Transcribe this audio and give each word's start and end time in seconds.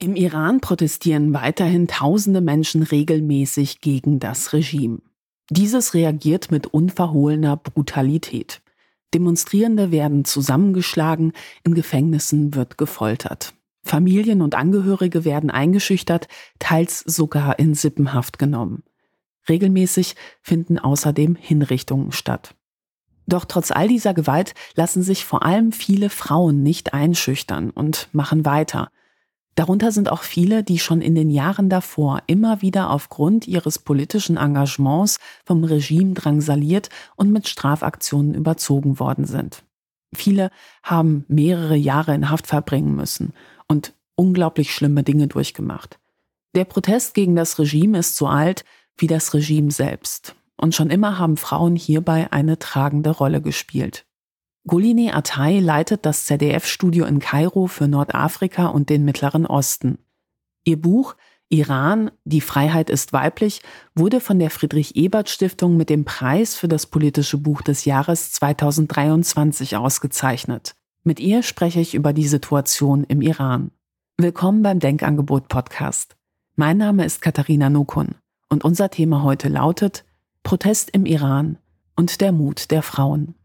Im 0.00 0.14
Iran 0.14 0.60
protestieren 0.60 1.34
weiterhin 1.34 1.88
tausende 1.88 2.40
Menschen 2.40 2.84
regelmäßig 2.84 3.80
gegen 3.80 4.20
das 4.20 4.52
Regime. 4.52 5.00
Dieses 5.50 5.92
reagiert 5.92 6.52
mit 6.52 6.68
unverhohlener 6.68 7.56
Brutalität. 7.56 8.62
Demonstrierende 9.12 9.90
werden 9.90 10.24
zusammengeschlagen, 10.24 11.32
in 11.64 11.74
Gefängnissen 11.74 12.54
wird 12.54 12.78
gefoltert. 12.78 13.54
Familien 13.82 14.40
und 14.40 14.54
Angehörige 14.54 15.24
werden 15.24 15.50
eingeschüchtert, 15.50 16.28
teils 16.60 17.00
sogar 17.00 17.58
in 17.58 17.74
Sippenhaft 17.74 18.38
genommen. 18.38 18.84
Regelmäßig 19.48 20.14
finden 20.42 20.78
außerdem 20.78 21.34
Hinrichtungen 21.34 22.12
statt. 22.12 22.54
Doch 23.26 23.46
trotz 23.46 23.72
all 23.72 23.88
dieser 23.88 24.14
Gewalt 24.14 24.54
lassen 24.74 25.02
sich 25.02 25.24
vor 25.24 25.42
allem 25.42 25.72
viele 25.72 26.08
Frauen 26.08 26.62
nicht 26.62 26.94
einschüchtern 26.94 27.70
und 27.70 28.08
machen 28.12 28.44
weiter. 28.44 28.90
Darunter 29.58 29.90
sind 29.90 30.08
auch 30.08 30.22
viele, 30.22 30.62
die 30.62 30.78
schon 30.78 31.02
in 31.02 31.16
den 31.16 31.30
Jahren 31.30 31.68
davor 31.68 32.22
immer 32.28 32.62
wieder 32.62 32.90
aufgrund 32.90 33.48
ihres 33.48 33.80
politischen 33.80 34.36
Engagements 34.36 35.18
vom 35.44 35.64
Regime 35.64 36.14
drangsaliert 36.14 36.90
und 37.16 37.32
mit 37.32 37.48
Strafaktionen 37.48 38.34
überzogen 38.34 39.00
worden 39.00 39.24
sind. 39.24 39.64
Viele 40.14 40.52
haben 40.84 41.24
mehrere 41.26 41.74
Jahre 41.74 42.14
in 42.14 42.30
Haft 42.30 42.46
verbringen 42.46 42.94
müssen 42.94 43.32
und 43.66 43.94
unglaublich 44.14 44.72
schlimme 44.72 45.02
Dinge 45.02 45.26
durchgemacht. 45.26 45.98
Der 46.54 46.64
Protest 46.64 47.14
gegen 47.14 47.34
das 47.34 47.58
Regime 47.58 47.98
ist 47.98 48.14
so 48.14 48.28
alt 48.28 48.64
wie 48.96 49.08
das 49.08 49.34
Regime 49.34 49.72
selbst. 49.72 50.36
Und 50.56 50.76
schon 50.76 50.88
immer 50.88 51.18
haben 51.18 51.36
Frauen 51.36 51.74
hierbei 51.74 52.28
eine 52.30 52.60
tragende 52.60 53.10
Rolle 53.10 53.42
gespielt. 53.42 54.06
Gulini 54.68 55.10
Atay 55.10 55.60
leitet 55.60 56.04
das 56.04 56.26
ZDF-Studio 56.26 57.06
in 57.06 57.20
Kairo 57.20 57.68
für 57.68 57.88
Nordafrika 57.88 58.66
und 58.66 58.90
den 58.90 59.02
Mittleren 59.02 59.46
Osten. 59.46 59.98
Ihr 60.62 60.80
Buch 60.80 61.16
Iran, 61.48 62.10
die 62.24 62.42
Freiheit 62.42 62.90
ist 62.90 63.14
weiblich, 63.14 63.62
wurde 63.94 64.20
von 64.20 64.38
der 64.38 64.50
Friedrich-Ebert-Stiftung 64.50 65.78
mit 65.78 65.88
dem 65.88 66.04
Preis 66.04 66.54
für 66.54 66.68
das 66.68 66.84
politische 66.84 67.38
Buch 67.38 67.62
des 67.62 67.86
Jahres 67.86 68.32
2023 68.32 69.78
ausgezeichnet. 69.78 70.74
Mit 71.02 71.18
ihr 71.18 71.42
spreche 71.42 71.80
ich 71.80 71.94
über 71.94 72.12
die 72.12 72.28
Situation 72.28 73.04
im 73.04 73.22
Iran. 73.22 73.70
Willkommen 74.18 74.62
beim 74.62 74.80
Denkangebot 74.80 75.48
Podcast. 75.48 76.14
Mein 76.56 76.76
Name 76.76 77.06
ist 77.06 77.22
Katharina 77.22 77.70
Nukun 77.70 78.16
und 78.50 78.64
unser 78.64 78.90
Thema 78.90 79.22
heute 79.22 79.48
lautet 79.48 80.04
Protest 80.42 80.90
im 80.90 81.06
Iran 81.06 81.56
und 81.96 82.20
der 82.20 82.32
Mut 82.32 82.70
der 82.70 82.82
Frauen. 82.82 83.37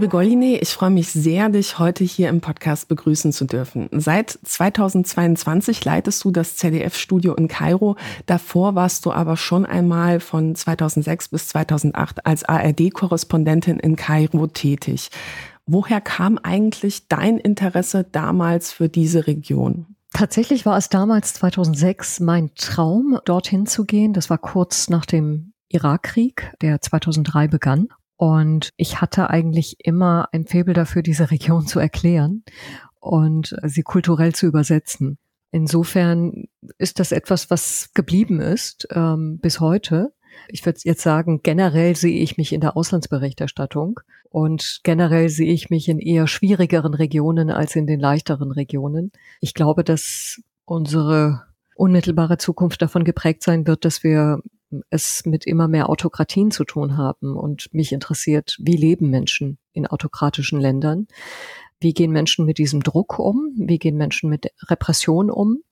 Liebe 0.00 0.12
Goline, 0.12 0.56
ich 0.56 0.70
freue 0.70 0.88
mich 0.88 1.10
sehr, 1.10 1.50
dich 1.50 1.78
heute 1.78 2.04
hier 2.04 2.30
im 2.30 2.40
Podcast 2.40 2.88
begrüßen 2.88 3.34
zu 3.34 3.44
dürfen. 3.44 3.86
Seit 3.92 4.30
2022 4.30 5.84
leitest 5.84 6.24
du 6.24 6.30
das 6.30 6.56
ZDF-Studio 6.56 7.34
in 7.34 7.48
Kairo. 7.48 7.96
Davor 8.24 8.74
warst 8.74 9.04
du 9.04 9.12
aber 9.12 9.36
schon 9.36 9.66
einmal 9.66 10.20
von 10.20 10.54
2006 10.54 11.28
bis 11.28 11.48
2008 11.48 12.24
als 12.24 12.44
ARD-Korrespondentin 12.44 13.78
in 13.78 13.96
Kairo 13.96 14.46
tätig. 14.46 15.10
Woher 15.66 16.00
kam 16.00 16.38
eigentlich 16.38 17.08
dein 17.08 17.36
Interesse 17.36 18.02
damals 18.10 18.72
für 18.72 18.88
diese 18.88 19.26
Region? 19.26 19.84
Tatsächlich 20.14 20.64
war 20.64 20.78
es 20.78 20.88
damals 20.88 21.34
2006 21.34 22.20
mein 22.20 22.54
Traum, 22.54 23.18
dorthin 23.26 23.66
zu 23.66 23.84
gehen. 23.84 24.14
Das 24.14 24.30
war 24.30 24.38
kurz 24.38 24.88
nach 24.88 25.04
dem 25.04 25.52
Irakkrieg, 25.68 26.54
der 26.62 26.80
2003 26.80 27.48
begann. 27.48 27.88
Und 28.20 28.74
ich 28.76 29.00
hatte 29.00 29.30
eigentlich 29.30 29.76
immer 29.82 30.28
ein 30.32 30.44
Faible 30.44 30.74
dafür, 30.74 31.00
diese 31.00 31.30
Region 31.30 31.66
zu 31.66 31.78
erklären 31.80 32.44
und 33.00 33.56
sie 33.64 33.80
kulturell 33.80 34.34
zu 34.34 34.44
übersetzen. 34.44 35.16
Insofern 35.52 36.44
ist 36.76 37.00
das 37.00 37.12
etwas, 37.12 37.48
was 37.48 37.92
geblieben 37.94 38.38
ist 38.42 38.86
ähm, 38.90 39.38
bis 39.40 39.58
heute. 39.60 40.12
Ich 40.48 40.66
würde 40.66 40.80
jetzt 40.82 41.00
sagen, 41.00 41.40
generell 41.42 41.96
sehe 41.96 42.20
ich 42.22 42.36
mich 42.36 42.52
in 42.52 42.60
der 42.60 42.76
Auslandsberichterstattung 42.76 44.00
und 44.28 44.80
generell 44.82 45.30
sehe 45.30 45.50
ich 45.50 45.70
mich 45.70 45.88
in 45.88 45.98
eher 45.98 46.26
schwierigeren 46.26 46.92
Regionen 46.92 47.48
als 47.48 47.74
in 47.74 47.86
den 47.86 48.00
leichteren 48.00 48.52
Regionen. 48.52 49.12
Ich 49.40 49.54
glaube, 49.54 49.82
dass 49.82 50.42
unsere 50.66 51.44
unmittelbare 51.74 52.36
Zukunft 52.36 52.82
davon 52.82 53.04
geprägt 53.04 53.42
sein 53.42 53.66
wird, 53.66 53.86
dass 53.86 54.04
wir 54.04 54.42
es 54.90 55.24
mit 55.26 55.46
immer 55.46 55.68
mehr 55.68 55.88
Autokratien 55.88 56.50
zu 56.50 56.64
tun 56.64 56.96
haben. 56.96 57.36
Und 57.36 57.72
mich 57.72 57.92
interessiert, 57.92 58.56
wie 58.60 58.76
leben 58.76 59.10
Menschen 59.10 59.58
in 59.72 59.86
autokratischen 59.86 60.60
Ländern? 60.60 61.06
Wie 61.80 61.94
gehen 61.94 62.12
Menschen 62.12 62.44
mit 62.44 62.58
diesem 62.58 62.82
Druck 62.82 63.18
um? 63.18 63.54
Wie 63.56 63.78
gehen 63.78 63.96
Menschen 63.96 64.28
mit 64.30 64.52
Repression 64.68 65.30
um? 65.30 65.62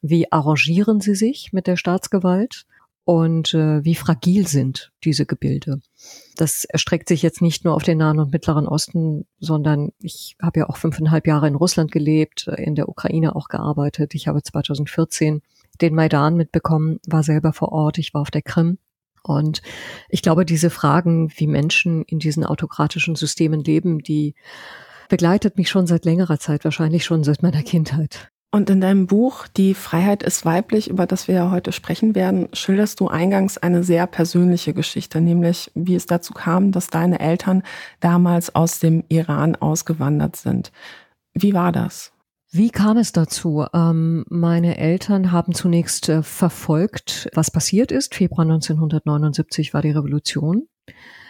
Wie 0.00 0.30
arrangieren 0.32 1.00
sie 1.00 1.14
sich 1.14 1.52
mit 1.52 1.66
der 1.66 1.76
Staatsgewalt? 1.76 2.66
und 3.08 3.54
äh, 3.54 3.82
wie 3.86 3.94
fragil 3.94 4.46
sind 4.46 4.92
diese 5.02 5.24
Gebilde. 5.24 5.80
Das 6.36 6.66
erstreckt 6.66 7.08
sich 7.08 7.22
jetzt 7.22 7.40
nicht 7.40 7.64
nur 7.64 7.72
auf 7.72 7.82
den 7.82 7.96
Nahen 7.96 8.18
und 8.18 8.34
Mittleren 8.34 8.68
Osten, 8.68 9.24
sondern 9.40 9.92
ich 10.02 10.36
habe 10.42 10.60
ja 10.60 10.68
auch 10.68 10.76
fünfeinhalb 10.76 11.26
Jahre 11.26 11.48
in 11.48 11.54
Russland 11.54 11.90
gelebt, 11.90 12.48
in 12.58 12.74
der 12.74 12.86
Ukraine 12.86 13.34
auch 13.34 13.48
gearbeitet. 13.48 14.14
Ich 14.14 14.28
habe 14.28 14.42
2014 14.42 15.40
den 15.80 15.94
Maidan 15.94 16.36
mitbekommen, 16.36 16.98
war 17.06 17.22
selber 17.22 17.52
vor 17.52 17.72
Ort, 17.72 17.98
ich 17.98 18.14
war 18.14 18.22
auf 18.22 18.30
der 18.30 18.42
Krim. 18.42 18.78
Und 19.22 19.62
ich 20.08 20.22
glaube, 20.22 20.44
diese 20.44 20.70
Fragen, 20.70 21.30
wie 21.36 21.46
Menschen 21.46 22.02
in 22.04 22.18
diesen 22.18 22.44
autokratischen 22.44 23.14
Systemen 23.14 23.62
leben, 23.62 23.98
die 23.98 24.34
begleitet 25.08 25.56
mich 25.56 25.68
schon 25.68 25.86
seit 25.86 26.04
längerer 26.04 26.38
Zeit, 26.38 26.64
wahrscheinlich 26.64 27.04
schon 27.04 27.24
seit 27.24 27.42
meiner 27.42 27.62
Kindheit. 27.62 28.30
Und 28.50 28.70
in 28.70 28.80
deinem 28.80 29.06
Buch 29.06 29.46
Die 29.46 29.74
Freiheit 29.74 30.22
ist 30.22 30.46
weiblich, 30.46 30.88
über 30.88 31.06
das 31.06 31.28
wir 31.28 31.34
ja 31.34 31.50
heute 31.50 31.70
sprechen 31.70 32.14
werden, 32.14 32.48
schilderst 32.54 32.98
du 32.98 33.08
eingangs 33.08 33.58
eine 33.58 33.84
sehr 33.84 34.06
persönliche 34.06 34.72
Geschichte, 34.72 35.20
nämlich 35.20 35.70
wie 35.74 35.94
es 35.94 36.06
dazu 36.06 36.32
kam, 36.32 36.72
dass 36.72 36.86
deine 36.86 37.20
Eltern 37.20 37.62
damals 38.00 38.54
aus 38.54 38.78
dem 38.78 39.04
Iran 39.08 39.54
ausgewandert 39.54 40.36
sind. 40.36 40.72
Wie 41.34 41.52
war 41.52 41.72
das? 41.72 42.12
Wie 42.50 42.70
kam 42.70 42.96
es 42.96 43.12
dazu? 43.12 43.66
Ähm, 43.74 44.24
meine 44.30 44.78
Eltern 44.78 45.32
haben 45.32 45.54
zunächst 45.54 46.08
äh, 46.08 46.22
verfolgt, 46.22 47.28
was 47.34 47.50
passiert 47.50 47.92
ist. 47.92 48.14
Februar 48.14 48.42
1979 48.42 49.74
war 49.74 49.82
die 49.82 49.90
Revolution. 49.90 50.66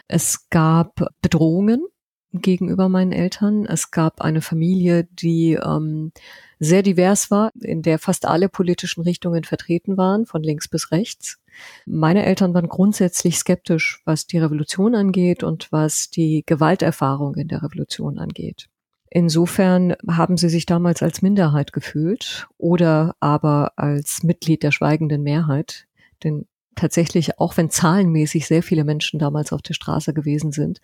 Es 0.06 0.48
gab 0.48 1.04
Bedrohungen 1.20 1.84
gegenüber 2.32 2.88
meinen 2.88 3.10
Eltern. 3.10 3.66
Es 3.66 3.90
gab 3.90 4.20
eine 4.20 4.42
Familie, 4.42 5.08
die 5.10 5.54
ähm, 5.54 6.12
sehr 6.60 6.82
divers 6.84 7.32
war, 7.32 7.50
in 7.60 7.82
der 7.82 7.98
fast 7.98 8.24
alle 8.24 8.48
politischen 8.48 9.02
Richtungen 9.02 9.42
vertreten 9.42 9.96
waren, 9.96 10.24
von 10.24 10.44
links 10.44 10.68
bis 10.68 10.92
rechts. 10.92 11.40
Meine 11.84 12.24
Eltern 12.26 12.54
waren 12.54 12.68
grundsätzlich 12.68 13.38
skeptisch, 13.38 14.02
was 14.04 14.28
die 14.28 14.38
Revolution 14.38 14.94
angeht 14.94 15.42
und 15.42 15.72
was 15.72 16.10
die 16.10 16.44
Gewalterfahrung 16.46 17.34
in 17.34 17.48
der 17.48 17.64
Revolution 17.64 18.20
angeht. 18.20 18.68
Insofern 19.10 19.94
haben 20.08 20.36
sie 20.36 20.48
sich 20.48 20.66
damals 20.66 21.02
als 21.02 21.22
Minderheit 21.22 21.72
gefühlt 21.72 22.46
oder 22.58 23.14
aber 23.20 23.72
als 23.76 24.22
Mitglied 24.22 24.62
der 24.62 24.72
schweigenden 24.72 25.22
Mehrheit. 25.22 25.86
Denn 26.24 26.46
tatsächlich, 26.74 27.38
auch 27.38 27.56
wenn 27.56 27.70
zahlenmäßig 27.70 28.46
sehr 28.46 28.62
viele 28.62 28.84
Menschen 28.84 29.18
damals 29.18 29.52
auf 29.52 29.62
der 29.62 29.74
Straße 29.74 30.12
gewesen 30.12 30.52
sind, 30.52 30.80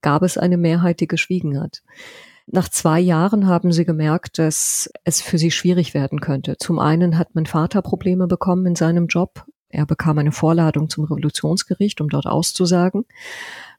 gab 0.00 0.22
es 0.22 0.38
eine 0.38 0.56
Mehrheit, 0.56 1.00
die 1.00 1.08
geschwiegen 1.08 1.60
hat. 1.60 1.82
Nach 2.46 2.68
zwei 2.68 3.00
Jahren 3.00 3.46
haben 3.46 3.72
sie 3.72 3.84
gemerkt, 3.84 4.38
dass 4.38 4.90
es 5.04 5.22
für 5.22 5.38
sie 5.38 5.50
schwierig 5.50 5.94
werden 5.94 6.20
könnte. 6.20 6.56
Zum 6.58 6.78
einen 6.78 7.16
hat 7.16 7.34
mein 7.34 7.46
Vater 7.46 7.82
Probleme 7.82 8.26
bekommen 8.26 8.66
in 8.66 8.76
seinem 8.76 9.06
Job. 9.06 9.46
Er 9.68 9.86
bekam 9.86 10.18
eine 10.18 10.32
Vorladung 10.32 10.90
zum 10.90 11.04
Revolutionsgericht, 11.04 12.00
um 12.00 12.08
dort 12.08 12.26
auszusagen. 12.26 13.06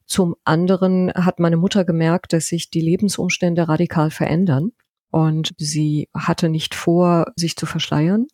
Zum 0.06 0.36
anderen 0.44 1.12
hat 1.14 1.40
meine 1.40 1.56
Mutter 1.56 1.84
gemerkt, 1.84 2.32
dass 2.32 2.46
sich 2.46 2.70
die 2.70 2.80
Lebensumstände 2.80 3.68
radikal 3.68 4.10
verändern 4.10 4.72
und 5.14 5.54
sie 5.58 6.08
hatte 6.12 6.48
nicht 6.48 6.74
vor, 6.74 7.26
sich 7.36 7.54
zu 7.54 7.66
verschleiern. 7.66 8.26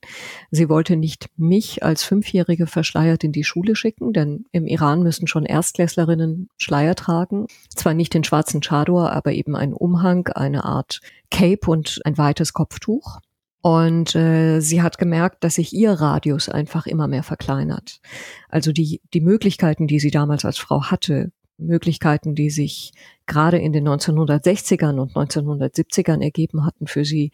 Sie 0.51 0.71
wollte 0.71 0.97
nicht 0.97 1.29
mich 1.37 1.83
als 1.83 2.03
Fünfjährige 2.05 2.67
verschleiert 2.67 3.23
in 3.23 3.33
die 3.33 3.45
Schule 3.45 3.77
schicken, 3.77 4.15
denn 4.15 4.47
im 4.51 4.67
Iran 4.67 5.03
müssen 5.03 5.27
schon 5.27 5.45
Erstklässlerinnen 5.45 6.49
Schleier 6.57 6.95
tragen. 6.95 7.49
Zwar 7.69 7.93
nicht 7.93 8.15
den 8.15 8.25
schwarzen 8.25 8.63
Chador, 8.63 9.13
aber 9.13 9.33
eben 9.33 9.57
einen 9.57 9.75
Umhang, 9.75 10.29
eine 10.29 10.65
Art 10.65 11.03
Cape 11.31 11.71
und 11.71 12.01
ein 12.07 12.17
weites 12.17 12.55
Kopftuch. 12.55 13.19
Und 13.61 14.15
äh, 14.15 14.61
sie 14.61 14.81
hat 14.81 14.97
gemerkt, 14.97 15.45
dass 15.45 15.57
sich 15.57 15.75
ihr 15.75 15.93
Radius 15.93 16.49
einfach 16.49 16.87
immer 16.87 17.09
mehr 17.09 17.25
verkleinert. 17.25 18.01
Also 18.49 18.73
die, 18.73 19.03
die 19.13 19.21
Möglichkeiten, 19.21 19.87
die 19.87 20.01
sie 20.01 20.11
damals 20.11 20.47
als 20.47 20.57
Frau 20.57 20.85
hatte, 20.85 21.31
Möglichkeiten, 21.61 22.35
die 22.35 22.51
sich 22.51 22.93
gerade 23.27 23.59
in 23.59 23.73
den 23.73 23.89
1960ern 23.89 24.99
und 24.99 25.13
1970ern 25.13 26.23
ergeben 26.23 26.65
hatten 26.65 26.87
für 26.87 27.05
sie. 27.05 27.31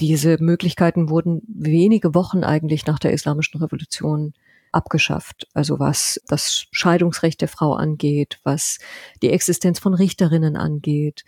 Diese 0.00 0.36
Möglichkeiten 0.40 1.10
wurden 1.10 1.42
wenige 1.46 2.14
Wochen 2.14 2.44
eigentlich 2.44 2.86
nach 2.86 2.98
der 2.98 3.12
Islamischen 3.12 3.60
Revolution 3.60 4.34
abgeschafft. 4.72 5.48
Also 5.54 5.78
was 5.78 6.20
das 6.26 6.66
Scheidungsrecht 6.70 7.40
der 7.40 7.48
Frau 7.48 7.74
angeht, 7.74 8.38
was 8.44 8.78
die 9.22 9.30
Existenz 9.30 9.78
von 9.78 9.94
Richterinnen 9.94 10.56
angeht. 10.56 11.24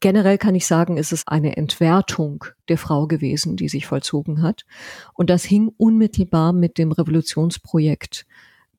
Generell 0.00 0.38
kann 0.38 0.54
ich 0.54 0.66
sagen, 0.66 0.96
ist 0.96 1.12
es 1.12 1.26
eine 1.26 1.56
Entwertung 1.56 2.44
der 2.68 2.78
Frau 2.78 3.06
gewesen, 3.06 3.56
die 3.56 3.68
sich 3.68 3.86
vollzogen 3.86 4.42
hat. 4.42 4.64
Und 5.14 5.30
das 5.30 5.44
hing 5.44 5.70
unmittelbar 5.76 6.52
mit 6.52 6.78
dem 6.78 6.92
Revolutionsprojekt 6.92 8.26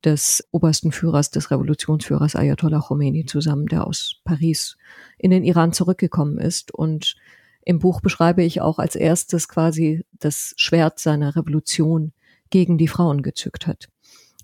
des 0.03 0.47
obersten 0.51 0.91
Führers, 0.91 1.31
des 1.31 1.51
Revolutionsführers 1.51 2.35
Ayatollah 2.35 2.79
Khomeini 2.79 3.25
zusammen, 3.25 3.67
der 3.67 3.85
aus 3.85 4.21
Paris 4.23 4.77
in 5.17 5.31
den 5.31 5.43
Iran 5.43 5.73
zurückgekommen 5.73 6.37
ist. 6.37 6.73
Und 6.73 7.15
im 7.63 7.79
Buch 7.79 8.01
beschreibe 8.01 8.43
ich 8.43 8.61
auch 8.61 8.79
als 8.79 8.95
erstes 8.95 9.47
quasi 9.47 10.05
das 10.19 10.53
Schwert 10.57 10.99
seiner 10.99 11.35
Revolution 11.35 12.13
gegen 12.49 12.77
die 12.77 12.87
Frauen 12.87 13.21
gezückt 13.21 13.67
hat. 13.67 13.89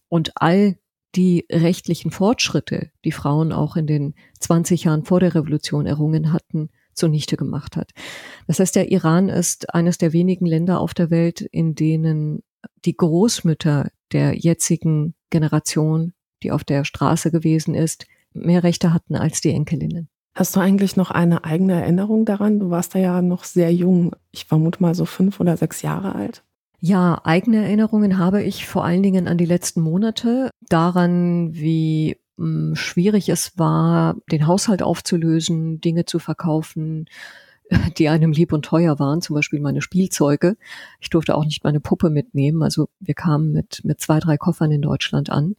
Und 0.10 0.34
all 0.36 0.78
die 1.16 1.46
rechtlichen 1.50 2.12
Fortschritte, 2.12 2.92
die 3.06 3.14
Frauen 3.14 3.54
auch 3.54 3.78
in 3.78 3.88
den 3.88 4.16
20 4.40 4.84
Jahren 4.84 5.06
vor 5.06 5.22
der 5.22 5.34
Revolution 5.34 5.86
errungen 5.86 6.34
hatten, 6.34 6.70
zunichte 6.94 7.38
gemacht 7.38 7.76
hat. 7.76 7.92
Das 8.48 8.60
heißt, 8.60 8.76
der 8.76 8.92
Iran 8.92 9.30
ist 9.30 9.74
eines 9.74 9.98
der 9.98 10.14
wenigen 10.14 10.46
Länder 10.46 10.80
auf 10.80 10.94
der 10.94 11.10
Welt, 11.10 11.42
in 11.42 11.76
denen 11.76 12.44
die 12.86 12.96
Großmütter 12.96 13.92
der 14.12 14.36
jetzigen 14.36 15.14
Generation, 15.36 16.14
die 16.44 16.52
auf 16.54 16.64
der 16.64 16.86
Straße 16.86 17.30
gewesen 17.30 17.76
ist, 17.76 18.06
mehr 18.34 18.64
Rechte 18.64 18.94
hatten 18.94 19.16
als 19.18 19.42
die 19.42 19.52
Enkelinnen. 19.52 20.08
Hast 20.34 20.56
du 20.56 20.62
eigentlich 20.62 20.96
noch 20.96 21.12
eine 21.12 21.44
eigene 21.44 21.74
Erinnerung 21.74 22.24
daran? 22.24 22.60
Du 22.60 22.70
warst 22.70 22.96
da 22.96 23.00
ja 23.00 23.22
noch 23.22 23.44
sehr 23.44 23.74
jung. 23.74 24.16
Ich 24.32 24.46
vermute 24.46 24.82
mal 24.82 24.96
so 24.96 25.06
fünf 25.06 25.42
oder 25.42 25.58
sechs 25.58 25.82
Jahre 25.82 26.16
alt. 26.16 26.44
Ja, 26.80 27.20
eigene 27.24 27.64
Erinnerungen 27.64 28.18
habe 28.18 28.44
ich 28.44 28.66
vor 28.66 28.86
allen 28.86 29.04
Dingen 29.04 29.28
an 29.28 29.38
die 29.38 29.46
letzten 29.46 29.82
Monate, 29.82 30.52
daran, 30.70 31.54
wie 31.54 32.18
mh, 32.38 32.46
hm, 32.46 32.76
schwierig 32.76 33.28
es 33.28 33.58
war, 33.58 34.16
den 34.32 34.48
Haushalt 34.48 34.84
aufzulösen, 34.84 35.82
Dinge 35.82 36.06
zu 36.06 36.20
verkaufen, 36.20 37.08
die 37.98 38.10
einem 38.10 38.32
lieb 38.32 38.54
und 38.54 38.66
teuer 38.66 39.00
waren, 39.00 39.22
zum 39.22 39.36
Beispiel 39.36 39.60
meine 39.60 39.82
Spielzeuge. 39.82 40.58
Ich 41.00 41.10
durfte 41.10 41.36
auch 41.36 41.46
nicht 41.46 41.64
meine 41.64 41.80
Puppe 41.80 42.10
mitnehmen. 42.10 42.64
Also 42.64 42.90
wir 43.00 43.16
kamen 43.16 43.52
mit, 43.52 43.82
mit 43.84 44.00
zwei, 44.00 44.20
drei 44.20 44.38
Koffern 44.38 44.72
in 44.72 44.82
Deutschland 44.82 45.30
an. 45.30 45.56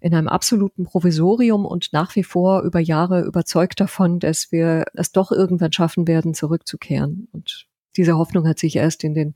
In 0.00 0.14
einem 0.14 0.28
absoluten 0.28 0.84
Provisorium 0.84 1.64
und 1.64 1.92
nach 1.92 2.14
wie 2.16 2.22
vor 2.22 2.62
über 2.62 2.80
Jahre 2.80 3.22
überzeugt 3.22 3.80
davon, 3.80 4.20
dass 4.20 4.52
wir 4.52 4.84
es 4.94 5.12
doch 5.12 5.32
irgendwann 5.32 5.72
schaffen 5.72 6.06
werden, 6.06 6.34
zurückzukehren. 6.34 7.28
Und 7.32 7.66
diese 7.96 8.16
Hoffnung 8.16 8.46
hat 8.46 8.58
sich 8.58 8.76
erst 8.76 9.02
in 9.02 9.14
den 9.14 9.34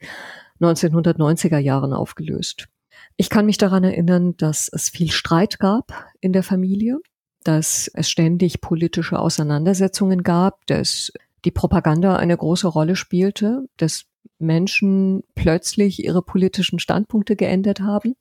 1990er 0.61 1.58
Jahren 1.58 1.93
aufgelöst. 1.93 2.69
Ich 3.17 3.29
kann 3.29 3.47
mich 3.47 3.58
daran 3.58 3.85
erinnern, 3.85 4.37
dass 4.37 4.69
es 4.73 4.88
viel 4.88 5.11
Streit 5.11 5.58
gab 5.58 5.93
in 6.20 6.32
der 6.32 6.43
Familie, 6.43 6.99
dass 7.43 7.91
es 7.93 8.08
ständig 8.08 8.61
politische 8.61 9.19
Auseinandersetzungen 9.19 10.23
gab, 10.23 10.65
dass 10.67 11.12
die 11.44 11.50
Propaganda 11.50 12.17
eine 12.17 12.37
große 12.37 12.69
Rolle 12.69 12.97
spielte, 12.97 13.67
dass 13.77 14.05
Menschen 14.39 15.23
plötzlich 15.35 16.05
ihre 16.05 16.23
politischen 16.23 16.79
Standpunkte 16.79 17.37
geändert 17.37 17.81
haben. 17.81 18.15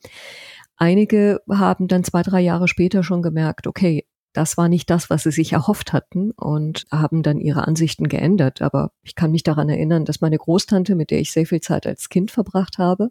Einige 0.78 1.42
haben 1.50 1.88
dann 1.88 2.04
zwei, 2.04 2.24
drei 2.24 2.42
Jahre 2.42 2.68
später 2.68 3.04
schon 3.04 3.22
gemerkt, 3.22 3.68
okay, 3.68 4.06
das 4.34 4.58
war 4.58 4.70
nicht 4.70 4.90
das, 4.90 5.10
was 5.10 5.24
sie 5.24 5.32
sich 5.32 5.54
erhofft 5.54 5.92
hatten 5.92 6.32
und 6.32 6.86
haben 6.90 7.22
dann 7.22 7.40
ihre 7.40 7.68
Ansichten 7.68 8.08
geändert. 8.08 8.62
Aber 8.62 8.92
ich 9.04 9.16
kann 9.16 9.32
mich 9.32 9.44
daran 9.44 9.68
erinnern, 9.68 10.06
dass 10.06 10.22
meine 10.22 10.38
Großtante, 10.38 10.96
mit 10.96 11.12
der 11.12 11.20
ich 11.20 11.34
sehr 11.34 11.46
viel 11.46 11.60
Zeit 11.60 11.86
als 11.86 12.08
Kind 12.08 12.32
verbracht 12.32 12.78
habe, 12.78 13.10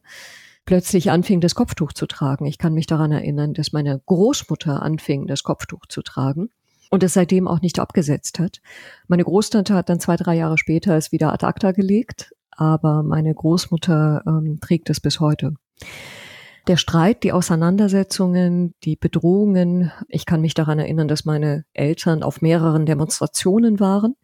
plötzlich 0.64 1.10
anfing, 1.10 1.40
das 1.40 1.54
Kopftuch 1.54 1.92
zu 1.92 2.06
tragen. 2.06 2.46
Ich 2.46 2.56
kann 2.56 2.72
mich 2.72 2.86
daran 2.86 3.12
erinnern, 3.12 3.52
dass 3.52 3.72
meine 3.72 4.00
Großmutter 4.06 4.82
anfing, 4.82 5.26
das 5.26 5.42
Kopftuch 5.42 5.86
zu 5.86 6.02
tragen 6.02 6.48
und 6.90 7.02
es 7.02 7.14
seitdem 7.14 7.48
auch 7.48 7.60
nicht 7.60 7.78
abgesetzt 7.78 8.38
hat. 8.38 8.60
Meine 9.06 9.24
Großtante 9.24 9.74
hat 9.74 9.88
dann 9.88 10.00
zwei, 10.00 10.16
drei 10.16 10.36
Jahre 10.36 10.58
später 10.58 10.96
es 10.96 11.12
wieder 11.12 11.32
ad 11.32 11.46
acta 11.46 11.72
gelegt, 11.72 12.34
aber 12.50 13.02
meine 13.02 13.32
Großmutter 13.32 14.22
ähm, 14.26 14.58
trägt 14.60 14.90
es 14.90 15.00
bis 15.00 15.20
heute. 15.20 15.54
Der 16.66 16.76
Streit, 16.76 17.22
die 17.22 17.32
Auseinandersetzungen, 17.32 18.74
die 18.84 18.96
Bedrohungen. 18.96 19.92
Ich 20.08 20.26
kann 20.26 20.42
mich 20.42 20.54
daran 20.54 20.78
erinnern, 20.78 21.08
dass 21.08 21.24
meine 21.24 21.64
Eltern 21.72 22.22
auf 22.22 22.42
mehreren 22.42 22.84
Demonstrationen 22.84 23.80
waren 23.80 24.16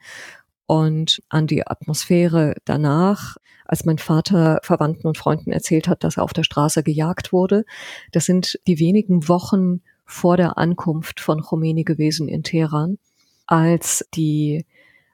und 0.66 1.22
an 1.28 1.46
die 1.46 1.66
Atmosphäre 1.66 2.54
danach, 2.64 3.36
als 3.64 3.84
mein 3.84 3.98
Vater 3.98 4.60
Verwandten 4.62 5.06
und 5.06 5.16
Freunden 5.16 5.50
erzählt 5.50 5.88
hat, 5.88 6.04
dass 6.04 6.18
er 6.18 6.24
auf 6.24 6.32
der 6.32 6.44
Straße 6.44 6.82
gejagt 6.82 7.32
wurde. 7.32 7.64
Das 8.12 8.26
sind 8.26 8.60
die 8.66 8.78
wenigen 8.78 9.28
Wochen 9.28 9.80
vor 10.06 10.36
der 10.36 10.56
Ankunft 10.56 11.20
von 11.20 11.42
Khomeini 11.42 11.84
gewesen 11.84 12.28
in 12.28 12.42
Teheran, 12.42 12.98
als 13.46 14.06
die 14.14 14.64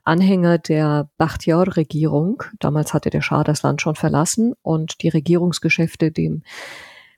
Anhänger 0.04 0.58
der 0.58 1.08
Bakhtiar-Regierung, 1.16 2.42
damals 2.58 2.92
hatte 2.92 3.10
der 3.10 3.22
Schah 3.22 3.44
das 3.44 3.62
Land 3.62 3.80
schon 3.80 3.94
verlassen 3.94 4.54
und 4.62 5.02
die 5.02 5.08
Regierungsgeschäfte 5.08 6.10
dem 6.10 6.42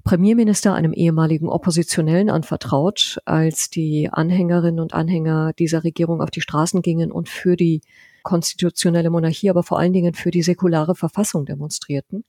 Premierminister, 0.05 0.75
einem 0.75 0.93
ehemaligen 0.93 1.49
Oppositionellen, 1.49 2.29
anvertraut, 2.29 3.19
als 3.25 3.71
die 3.71 4.11
Anhängerinnen 4.13 4.81
und 4.81 4.93
Anhänger 4.93 5.55
dieser 5.55 5.83
Regierung 5.83 6.21
auf 6.21 6.31
die 6.31 6.43
Straßen 6.43 6.83
gingen 6.83 7.11
und 7.11 7.31
für 7.31 7.57
die 7.57 7.81
konstitutionelle 8.23 9.09
Monarchie, 9.09 9.49
aber 9.49 9.63
vor 9.63 9.79
allen 9.79 9.95
Dingen 9.95 10.13
für 10.13 10.31
die 10.31 10.43
säkulare 10.43 10.95
Verfassung 10.95 11.47
demonstrierten. 11.47 12.25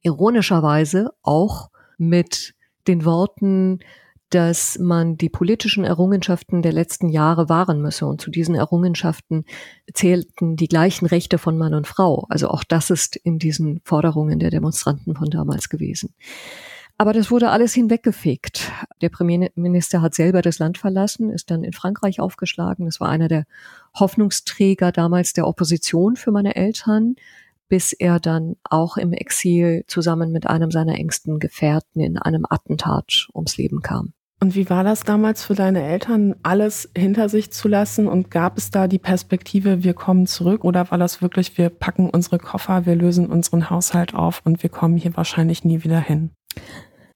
Ironischerweise 0.00 1.10
auch 1.22 1.70
mit 1.98 2.54
den 2.86 3.04
Worten, 3.04 3.80
dass 4.30 4.78
man 4.78 5.16
die 5.16 5.28
politischen 5.28 5.84
Errungenschaften 5.84 6.62
der 6.62 6.72
letzten 6.72 7.08
Jahre 7.08 7.48
wahren 7.48 7.80
müsse. 7.80 8.06
Und 8.06 8.20
zu 8.20 8.30
diesen 8.30 8.54
Errungenschaften 8.54 9.44
zählten 9.92 10.56
die 10.56 10.68
gleichen 10.68 11.06
Rechte 11.06 11.38
von 11.38 11.56
Mann 11.56 11.74
und 11.74 11.86
Frau. 11.86 12.26
Also 12.28 12.48
auch 12.48 12.64
das 12.64 12.90
ist 12.90 13.16
in 13.16 13.38
diesen 13.38 13.80
Forderungen 13.84 14.38
der 14.38 14.50
Demonstranten 14.50 15.14
von 15.14 15.30
damals 15.30 15.68
gewesen. 15.68 16.14
Aber 17.00 17.12
das 17.12 17.30
wurde 17.30 17.50
alles 17.50 17.74
hinweggefegt. 17.74 18.72
Der 19.00 19.08
Premierminister 19.08 20.02
hat 20.02 20.14
selber 20.14 20.42
das 20.42 20.58
Land 20.58 20.78
verlassen, 20.78 21.30
ist 21.30 21.48
dann 21.50 21.62
in 21.62 21.72
Frankreich 21.72 22.18
aufgeschlagen. 22.18 22.86
Das 22.86 22.98
war 22.98 23.08
einer 23.08 23.28
der 23.28 23.44
Hoffnungsträger 23.94 24.90
damals 24.90 25.32
der 25.32 25.46
Opposition 25.46 26.16
für 26.16 26.32
meine 26.32 26.56
Eltern, 26.56 27.14
bis 27.68 27.92
er 27.92 28.18
dann 28.18 28.56
auch 28.64 28.96
im 28.96 29.12
Exil 29.12 29.84
zusammen 29.86 30.32
mit 30.32 30.48
einem 30.48 30.72
seiner 30.72 30.96
engsten 30.96 31.38
Gefährten 31.38 32.00
in 32.00 32.18
einem 32.18 32.44
Attentat 32.48 33.28
ums 33.32 33.56
Leben 33.56 33.80
kam. 33.80 34.12
Und 34.40 34.54
wie 34.54 34.70
war 34.70 34.84
das 34.84 35.02
damals 35.02 35.44
für 35.44 35.54
deine 35.54 35.82
Eltern, 35.82 36.36
alles 36.44 36.88
hinter 36.96 37.28
sich 37.28 37.50
zu 37.50 37.66
lassen? 37.66 38.06
Und 38.06 38.30
gab 38.30 38.56
es 38.56 38.70
da 38.70 38.86
die 38.86 39.00
Perspektive, 39.00 39.82
wir 39.82 39.94
kommen 39.94 40.26
zurück? 40.26 40.64
Oder 40.64 40.90
war 40.90 40.98
das 40.98 41.20
wirklich, 41.20 41.58
wir 41.58 41.70
packen 41.70 42.08
unsere 42.08 42.38
Koffer, 42.38 42.86
wir 42.86 42.94
lösen 42.94 43.26
unseren 43.26 43.68
Haushalt 43.68 44.14
auf 44.14 44.42
und 44.44 44.62
wir 44.62 44.70
kommen 44.70 44.96
hier 44.96 45.16
wahrscheinlich 45.16 45.64
nie 45.64 45.82
wieder 45.82 46.00
hin? 46.00 46.30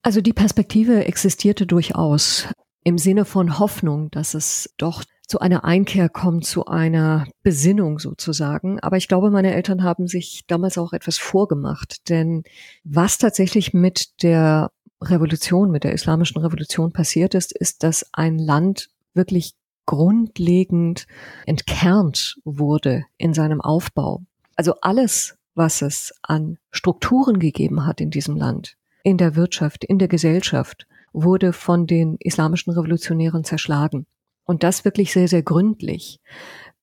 Also 0.03 0.21
die 0.21 0.33
Perspektive 0.33 1.05
existierte 1.05 1.65
durchaus 1.65 2.49
im 2.83 2.99
Sinne 2.99 3.25
von 3.25 3.61
Hoffnung, 3.61 4.11
dass 4.11 4.35
es 4.35 4.75
doch 4.77 5.05
zu 5.29 5.39
einer 5.39 5.65
Einkehr 5.65 6.09
kommt, 6.09 6.45
zu 6.45 6.67
einer 6.67 7.27
Besinnung 7.45 8.01
sozusagen. 8.01 8.81
Aber 8.81 8.97
ich 8.97 9.07
glaube, 9.07 9.31
meine 9.31 9.55
Eltern 9.55 9.85
haben 9.85 10.09
sich 10.09 10.45
damals 10.49 10.77
auch 10.77 10.93
etwas 10.93 11.19
vorgemacht, 11.19 12.09
denn 12.11 12.43
was 12.83 13.19
tatsächlich 13.19 13.73
mit 13.73 14.23
der 14.23 14.73
Revolution, 15.03 15.71
mit 15.71 15.85
der 15.85 15.93
islamischen 15.93 16.41
Revolution 16.41 16.93
passiert 16.93 17.35
ist, 17.35 17.53
ist, 17.53 17.83
dass 17.83 18.07
ein 18.13 18.39
Land 18.39 18.91
wirklich 19.15 19.55
grundlegend 19.87 21.07
entkernt 21.47 22.39
wurde 22.45 23.05
in 23.19 23.35
seinem 23.35 23.61
Aufbau. 23.61 24.23
Also 24.57 24.75
alles, 24.81 25.37
was 25.55 25.83
es 25.83 26.15
an 26.23 26.59
Strukturen 26.71 27.39
gegeben 27.39 27.85
hat 27.87 28.01
in 28.01 28.11
diesem 28.11 28.37
Land, 28.37 28.77
in 29.03 29.19
der 29.19 29.35
Wirtschaft, 29.35 29.85
in 29.85 29.99
der 29.99 30.09
Gesellschaft, 30.09 30.87
wurde 31.13 31.53
von 31.53 31.87
den 31.87 32.17
islamischen 32.21 32.73
Revolutionären 32.73 33.45
zerschlagen. 33.45 34.07
Und 34.45 34.63
das 34.63 34.85
wirklich 34.85 35.13
sehr, 35.13 35.29
sehr 35.29 35.43
gründlich. 35.43 36.21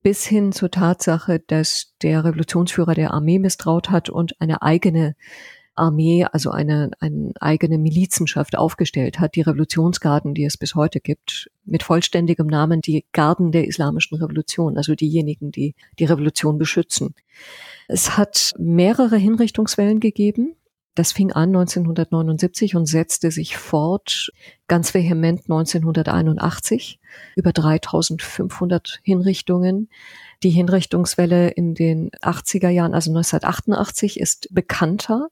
Bis 0.01 0.25
hin 0.25 0.51
zur 0.51 0.71
Tatsache, 0.71 1.39
dass 1.39 1.93
der 2.01 2.23
Revolutionsführer 2.23 2.93
der 2.93 3.11
Armee 3.11 3.39
misstraut 3.39 3.89
hat 3.89 4.09
und 4.09 4.39
eine 4.39 4.61
eigene 4.61 5.15
Armee, 5.79 6.25
also 6.25 6.51
eine, 6.51 6.91
eine 6.99 7.31
eigene 7.39 7.77
Milizenschaft 7.77 8.57
aufgestellt 8.57 9.19
hat, 9.19 9.35
die 9.35 9.41
Revolutionsgarden, 9.41 10.33
die 10.33 10.45
es 10.45 10.57
bis 10.57 10.75
heute 10.75 10.99
gibt, 10.99 11.49
mit 11.65 11.83
vollständigem 11.83 12.47
Namen 12.47 12.81
die 12.81 13.05
Garden 13.11 13.51
der 13.51 13.67
Islamischen 13.67 14.17
Revolution, 14.17 14.77
also 14.77 14.95
diejenigen, 14.95 15.51
die 15.51 15.75
die 15.97 16.05
Revolution 16.05 16.57
beschützen. 16.57 17.15
Es 17.87 18.17
hat 18.17 18.53
mehrere 18.57 19.17
Hinrichtungswellen 19.17 19.99
gegeben. 19.99 20.55
Das 20.95 21.13
fing 21.13 21.31
an 21.31 21.55
1979 21.55 22.75
und 22.75 22.85
setzte 22.85 23.31
sich 23.31 23.55
fort 23.55 24.31
ganz 24.67 24.93
vehement 24.93 25.43
1981 25.43 26.99
über 27.35 27.53
3500 27.53 28.99
Hinrichtungen. 29.03 29.89
Die 30.43 30.49
Hinrichtungswelle 30.49 31.49
in 31.49 31.73
den 31.73 32.09
80er 32.21 32.69
Jahren, 32.69 32.93
also 32.93 33.11
1988, 33.11 34.19
ist 34.19 34.53
bekannter 34.53 35.29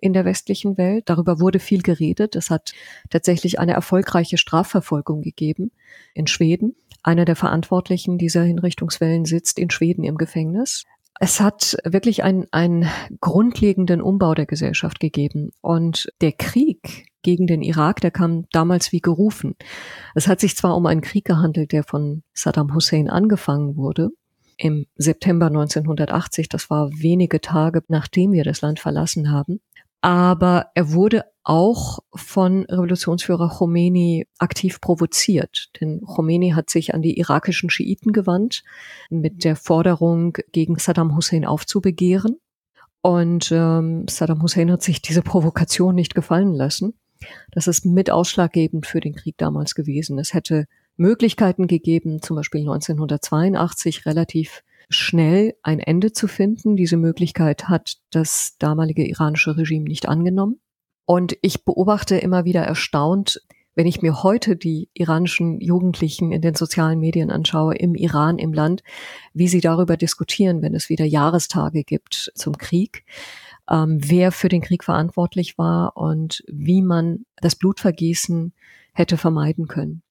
in 0.00 0.12
der 0.12 0.24
westlichen 0.24 0.76
Welt. 0.76 1.08
Darüber 1.08 1.40
wurde 1.40 1.58
viel 1.58 1.82
geredet. 1.82 2.36
Es 2.36 2.50
hat 2.50 2.72
tatsächlich 3.10 3.58
eine 3.58 3.72
erfolgreiche 3.72 4.38
Strafverfolgung 4.38 5.22
gegeben 5.22 5.70
in 6.14 6.26
Schweden. 6.26 6.76
Einer 7.02 7.24
der 7.24 7.36
Verantwortlichen 7.36 8.18
dieser 8.18 8.42
Hinrichtungswellen 8.42 9.24
sitzt 9.24 9.58
in 9.58 9.70
Schweden 9.70 10.04
im 10.04 10.16
Gefängnis. 10.16 10.84
Es 11.18 11.40
hat 11.40 11.76
wirklich 11.84 12.22
einen, 12.22 12.46
einen 12.50 12.88
grundlegenden 13.20 14.00
Umbau 14.00 14.34
der 14.34 14.46
Gesellschaft 14.46 15.00
gegeben. 15.00 15.50
Und 15.60 16.10
der 16.20 16.32
Krieg 16.32 17.08
gegen 17.22 17.46
den 17.46 17.62
Irak, 17.62 18.00
der 18.00 18.10
kam 18.10 18.46
damals 18.52 18.92
wie 18.92 19.00
gerufen. 19.00 19.54
Es 20.14 20.28
hat 20.28 20.40
sich 20.40 20.56
zwar 20.56 20.76
um 20.76 20.86
einen 20.86 21.02
Krieg 21.02 21.26
gehandelt, 21.26 21.72
der 21.72 21.84
von 21.84 22.22
Saddam 22.32 22.74
Hussein 22.74 23.10
angefangen 23.10 23.76
wurde, 23.76 24.10
im 24.60 24.86
September 24.96 25.46
1980, 25.46 26.50
das 26.50 26.68
war 26.68 26.90
wenige 26.92 27.40
Tage 27.40 27.82
nachdem 27.88 28.32
wir 28.32 28.44
das 28.44 28.60
Land 28.60 28.78
verlassen 28.78 29.30
haben. 29.30 29.60
Aber 30.00 30.70
er 30.74 30.92
wurde 30.92 31.24
auch 31.42 32.00
von 32.14 32.64
Revolutionsführer 32.66 33.48
Khomeini 33.48 34.26
aktiv 34.38 34.80
provoziert. 34.80 35.70
Denn 35.80 36.00
Khomeini 36.02 36.50
hat 36.50 36.70
sich 36.70 36.94
an 36.94 37.02
die 37.02 37.18
irakischen 37.18 37.70
Schiiten 37.70 38.12
gewandt 38.12 38.62
mit 39.08 39.44
der 39.44 39.56
Forderung, 39.56 40.36
gegen 40.52 40.78
Saddam 40.78 41.16
Hussein 41.16 41.44
aufzubegehren. 41.44 42.36
Und 43.02 43.50
ähm, 43.52 44.06
Saddam 44.08 44.42
Hussein 44.42 44.70
hat 44.70 44.82
sich 44.82 45.00
diese 45.00 45.22
Provokation 45.22 45.94
nicht 45.94 46.14
gefallen 46.14 46.54
lassen. 46.54 46.94
Das 47.50 47.66
ist 47.66 47.84
mit 47.84 48.10
ausschlaggebend 48.10 48.86
für 48.86 49.00
den 49.00 49.14
Krieg 49.14 49.36
damals 49.38 49.74
gewesen. 49.74 50.18
Es 50.18 50.34
hätte 50.34 50.66
Möglichkeiten 50.96 51.66
gegeben, 51.66 52.22
zum 52.22 52.36
Beispiel 52.36 52.60
1982 52.60 54.06
relativ 54.06 54.62
schnell 54.90 55.54
ein 55.62 55.78
Ende 55.78 56.12
zu 56.12 56.26
finden. 56.28 56.76
Diese 56.76 56.96
Möglichkeit 56.96 57.68
hat 57.68 57.98
das 58.10 58.56
damalige 58.58 59.06
iranische 59.08 59.56
Regime 59.56 59.84
nicht 59.84 60.08
angenommen. 60.08 60.60
Und 61.06 61.36
ich 61.42 61.64
beobachte 61.64 62.16
immer 62.18 62.44
wieder 62.44 62.62
erstaunt, 62.62 63.40
wenn 63.74 63.86
ich 63.86 64.02
mir 64.02 64.22
heute 64.22 64.56
die 64.56 64.90
iranischen 64.94 65.60
Jugendlichen 65.60 66.32
in 66.32 66.42
den 66.42 66.54
sozialen 66.54 66.98
Medien 66.98 67.30
anschaue, 67.30 67.76
im 67.76 67.94
Iran, 67.94 68.38
im 68.38 68.52
Land, 68.52 68.82
wie 69.32 69.48
sie 69.48 69.60
darüber 69.60 69.96
diskutieren, 69.96 70.60
wenn 70.60 70.74
es 70.74 70.88
wieder 70.88 71.04
Jahrestage 71.04 71.84
gibt 71.84 72.32
zum 72.34 72.58
Krieg, 72.58 73.04
ähm, 73.70 73.98
wer 74.02 74.32
für 74.32 74.48
den 74.48 74.60
Krieg 74.60 74.82
verantwortlich 74.84 75.56
war 75.56 75.96
und 75.96 76.42
wie 76.48 76.82
man 76.82 77.24
das 77.40 77.54
Blutvergießen 77.54 78.52
hätte 78.92 79.16
vermeiden 79.16 79.68
können. 79.68 80.02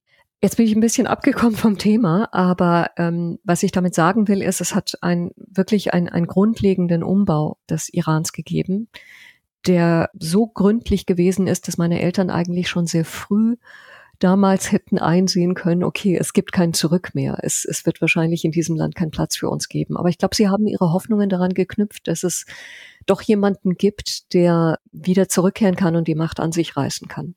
Jetzt 0.41 0.55
bin 0.55 0.65
ich 0.65 0.75
ein 0.75 0.79
bisschen 0.79 1.05
abgekommen 1.05 1.55
vom 1.55 1.77
Thema, 1.77 2.29
aber 2.31 2.91
ähm, 2.97 3.39
was 3.43 3.61
ich 3.61 3.73
damit 3.73 3.93
sagen 3.93 4.29
will, 4.29 4.41
ist, 4.41 4.61
es 4.61 4.73
hat 4.73 4.97
ein, 5.01 5.31
wirklich 5.35 5.93
ein, 5.93 6.07
einen 6.07 6.27
grundlegenden 6.27 7.03
Umbau 7.03 7.57
des 7.69 7.89
Irans 7.93 8.31
gegeben, 8.31 8.87
der 9.67 10.09
so 10.17 10.47
gründlich 10.47 11.05
gewesen 11.05 11.47
ist, 11.47 11.67
dass 11.67 11.77
meine 11.77 12.01
Eltern 12.01 12.29
eigentlich 12.29 12.69
schon 12.69 12.87
sehr 12.87 13.03
früh 13.03 13.57
damals 14.19 14.71
hätten 14.71 14.99
einsehen 14.99 15.55
können, 15.55 15.83
okay, 15.83 16.17
es 16.17 16.33
gibt 16.33 16.51
kein 16.51 16.73
Zurück 16.73 17.15
mehr. 17.15 17.39
Es, 17.41 17.65
es 17.65 17.85
wird 17.85 18.01
wahrscheinlich 18.01 18.43
in 18.45 18.51
diesem 18.51 18.75
Land 18.75 18.95
keinen 18.95 19.11
Platz 19.11 19.37
für 19.37 19.49
uns 19.49 19.69
geben. 19.69 19.97
Aber 19.97 20.09
ich 20.09 20.17
glaube, 20.17 20.35
sie 20.35 20.49
haben 20.49 20.67
ihre 20.67 20.91
Hoffnungen 20.91 21.29
daran 21.29 21.53
geknüpft, 21.53 22.07
dass 22.07 22.23
es 22.23 22.45
doch 23.05 23.21
jemanden 23.21 23.75
gibt, 23.75 24.33
der 24.33 24.79
wieder 24.91 25.29
zurückkehren 25.29 25.75
kann 25.75 25.95
und 25.95 26.07
die 26.07 26.15
Macht 26.15 26.39
an 26.39 26.51
sich 26.51 26.75
reißen 26.75 27.07
kann. 27.07 27.35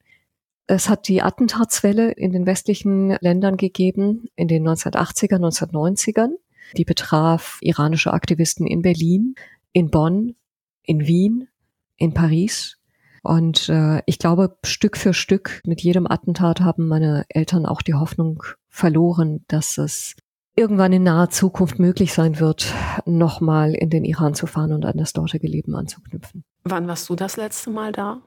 Es 0.66 0.88
hat 0.88 1.08
die 1.08 1.22
Attentatswelle 1.22 2.12
in 2.12 2.32
den 2.32 2.46
westlichen 2.46 3.16
Ländern 3.20 3.56
gegeben, 3.56 4.28
in 4.36 4.48
den 4.48 4.66
1980er, 4.66 5.36
1990ern. 5.36 6.30
Die 6.76 6.84
betraf 6.84 7.58
iranische 7.60 8.12
Aktivisten 8.12 8.66
in 8.66 8.82
Berlin, 8.82 9.34
in 9.72 9.90
Bonn, 9.90 10.36
in 10.82 11.06
Wien, 11.06 11.48
in 11.96 12.14
Paris. 12.14 12.78
Und 13.22 13.68
äh, 13.68 14.02
ich 14.06 14.18
glaube, 14.18 14.56
Stück 14.64 14.96
für 14.96 15.14
Stück 15.14 15.60
mit 15.64 15.80
jedem 15.82 16.06
Attentat 16.06 16.60
haben 16.60 16.88
meine 16.88 17.24
Eltern 17.28 17.66
auch 17.66 17.82
die 17.82 17.94
Hoffnung 17.94 18.42
verloren, 18.68 19.44
dass 19.48 19.78
es 19.78 20.16
irgendwann 20.56 20.92
in 20.92 21.04
naher 21.04 21.30
Zukunft 21.30 21.78
möglich 21.78 22.12
sein 22.12 22.40
wird, 22.40 22.72
nochmal 23.06 23.74
in 23.74 23.90
den 23.90 24.04
Iran 24.04 24.34
zu 24.34 24.46
fahren 24.46 24.72
und 24.72 24.84
an 24.84 24.98
das 24.98 25.12
dortige 25.12 25.46
Leben 25.46 25.74
anzuknüpfen. 25.74 26.44
Wann 26.64 26.88
warst 26.88 27.08
du 27.08 27.14
das 27.14 27.36
letzte 27.36 27.70
Mal 27.70 27.92
da? 27.92 28.22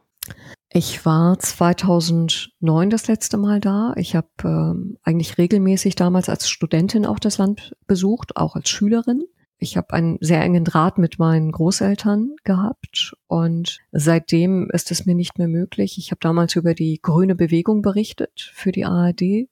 Ich 0.77 1.05
war 1.05 1.39
2009 1.39 2.89
das 2.89 3.07
letzte 3.07 3.37
Mal 3.37 3.61
da. 3.61 3.93
Ich 3.95 4.13
habe 4.13 4.27
ähm, 4.43 4.97
eigentlich 5.03 5.37
regelmäßig 5.37 5.95
damals 5.95 6.27
als 6.27 6.49
Studentin 6.49 7.05
auch 7.05 7.17
das 7.17 7.37
Land 7.37 7.77
besucht, 7.87 8.35
auch 8.35 8.57
als 8.57 8.67
Schülerin. 8.67 9.23
Ich 9.57 9.77
habe 9.77 9.93
einen 9.93 10.17
sehr 10.19 10.41
engen 10.41 10.65
Draht 10.65 10.97
mit 10.97 11.17
meinen 11.17 11.53
Großeltern 11.53 12.35
gehabt 12.43 13.15
und 13.27 13.79
seitdem 13.93 14.69
ist 14.69 14.91
es 14.91 15.05
mir 15.05 15.15
nicht 15.15 15.37
mehr 15.37 15.47
möglich. 15.47 15.97
Ich 15.97 16.11
habe 16.11 16.19
damals 16.19 16.57
über 16.57 16.73
die 16.73 16.99
grüne 17.01 17.35
Bewegung 17.35 17.81
berichtet 17.81 18.51
für 18.53 18.73
die 18.73 18.83
ARD 18.83 19.47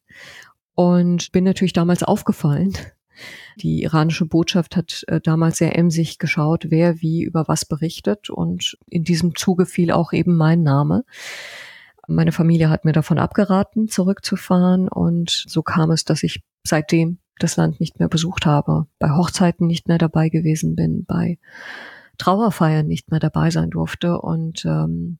und 0.75 1.31
bin 1.31 1.45
natürlich 1.45 1.71
damals 1.71 2.03
aufgefallen, 2.03 2.73
die 3.57 3.83
iranische 3.83 4.25
Botschaft 4.25 4.75
hat 4.75 5.03
äh, 5.07 5.21
damals 5.21 5.57
sehr 5.57 5.77
emsig 5.77 6.19
geschaut, 6.19 6.65
wer 6.69 7.01
wie 7.01 7.23
über 7.23 7.47
was 7.47 7.65
berichtet 7.65 8.29
und 8.29 8.77
in 8.89 9.03
diesem 9.03 9.35
Zuge 9.35 9.65
fiel 9.65 9.91
auch 9.91 10.13
eben 10.13 10.35
mein 10.35 10.63
Name. 10.63 11.05
Meine 12.07 12.31
Familie 12.31 12.69
hat 12.69 12.85
mir 12.85 12.91
davon 12.91 13.17
abgeraten, 13.17 13.87
zurückzufahren 13.87 14.89
und 14.89 15.29
so 15.47 15.61
kam 15.61 15.91
es, 15.91 16.03
dass 16.03 16.23
ich 16.23 16.43
seitdem 16.63 17.19
das 17.39 17.55
Land 17.55 17.79
nicht 17.79 17.99
mehr 17.99 18.09
besucht 18.09 18.45
habe, 18.45 18.87
bei 18.99 19.11
Hochzeiten 19.11 19.67
nicht 19.67 19.87
mehr 19.87 19.97
dabei 19.97 20.29
gewesen 20.29 20.75
bin, 20.75 21.05
bei 21.05 21.39
Trauerfeiern 22.17 22.87
nicht 22.87 23.09
mehr 23.09 23.19
dabei 23.19 23.49
sein 23.49 23.69
durfte 23.69 24.19
und 24.19 24.65
ähm, 24.65 25.17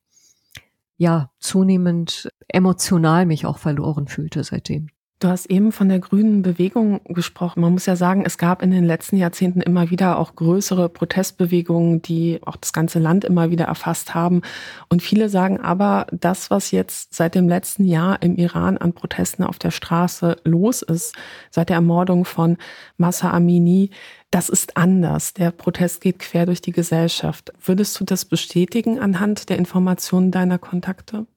ja, 0.98 1.32
zunehmend 1.40 2.30
emotional 2.48 3.26
mich 3.26 3.46
auch 3.46 3.58
verloren 3.58 4.08
fühlte 4.08 4.44
seitdem. 4.44 4.90
Du 5.24 5.30
hast 5.30 5.46
eben 5.46 5.72
von 5.72 5.88
der 5.88 6.00
grünen 6.00 6.42
Bewegung 6.42 7.00
gesprochen. 7.06 7.62
Man 7.62 7.72
muss 7.72 7.86
ja 7.86 7.96
sagen, 7.96 8.24
es 8.26 8.38
gab 8.38 8.62
in 8.62 8.72
den 8.72 8.84
letzten 8.84 9.16
Jahrzehnten 9.16 9.62
immer 9.62 9.90
wieder 9.90 10.20
auch 10.20 10.36
größere 10.36 10.90
Protestbewegungen, 10.90 12.02
die 12.02 12.42
auch 12.46 12.58
das 12.58 12.74
ganze 12.74 13.00
Land 13.00 13.24
immer 13.24 13.50
wieder 13.50 13.64
erfasst 13.64 14.14
haben. 14.14 14.42
Und 14.90 15.02
viele 15.02 15.30
sagen 15.30 15.62
aber, 15.62 16.08
das, 16.12 16.52
was 16.52 16.72
jetzt 16.72 17.14
seit 17.14 17.36
dem 17.36 17.48
letzten 17.48 17.86
Jahr 17.86 18.22
im 18.22 18.36
Iran 18.36 18.78
an 18.78 18.92
Protesten 18.92 19.46
auf 19.46 19.60
der 19.60 19.72
Straße 19.72 20.36
los 20.44 20.82
ist, 20.82 21.16
seit 21.52 21.70
der 21.70 21.78
Ermordung 21.78 22.26
von 22.26 22.58
Massa 22.98 23.32
Amini, 23.32 23.92
das 24.30 24.50
ist 24.50 24.76
anders. 24.76 25.34
Der 25.34 25.52
Protest 25.52 26.02
geht 26.02 26.20
quer 26.20 26.46
durch 26.46 26.60
die 26.60 26.74
Gesellschaft. 26.74 27.54
Würdest 27.64 27.98
du 27.98 28.04
das 28.04 28.26
bestätigen 28.26 29.00
anhand 29.00 29.48
der 29.48 29.58
Informationen 29.58 30.32
deiner 30.32 30.58
Kontakte? 30.58 31.28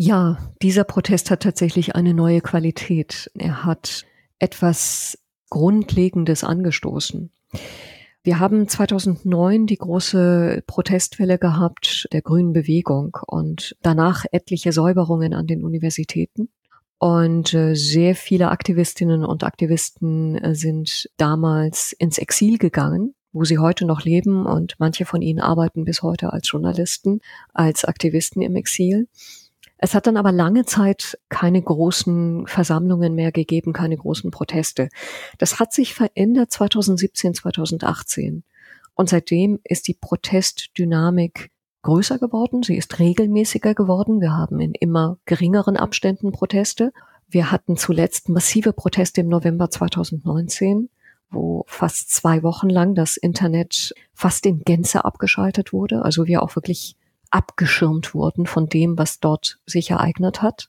Ja, 0.00 0.38
dieser 0.62 0.84
Protest 0.84 1.28
hat 1.28 1.42
tatsächlich 1.42 1.96
eine 1.96 2.14
neue 2.14 2.40
Qualität. 2.40 3.32
Er 3.34 3.64
hat 3.64 4.06
etwas 4.38 5.18
Grundlegendes 5.50 6.44
angestoßen. 6.44 7.32
Wir 8.22 8.38
haben 8.38 8.68
2009 8.68 9.66
die 9.66 9.76
große 9.76 10.62
Protestwelle 10.68 11.36
gehabt 11.36 12.08
der 12.12 12.22
Grünen 12.22 12.52
Bewegung 12.52 13.16
und 13.26 13.76
danach 13.82 14.24
etliche 14.30 14.70
Säuberungen 14.70 15.34
an 15.34 15.48
den 15.48 15.64
Universitäten. 15.64 16.48
Und 16.98 17.52
äh, 17.52 17.74
sehr 17.74 18.14
viele 18.14 18.50
Aktivistinnen 18.50 19.24
und 19.24 19.42
Aktivisten 19.42 20.36
äh, 20.36 20.54
sind 20.54 21.10
damals 21.16 21.92
ins 21.92 22.18
Exil 22.18 22.58
gegangen, 22.58 23.16
wo 23.32 23.42
sie 23.42 23.58
heute 23.58 23.84
noch 23.84 24.04
leben 24.04 24.46
und 24.46 24.76
manche 24.78 25.06
von 25.06 25.22
ihnen 25.22 25.40
arbeiten 25.40 25.84
bis 25.84 26.02
heute 26.02 26.32
als 26.32 26.48
Journalisten, 26.48 27.18
als 27.52 27.84
Aktivisten 27.84 28.42
im 28.42 28.54
Exil. 28.54 29.08
Es 29.78 29.94
hat 29.94 30.08
dann 30.08 30.16
aber 30.16 30.32
lange 30.32 30.64
Zeit 30.64 31.18
keine 31.28 31.62
großen 31.62 32.46
Versammlungen 32.48 33.14
mehr 33.14 33.30
gegeben, 33.30 33.72
keine 33.72 33.96
großen 33.96 34.30
Proteste. 34.32 34.88
Das 35.38 35.60
hat 35.60 35.72
sich 35.72 35.94
verändert 35.94 36.50
2017, 36.50 37.34
2018. 37.34 38.42
Und 38.94 39.08
seitdem 39.08 39.60
ist 39.62 39.86
die 39.86 39.94
Protestdynamik 39.94 41.52
größer 41.82 42.18
geworden, 42.18 42.64
sie 42.64 42.76
ist 42.76 42.98
regelmäßiger 42.98 43.74
geworden. 43.74 44.20
Wir 44.20 44.32
haben 44.32 44.60
in 44.60 44.72
immer 44.72 45.18
geringeren 45.24 45.76
Abständen 45.76 46.32
Proteste. 46.32 46.92
Wir 47.28 47.52
hatten 47.52 47.76
zuletzt 47.76 48.28
massive 48.28 48.72
Proteste 48.72 49.20
im 49.20 49.28
November 49.28 49.70
2019, 49.70 50.90
wo 51.30 51.64
fast 51.68 52.10
zwei 52.10 52.42
Wochen 52.42 52.68
lang 52.68 52.96
das 52.96 53.16
Internet 53.16 53.94
fast 54.12 54.44
in 54.46 54.64
Gänze 54.64 55.04
abgeschaltet 55.04 55.72
wurde. 55.72 56.02
Also 56.02 56.26
wir 56.26 56.42
auch 56.42 56.56
wirklich 56.56 56.96
abgeschirmt 57.30 58.14
wurden 58.14 58.46
von 58.46 58.68
dem, 58.68 58.98
was 58.98 59.20
dort 59.20 59.58
sich 59.66 59.90
ereignet 59.90 60.42
hat. 60.42 60.68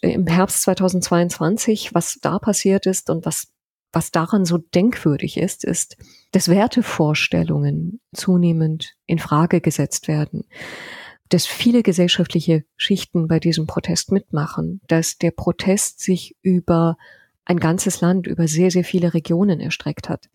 Im 0.00 0.26
Herbst 0.26 0.62
2022, 0.62 1.94
was 1.94 2.18
da 2.20 2.38
passiert 2.38 2.86
ist 2.86 3.10
und 3.10 3.24
was 3.24 3.48
was 3.96 4.10
daran 4.10 4.44
so 4.44 4.58
denkwürdig 4.58 5.38
ist, 5.38 5.64
ist, 5.64 5.96
dass 6.32 6.50
Wertevorstellungen 6.50 8.00
zunehmend 8.12 8.94
in 9.06 9.18
Frage 9.18 9.62
gesetzt 9.62 10.06
werden, 10.06 10.44
dass 11.30 11.46
viele 11.46 11.82
gesellschaftliche 11.82 12.64
Schichten 12.76 13.26
bei 13.26 13.40
diesem 13.40 13.66
Protest 13.66 14.12
mitmachen, 14.12 14.82
dass 14.86 15.16
der 15.16 15.30
Protest 15.30 16.00
sich 16.00 16.36
über 16.42 16.98
ein 17.46 17.60
ganzes 17.60 18.00
Land 18.00 18.26
über 18.26 18.48
sehr, 18.48 18.70
sehr 18.70 18.84
viele 18.84 19.14
Regionen 19.14 19.60
erstreckt 19.60 20.08
hat. 20.08 20.28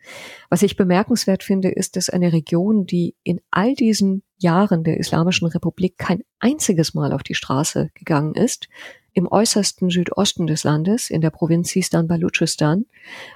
Was 0.50 0.64
ich 0.64 0.78
bemerkenswert 0.78 1.44
finde, 1.44 1.70
ist, 1.70 1.98
dass 1.98 2.10
eine 2.10 2.32
Region, 2.32 2.86
die 2.86 3.16
in 3.24 3.42
all 3.52 3.76
diesen 3.76 4.24
Jahren 4.38 4.84
der 4.84 4.98
Islamischen 4.98 5.48
Republik 5.48 5.98
kein 5.98 6.24
einziges 6.40 6.94
Mal 6.94 7.12
auf 7.12 7.22
die 7.22 7.36
Straße 7.36 7.90
gegangen 7.94 8.34
ist, 8.34 8.70
im 9.14 9.28
äußersten 9.30 9.90
Südosten 9.90 10.48
des 10.48 10.64
Landes, 10.64 11.10
in 11.10 11.20
der 11.20 11.32
Provinz 11.32 11.70
Sistan 11.70 12.08
Baluchistan, 12.08 12.86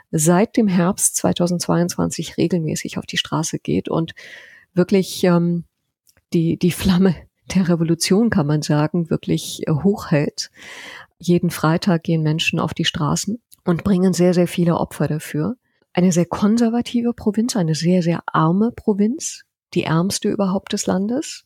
seit 0.10 0.55
dem 0.55 0.70
Herbst 0.70 1.17
2022 1.17 2.38
regelmäßig 2.38 2.98
auf 2.98 3.05
die 3.05 3.17
Straße 3.17 3.60
geht 3.60 3.89
und 3.89 4.15
wirklich 4.74 5.22
ähm, 5.25 5.65
die, 6.34 6.58
die 6.58 6.72
Flamme 6.72 7.13
der 7.53 7.67
Revolution, 7.67 8.29
kann 8.29 8.48
man 8.48 8.62
sagen, 8.62 9.10
wirklich 9.10 9.67
äh, 9.67 9.72
hochhält. 9.72 10.50
Jeden 11.20 11.50
Freitag 11.50 12.03
gehen 12.03 12.24
Menschen 12.24 12.60
auf 12.60 12.74
die 12.74 12.86
Straßen 12.86 13.41
und 13.65 13.84
bringen 13.84 14.13
sehr, 14.13 14.34
sehr 14.34 14.48
viele 14.48 14.77
Opfer 14.77 15.07
dafür. 15.07 15.57
Eine 15.93 16.12
sehr 16.12 16.25
konservative 16.25 17.13
Provinz, 17.13 17.55
eine 17.55 17.75
sehr, 17.75 18.01
sehr 18.01 18.22
arme 18.27 18.72
Provinz, 18.72 19.43
die 19.74 19.84
ärmste 19.84 20.29
überhaupt 20.29 20.74
des 20.74 20.86
Landes. 20.86 21.45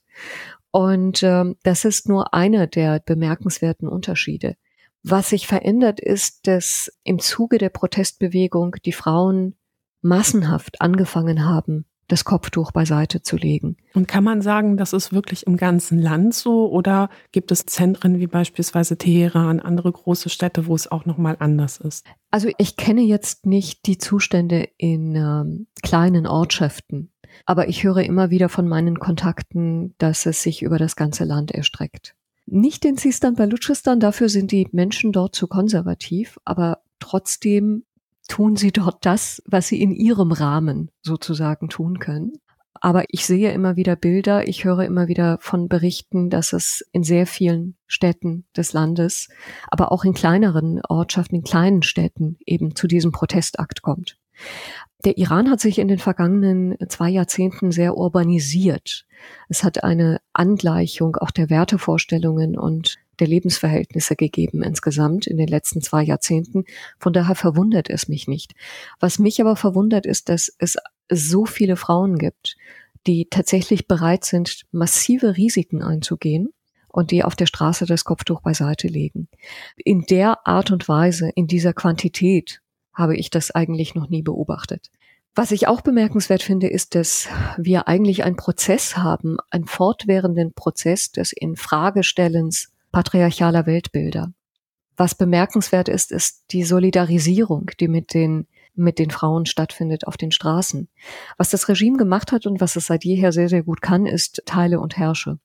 Und 0.71 1.23
ähm, 1.23 1.55
das 1.63 1.85
ist 1.85 2.07
nur 2.07 2.33
einer 2.33 2.67
der 2.67 2.99
bemerkenswerten 2.99 3.87
Unterschiede. 3.87 4.55
Was 5.01 5.29
sich 5.29 5.47
verändert, 5.47 5.99
ist, 5.99 6.45
dass 6.45 6.91
im 7.03 7.19
Zuge 7.19 7.57
der 7.57 7.69
Protestbewegung 7.69 8.75
die 8.85 8.91
Frauen 8.91 9.55
massenhaft 10.01 10.81
angefangen 10.81 11.45
haben, 11.45 11.85
das 12.09 12.25
Kopftuch 12.25 12.71
beiseite 12.71 13.21
zu 13.21 13.37
legen. 13.37 13.77
Und 13.93 14.07
kann 14.07 14.23
man 14.23 14.41
sagen, 14.41 14.75
das 14.75 14.91
ist 14.91 15.13
wirklich 15.13 15.47
im 15.47 15.55
ganzen 15.55 15.99
Land 15.99 16.33
so 16.33 16.69
oder 16.69 17.09
gibt 17.31 17.51
es 17.51 17.65
Zentren 17.65 18.19
wie 18.19 18.27
beispielsweise 18.27 18.97
Teheran, 18.97 19.61
andere 19.61 19.91
große 19.91 20.29
Städte, 20.29 20.67
wo 20.67 20.75
es 20.75 20.91
auch 20.91 21.05
noch 21.05 21.17
mal 21.17 21.37
anders 21.39 21.77
ist? 21.77 22.05
Also 22.31 22.49
ich 22.57 22.75
kenne 22.75 23.01
jetzt 23.01 23.45
nicht 23.45 23.85
die 23.85 23.97
Zustände 23.97 24.67
in 24.77 25.15
ähm, 25.15 25.67
kleinen 25.81 26.27
Ortschaften, 26.27 27.11
aber 27.45 27.69
ich 27.69 27.83
höre 27.83 28.03
immer 28.03 28.29
wieder 28.29 28.49
von 28.49 28.67
meinen 28.67 28.99
Kontakten, 28.99 29.95
dass 29.99 30.25
es 30.25 30.43
sich 30.43 30.61
über 30.61 30.77
das 30.77 30.95
ganze 30.95 31.23
Land 31.23 31.51
erstreckt. 31.51 32.15
Nicht 32.45 32.83
in 32.85 32.97
Sistan 32.97 33.35
Baluchistan, 33.35 33.99
dafür 33.99 34.27
sind 34.27 34.51
die 34.51 34.67
Menschen 34.71 35.11
dort 35.11 35.35
zu 35.35 35.47
konservativ, 35.47 36.39
aber 36.45 36.81
trotzdem 36.99 37.83
tun 38.29 38.55
sie 38.55 38.71
dort 38.71 39.05
das, 39.05 39.43
was 39.45 39.67
sie 39.67 39.81
in 39.81 39.91
ihrem 39.91 40.31
Rahmen 40.31 40.89
sozusagen 41.01 41.67
tun 41.67 41.99
können. 41.99 42.33
Aber 42.81 43.03
ich 43.09 43.25
sehe 43.25 43.51
immer 43.51 43.75
wieder 43.75 43.97
Bilder, 43.97 44.47
ich 44.47 44.63
höre 44.63 44.85
immer 44.85 45.09
wieder 45.09 45.37
von 45.41 45.67
Berichten, 45.67 46.29
dass 46.29 46.53
es 46.53 46.87
in 46.93 47.03
sehr 47.03 47.27
vielen 47.27 47.75
Städten 47.87 48.45
des 48.55 48.71
Landes, 48.71 49.27
aber 49.67 49.91
auch 49.91 50.05
in 50.05 50.13
kleineren 50.13 50.79
Ortschaften, 50.87 51.35
in 51.35 51.43
kleinen 51.43 51.81
Städten 51.81 52.37
eben 52.45 52.75
zu 52.75 52.87
diesem 52.87 53.11
Protestakt 53.11 53.81
kommt. 53.81 54.17
Der 55.03 55.17
Iran 55.17 55.49
hat 55.49 55.59
sich 55.59 55.79
in 55.79 55.89
den 55.89 55.99
vergangenen 55.99 56.77
zwei 56.87 57.09
Jahrzehnten 57.09 57.71
sehr 57.71 57.97
urbanisiert. 57.97 59.05
Es 59.49 59.63
hat 59.65 59.83
eine 59.83 60.21
Angleichung 60.31 61.17
auch 61.17 61.31
der 61.31 61.49
Wertevorstellungen 61.49 62.57
und 62.57 62.97
der 63.19 63.27
Lebensverhältnisse 63.27 64.15
gegeben 64.15 64.63
insgesamt 64.63 65.27
in 65.27 65.37
den 65.37 65.47
letzten 65.47 65.81
zwei 65.81 66.03
Jahrzehnten. 66.03 66.65
Von 66.99 67.13
daher 67.13 67.35
verwundert 67.35 67.89
es 67.89 68.07
mich 68.07 68.27
nicht. 68.27 68.53
Was 68.99 69.19
mich 69.19 69.41
aber 69.41 69.55
verwundert 69.55 70.05
ist, 70.05 70.29
dass 70.29 70.53
es 70.57 70.77
so 71.09 71.45
viele 71.45 71.75
Frauen 71.75 72.17
gibt, 72.17 72.55
die 73.07 73.27
tatsächlich 73.29 73.87
bereit 73.87 74.25
sind, 74.25 74.65
massive 74.71 75.37
Risiken 75.37 75.81
einzugehen 75.81 76.49
und 76.87 77.11
die 77.11 77.23
auf 77.23 77.35
der 77.35 77.45
Straße 77.45 77.85
das 77.85 78.03
Kopftuch 78.03 78.41
beiseite 78.41 78.87
legen. 78.87 79.27
In 79.77 80.01
der 80.01 80.45
Art 80.47 80.71
und 80.71 80.87
Weise, 80.87 81.29
in 81.35 81.47
dieser 81.47 81.73
Quantität 81.73 82.61
habe 82.93 83.15
ich 83.15 83.29
das 83.29 83.51
eigentlich 83.51 83.95
noch 83.95 84.09
nie 84.09 84.21
beobachtet. 84.21 84.89
Was 85.35 85.51
ich 85.51 85.67
auch 85.67 85.81
bemerkenswert 85.81 86.43
finde, 86.43 86.67
ist, 86.67 86.95
dass 86.95 87.29
wir 87.57 87.87
eigentlich 87.87 88.23
einen 88.23 88.35
Prozess 88.35 88.97
haben, 88.97 89.37
einen 89.51 89.65
fortwährenden 89.65 90.53
Prozess 90.53 91.11
des 91.11 91.31
Infragestellens 91.31 92.73
patriarchaler 92.91 93.65
Weltbilder. 93.65 94.33
Was 94.97 95.15
bemerkenswert 95.15 95.87
ist, 95.87 96.11
ist 96.11 96.43
die 96.51 96.63
Solidarisierung, 96.63 97.71
die 97.79 97.87
mit 97.87 98.13
den 98.13 98.47
mit 98.75 98.97
den 98.97 99.11
Frauen 99.11 99.45
stattfindet 99.45 100.07
auf 100.07 100.15
den 100.15 100.31
Straßen. 100.31 100.87
Was 101.37 101.49
das 101.49 101.67
Regime 101.67 101.97
gemacht 101.97 102.31
hat 102.31 102.45
und 102.45 102.61
was 102.61 102.77
es 102.77 102.87
seit 102.87 103.03
jeher 103.03 103.33
sehr, 103.33 103.49
sehr 103.49 103.63
gut 103.63 103.81
kann, 103.81 104.05
ist 104.05 104.41
Teile 104.45 104.79
und 104.79 104.95
Herrsche. 104.95 105.37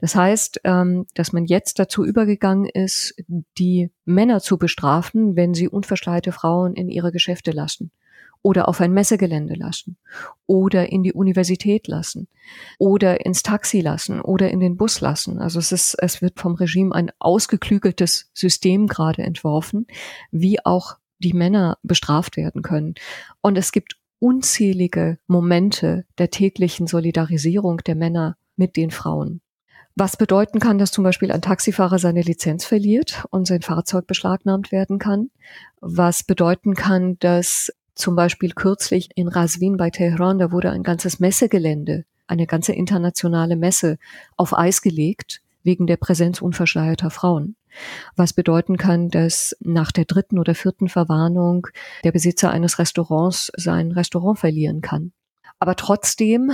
Das 0.00 0.14
heißt, 0.14 0.60
ähm, 0.64 1.06
dass 1.14 1.32
man 1.32 1.44
jetzt 1.44 1.78
dazu 1.78 2.04
übergegangen 2.04 2.66
ist, 2.66 3.14
die 3.58 3.90
Männer 4.04 4.40
zu 4.40 4.58
bestrafen, 4.58 5.36
wenn 5.36 5.54
sie 5.54 5.68
unverschleierte 5.68 6.32
Frauen 6.32 6.74
in 6.74 6.88
ihre 6.88 7.12
Geschäfte 7.12 7.50
lassen 7.50 7.90
oder 8.42 8.68
auf 8.68 8.80
ein 8.80 8.92
Messegelände 8.92 9.54
lassen 9.54 9.96
oder 10.46 10.90
in 10.90 11.02
die 11.02 11.12
Universität 11.12 11.88
lassen 11.88 12.28
oder 12.78 13.24
ins 13.24 13.42
Taxi 13.42 13.80
lassen 13.80 14.20
oder 14.20 14.50
in 14.50 14.60
den 14.60 14.76
Bus 14.76 15.00
lassen. 15.00 15.38
Also 15.38 15.58
es 15.58 15.72
ist, 15.72 15.96
es 16.00 16.22
wird 16.22 16.38
vom 16.38 16.54
Regime 16.54 16.94
ein 16.94 17.10
ausgeklügeltes 17.18 18.30
System 18.34 18.86
gerade 18.86 19.22
entworfen, 19.22 19.86
wie 20.30 20.64
auch 20.64 20.96
die 21.18 21.32
Männer 21.32 21.78
bestraft 21.82 22.36
werden 22.36 22.62
können. 22.62 22.94
Und 23.40 23.56
es 23.56 23.72
gibt 23.72 23.96
unzählige 24.18 25.18
Momente 25.26 26.04
der 26.18 26.30
täglichen 26.30 26.86
Solidarisierung 26.86 27.78
der 27.78 27.94
Männer 27.94 28.36
mit 28.56 28.76
den 28.76 28.90
Frauen. 28.90 29.40
Was 29.98 30.18
bedeuten 30.18 30.58
kann, 30.60 30.78
dass 30.78 30.90
zum 30.90 31.04
Beispiel 31.04 31.32
ein 31.32 31.40
Taxifahrer 31.40 31.98
seine 31.98 32.20
Lizenz 32.20 32.66
verliert 32.66 33.24
und 33.30 33.46
sein 33.46 33.62
Fahrzeug 33.62 34.06
beschlagnahmt 34.06 34.70
werden 34.70 34.98
kann. 34.98 35.30
Was 35.80 36.22
bedeuten 36.22 36.74
kann, 36.74 37.18
dass 37.18 37.72
zum 37.96 38.14
Beispiel 38.14 38.52
kürzlich 38.52 39.08
in 39.16 39.26
Raswin 39.26 39.76
bei 39.76 39.90
Teheran, 39.90 40.38
da 40.38 40.52
wurde 40.52 40.70
ein 40.70 40.82
ganzes 40.82 41.18
Messegelände, 41.18 42.04
eine 42.26 42.46
ganze 42.46 42.72
internationale 42.72 43.56
Messe 43.56 43.98
auf 44.36 44.56
Eis 44.56 44.82
gelegt 44.82 45.42
wegen 45.62 45.86
der 45.86 45.96
Präsenz 45.96 46.40
unverschleierter 46.40 47.10
Frauen. 47.10 47.56
Was 48.14 48.32
bedeuten 48.32 48.76
kann, 48.76 49.10
dass 49.10 49.56
nach 49.60 49.92
der 49.92 50.04
dritten 50.04 50.38
oder 50.38 50.54
vierten 50.54 50.88
Verwarnung 50.88 51.66
der 52.04 52.12
Besitzer 52.12 52.50
eines 52.50 52.78
Restaurants 52.78 53.50
sein 53.56 53.90
Restaurant 53.92 54.38
verlieren 54.38 54.80
kann. 54.80 55.12
Aber 55.58 55.74
trotzdem 55.74 56.52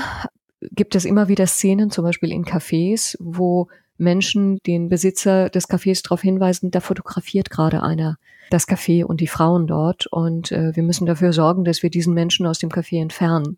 gibt 0.61 0.95
es 0.95 1.05
immer 1.05 1.29
wieder 1.29 1.47
Szenen, 1.47 1.91
zum 1.91 2.05
Beispiel 2.05 2.33
in 2.33 2.45
Cafés, 2.45 3.17
wo 3.19 3.69
Menschen 3.99 4.59
den 4.67 4.89
Besitzer 4.89 5.49
des 5.49 5.69
Cafés 5.69 6.03
darauf 6.03 6.23
hinweisen, 6.23 6.71
da 6.71 6.81
fotografiert 6.81 7.51
gerade 7.51 7.83
einer 7.83 8.19
das 8.51 8.69
Café 8.69 9.05
und 9.05 9.21
die 9.21 9.27
Frauen 9.27 9.67
dort 9.67 10.07
und 10.07 10.53
äh, 10.53 10.77
wir 10.77 10.83
müssen 10.83 11.07
dafür 11.07 11.33
sorgen, 11.33 11.65
dass 11.65 11.83
wir 11.83 11.91
diesen 11.91 12.13
Menschen 12.13 12.47
aus 12.47 12.59
dem 12.59 12.71
Café 12.71 13.01
entfernen. 13.01 13.57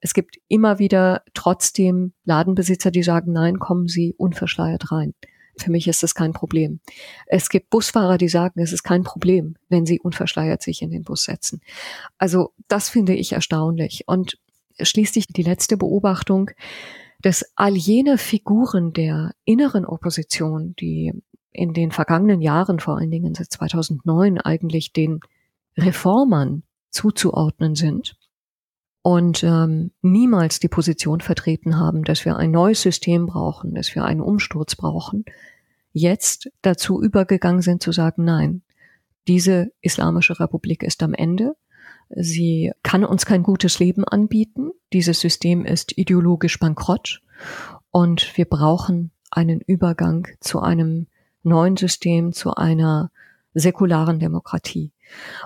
Es 0.00 0.14
gibt 0.14 0.38
immer 0.48 0.78
wieder 0.78 1.22
trotzdem 1.34 2.12
Ladenbesitzer, 2.24 2.90
die 2.90 3.02
sagen, 3.02 3.32
nein, 3.32 3.58
kommen 3.58 3.86
Sie 3.86 4.14
unverschleiert 4.16 4.90
rein. 4.90 5.14
Für 5.58 5.70
mich 5.70 5.86
ist 5.86 6.02
das 6.02 6.14
kein 6.14 6.32
Problem. 6.32 6.80
Es 7.26 7.50
gibt 7.50 7.70
Busfahrer, 7.70 8.16
die 8.16 8.28
sagen, 8.28 8.60
es 8.60 8.72
ist 8.72 8.82
kein 8.82 9.02
Problem, 9.02 9.56
wenn 9.68 9.84
sie 9.84 10.00
unverschleiert 10.00 10.62
sich 10.62 10.80
in 10.80 10.90
den 10.90 11.02
Bus 11.02 11.24
setzen. 11.24 11.60
Also 12.16 12.52
das 12.68 12.88
finde 12.88 13.14
ich 13.14 13.32
erstaunlich. 13.32 14.04
Und 14.06 14.38
schließlich 14.80 15.26
die 15.26 15.42
letzte 15.42 15.76
Beobachtung, 15.76 16.50
dass 17.22 17.44
all 17.54 17.76
jene 17.76 18.18
Figuren 18.18 18.92
der 18.92 19.34
inneren 19.44 19.84
Opposition, 19.84 20.74
die 20.76 21.12
in 21.52 21.72
den 21.74 21.90
vergangenen 21.90 22.40
Jahren, 22.40 22.80
vor 22.80 22.96
allen 22.96 23.10
Dingen 23.10 23.34
seit 23.34 23.50
2009, 23.50 24.38
eigentlich 24.38 24.92
den 24.92 25.20
Reformern 25.76 26.62
zuzuordnen 26.90 27.74
sind 27.74 28.16
und 29.02 29.42
ähm, 29.42 29.92
niemals 30.02 30.60
die 30.60 30.68
Position 30.68 31.20
vertreten 31.20 31.78
haben, 31.78 32.04
dass 32.04 32.24
wir 32.24 32.36
ein 32.36 32.50
neues 32.50 32.82
System 32.82 33.26
brauchen, 33.26 33.74
dass 33.74 33.94
wir 33.94 34.04
einen 34.04 34.20
Umsturz 34.20 34.76
brauchen, 34.76 35.24
jetzt 35.92 36.50
dazu 36.62 37.02
übergegangen 37.02 37.62
sind 37.62 37.82
zu 37.82 37.92
sagen, 37.92 38.24
nein, 38.24 38.62
diese 39.26 39.72
Islamische 39.80 40.38
Republik 40.38 40.82
ist 40.82 41.02
am 41.02 41.14
Ende, 41.14 41.56
sie 42.10 42.72
kann 42.82 43.04
uns 43.04 43.26
kein 43.26 43.42
gutes 43.42 43.78
Leben 43.78 44.04
anbieten, 44.04 44.70
dieses 44.92 45.20
System 45.20 45.64
ist 45.64 45.96
ideologisch 45.96 46.58
bankrott 46.58 47.22
und 47.90 48.36
wir 48.36 48.44
brauchen 48.44 49.12
einen 49.30 49.60
Übergang 49.60 50.26
zu 50.40 50.60
einem 50.60 51.06
neuen 51.42 51.76
System, 51.76 52.32
zu 52.32 52.54
einer 52.54 53.10
säkularen 53.54 54.18
Demokratie. 54.18 54.92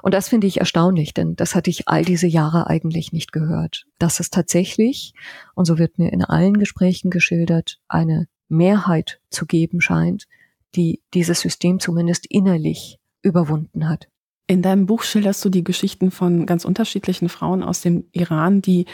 Und 0.02 0.12
das 0.12 0.28
finde 0.28 0.46
ich 0.46 0.60
erstaunlich, 0.60 1.14
denn 1.14 1.36
das 1.36 1.54
hatte 1.54 1.70
ich 1.70 1.88
all 1.88 2.04
diese 2.04 2.26
Jahre 2.26 2.66
eigentlich 2.66 3.12
nicht 3.12 3.32
gehört. 3.32 3.86
Dass 3.98 4.20
es 4.20 4.30
tatsächlich, 4.30 5.14
und 5.54 5.64
so 5.64 5.78
wird 5.78 5.98
mir 5.98 6.12
in 6.12 6.22
allen 6.22 6.58
Gesprächen 6.58 7.10
geschildert, 7.10 7.80
eine 7.88 8.28
Mehrheit 8.48 9.20
zu 9.30 9.46
geben 9.46 9.80
scheint, 9.80 10.26
die 10.74 11.00
dieses 11.14 11.40
System 11.40 11.80
zumindest 11.80 12.26
innerlich 12.26 12.98
überwunden 13.22 13.88
hat. 13.88 14.08
In 14.46 14.60
deinem 14.60 14.86
Buch 14.86 15.02
schilderst 15.02 15.44
du 15.44 15.48
die 15.48 15.64
Geschichten 15.64 16.10
von 16.10 16.44
ganz 16.44 16.64
unterschiedlichen 16.64 17.28
Frauen 17.28 17.62
aus 17.62 17.80
dem 17.80 18.04
Iran, 18.12 18.60
die 18.60 18.84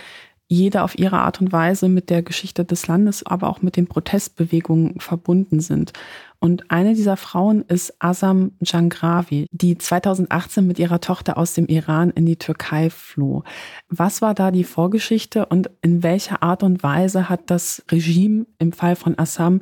jede 0.46 0.82
auf 0.82 0.98
ihre 0.98 1.18
Art 1.18 1.40
und 1.40 1.52
Weise 1.52 1.88
mit 1.88 2.10
der 2.10 2.22
Geschichte 2.22 2.64
des 2.64 2.88
Landes, 2.88 3.24
aber 3.24 3.48
auch 3.48 3.62
mit 3.62 3.76
den 3.76 3.86
Protestbewegungen 3.86 4.98
verbunden 4.98 5.60
sind. 5.60 5.92
Und 6.40 6.72
eine 6.72 6.94
dieser 6.94 7.16
Frauen 7.16 7.62
ist 7.62 7.94
Asam 8.00 8.52
Jangravi, 8.60 9.46
die 9.52 9.78
2018 9.78 10.66
mit 10.66 10.80
ihrer 10.80 11.00
Tochter 11.00 11.38
aus 11.38 11.54
dem 11.54 11.66
Iran 11.66 12.10
in 12.10 12.26
die 12.26 12.36
Türkei 12.36 12.90
floh. 12.90 13.44
Was 13.88 14.22
war 14.22 14.34
da 14.34 14.50
die 14.50 14.64
Vorgeschichte 14.64 15.46
und 15.46 15.70
in 15.82 16.02
welcher 16.02 16.42
Art 16.42 16.64
und 16.64 16.82
Weise 16.82 17.28
hat 17.28 17.42
das 17.46 17.84
Regime 17.90 18.46
im 18.58 18.72
Fall 18.72 18.96
von 18.96 19.16
Assam 19.18 19.60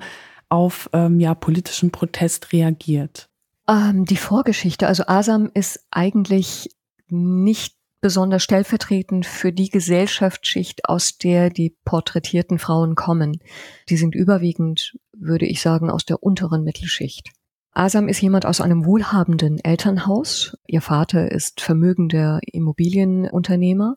auf 0.49 0.89
ähm, 0.95 1.21
ja, 1.21 1.35
politischen 1.35 1.91
Protest 1.91 2.55
reagiert? 2.55 3.28
Ähm, 3.69 4.05
die 4.05 4.17
Vorgeschichte, 4.17 4.89
also 4.89 5.05
Asam 5.07 5.51
ist 5.53 5.87
eigentlich 5.91 6.71
nicht 7.09 7.77
besonders 8.01 8.43
stellvertretend 8.43 9.27
für 9.27 9.53
die 9.53 9.71
Gesellschaftsschicht, 9.71 10.89
aus 10.89 11.19
der 11.19 11.51
die 11.51 11.77
porträtierten 11.85 12.59
Frauen 12.59 12.95
kommen. 12.95 13.41
Die 13.89 13.97
sind 13.97 14.15
überwiegend, 14.15 14.97
würde 15.13 15.47
ich 15.47 15.61
sagen, 15.61 15.91
aus 15.91 16.05
der 16.05 16.23
unteren 16.23 16.63
Mittelschicht. 16.63 17.31
Asam 17.73 18.09
ist 18.09 18.21
jemand 18.21 18.47
aus 18.47 18.61
einem 18.61 18.85
wohlhabenden 18.85 19.59
Elternhaus. 19.63 20.57
Ihr 20.67 20.81
Vater 20.81 21.31
ist 21.31 21.61
vermögender 21.61 22.41
Immobilienunternehmer. 22.43 23.97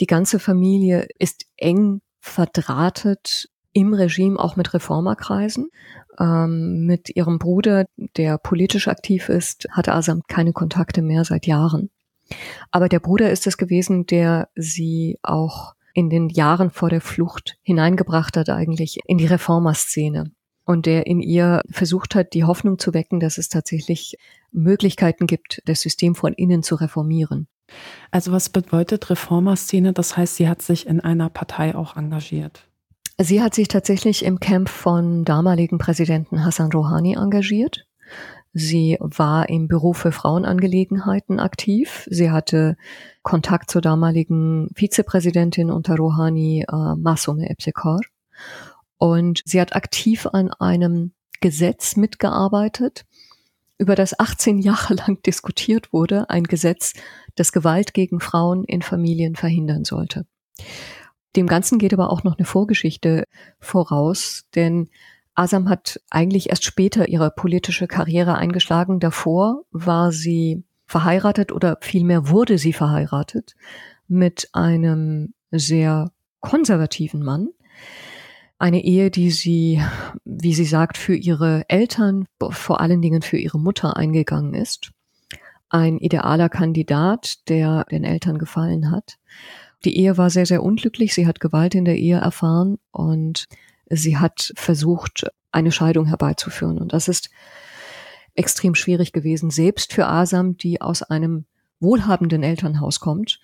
Die 0.00 0.06
ganze 0.06 0.38
Familie 0.38 1.06
ist 1.18 1.46
eng 1.56 2.00
verdrahtet 2.20 3.48
im 3.72 3.94
Regime 3.94 4.38
auch 4.38 4.56
mit 4.56 4.72
Reformerkreisen. 4.74 5.70
Ähm, 6.18 6.84
mit 6.86 7.14
ihrem 7.16 7.38
Bruder, 7.38 7.86
der 8.16 8.38
politisch 8.38 8.88
aktiv 8.88 9.28
ist, 9.28 9.66
hatte 9.70 9.92
Asam 9.92 10.22
keine 10.28 10.52
Kontakte 10.52 11.02
mehr 11.02 11.24
seit 11.24 11.46
Jahren. 11.46 11.90
Aber 12.70 12.88
der 12.88 13.00
Bruder 13.00 13.30
ist 13.30 13.46
es 13.46 13.56
gewesen, 13.56 14.06
der 14.06 14.48
sie 14.54 15.18
auch 15.22 15.74
in 15.94 16.10
den 16.10 16.28
Jahren 16.28 16.70
vor 16.70 16.88
der 16.88 17.00
Flucht 17.00 17.56
hineingebracht 17.62 18.36
hat 18.36 18.48
eigentlich 18.48 18.98
in 19.06 19.18
die 19.18 19.26
Reformerszene 19.26 20.32
und 20.64 20.86
der 20.86 21.06
in 21.06 21.20
ihr 21.20 21.60
versucht 21.70 22.14
hat, 22.14 22.34
die 22.34 22.44
Hoffnung 22.44 22.78
zu 22.78 22.94
wecken, 22.94 23.20
dass 23.20 23.38
es 23.38 23.48
tatsächlich 23.48 24.16
Möglichkeiten 24.52 25.26
gibt, 25.26 25.62
das 25.66 25.80
System 25.80 26.14
von 26.14 26.32
innen 26.32 26.62
zu 26.62 26.76
reformieren. 26.76 27.48
Also 28.10 28.32
was 28.32 28.48
bedeutet 28.48 29.08
Reformerszene? 29.10 29.92
Das 29.92 30.16
heißt, 30.16 30.36
sie 30.36 30.48
hat 30.48 30.62
sich 30.62 30.86
in 30.86 31.00
einer 31.00 31.30
Partei 31.30 31.74
auch 31.74 31.96
engagiert. 31.96 32.68
Sie 33.18 33.42
hat 33.42 33.54
sich 33.54 33.68
tatsächlich 33.68 34.24
im 34.24 34.40
Camp 34.40 34.68
von 34.68 35.24
damaligen 35.24 35.78
Präsidenten 35.78 36.44
Hassan 36.44 36.72
Rouhani 36.72 37.14
engagiert. 37.14 37.86
Sie 38.54 38.98
war 39.00 39.48
im 39.48 39.66
Büro 39.66 39.92
für 39.94 40.12
Frauenangelegenheiten 40.12 41.40
aktiv. 41.40 42.06
Sie 42.10 42.30
hatte 42.30 42.76
Kontakt 43.22 43.70
zur 43.70 43.80
damaligen 43.80 44.68
Vizepräsidentin 44.74 45.70
unter 45.70 45.96
Rouhani, 45.96 46.66
äh, 46.70 46.94
Masume 46.96 47.48
Ebsekar. 47.48 48.00
Und 48.98 49.42
sie 49.46 49.60
hat 49.60 49.74
aktiv 49.74 50.26
an 50.26 50.52
einem 50.52 51.12
Gesetz 51.40 51.96
mitgearbeitet, 51.96 53.04
über 53.78 53.94
das 53.94 54.18
18 54.18 54.58
Jahre 54.58 54.94
lang 54.94 55.22
diskutiert 55.26 55.92
wurde, 55.92 56.28
ein 56.28 56.44
Gesetz, 56.44 56.92
das 57.34 57.52
Gewalt 57.52 57.94
gegen 57.94 58.20
Frauen 58.20 58.64
in 58.64 58.82
Familien 58.82 59.34
verhindern 59.34 59.84
sollte. 59.84 60.26
Dem 61.36 61.46
Ganzen 61.46 61.78
geht 61.78 61.92
aber 61.92 62.10
auch 62.10 62.24
noch 62.24 62.36
eine 62.36 62.46
Vorgeschichte 62.46 63.26
voraus, 63.58 64.44
denn 64.54 64.88
Asam 65.34 65.68
hat 65.68 66.00
eigentlich 66.10 66.50
erst 66.50 66.64
später 66.64 67.08
ihre 67.08 67.30
politische 67.30 67.86
Karriere 67.86 68.36
eingeschlagen. 68.36 69.00
Davor 69.00 69.64
war 69.70 70.12
sie 70.12 70.62
verheiratet 70.86 71.52
oder 71.52 71.78
vielmehr 71.80 72.28
wurde 72.28 72.58
sie 72.58 72.74
verheiratet 72.74 73.54
mit 74.08 74.50
einem 74.52 75.32
sehr 75.50 76.12
konservativen 76.40 77.22
Mann. 77.22 77.48
Eine 78.58 78.84
Ehe, 78.84 79.10
die 79.10 79.30
sie, 79.30 79.82
wie 80.24 80.54
sie 80.54 80.66
sagt, 80.66 80.98
für 80.98 81.14
ihre 81.14 81.64
Eltern, 81.68 82.26
vor 82.50 82.80
allen 82.80 83.00
Dingen 83.00 83.22
für 83.22 83.38
ihre 83.38 83.58
Mutter 83.58 83.96
eingegangen 83.96 84.54
ist. 84.54 84.92
Ein 85.70 85.98
idealer 85.98 86.50
Kandidat, 86.50 87.48
der 87.48 87.84
den 87.90 88.04
Eltern 88.04 88.36
gefallen 88.36 88.90
hat. 88.90 89.18
Die 89.84 89.96
Ehe 89.96 90.16
war 90.16 90.30
sehr, 90.30 90.46
sehr 90.46 90.62
unglücklich. 90.62 91.14
Sie 91.14 91.26
hat 91.26 91.40
Gewalt 91.40 91.74
in 91.74 91.84
der 91.84 91.96
Ehe 91.96 92.18
erfahren 92.18 92.78
und 92.90 93.46
sie 93.88 94.16
hat 94.16 94.52
versucht, 94.56 95.26
eine 95.50 95.72
Scheidung 95.72 96.06
herbeizuführen. 96.06 96.78
Und 96.78 96.92
das 96.92 97.08
ist 97.08 97.30
extrem 98.34 98.74
schwierig 98.74 99.12
gewesen, 99.12 99.50
selbst 99.50 99.92
für 99.92 100.06
Asam, 100.06 100.56
die 100.56 100.80
aus 100.80 101.02
einem 101.02 101.44
wohlhabenden 101.80 102.42
Elternhaus 102.42 103.00
kommt. 103.00 103.40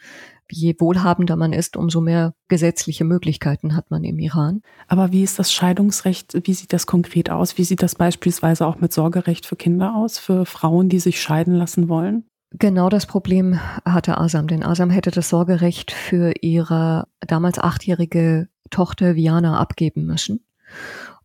Je 0.50 0.74
wohlhabender 0.78 1.36
man 1.36 1.52
ist, 1.52 1.76
umso 1.76 2.00
mehr 2.00 2.34
gesetzliche 2.46 3.04
Möglichkeiten 3.04 3.76
hat 3.76 3.90
man 3.90 4.04
im 4.04 4.18
Iran. 4.18 4.62
Aber 4.86 5.12
wie 5.12 5.22
ist 5.22 5.38
das 5.38 5.52
Scheidungsrecht? 5.52 6.34
Wie 6.44 6.54
sieht 6.54 6.72
das 6.72 6.86
konkret 6.86 7.28
aus? 7.28 7.58
Wie 7.58 7.64
sieht 7.64 7.82
das 7.82 7.96
beispielsweise 7.96 8.66
auch 8.66 8.80
mit 8.80 8.92
Sorgerecht 8.92 9.44
für 9.44 9.56
Kinder 9.56 9.94
aus, 9.94 10.18
für 10.18 10.46
Frauen, 10.46 10.88
die 10.88 11.00
sich 11.00 11.20
scheiden 11.20 11.54
lassen 11.54 11.88
wollen? 11.88 12.24
Genau 12.52 12.88
das 12.88 13.04
Problem 13.06 13.60
hatte 13.84 14.16
Asam, 14.16 14.48
denn 14.48 14.62
Asam 14.62 14.88
hätte 14.90 15.10
das 15.10 15.28
Sorgerecht 15.28 15.92
für 15.92 16.32
ihre 16.40 17.06
damals 17.20 17.58
achtjährige 17.58 18.48
Tochter 18.70 19.16
Viana 19.16 19.58
abgeben 19.58 20.06
müssen. 20.06 20.44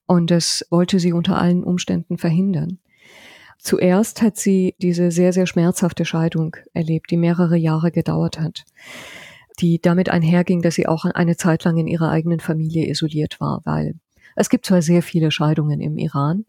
Und 0.06 0.32
das 0.32 0.66
wollte 0.70 1.00
sie 1.00 1.14
unter 1.14 1.38
allen 1.38 1.64
Umständen 1.64 2.18
verhindern. 2.18 2.80
Zuerst 3.58 4.22
hat 4.22 4.36
sie 4.36 4.76
diese 4.80 5.12
sehr, 5.12 5.32
sehr 5.32 5.46
schmerzhafte 5.46 6.04
Scheidung 6.04 6.58
erlebt, 6.74 7.10
die 7.10 7.18
mehrere 7.18 7.56
Jahre 7.56 7.92
gedauert 7.92 8.38
hat, 8.38 8.66
die 9.60 9.80
damit 9.80 10.10
einherging, 10.10 10.62
dass 10.62 10.76
sie 10.76 10.88
auch 10.88 11.06
eine 11.06 11.38
Zeit 11.38 11.64
lang 11.64 11.78
in 11.78 11.88
ihrer 11.88 12.10
eigenen 12.10 12.42
Familie 12.42 12.90
isoliert 12.90 13.40
war, 13.40 13.62
weil 13.64 13.96
es 14.36 14.50
gibt 14.50 14.66
zwar 14.66 14.82
sehr 14.82 15.02
viele 15.02 15.32
Scheidungen 15.32 15.80
im 15.80 15.98
Iran, 15.98 16.44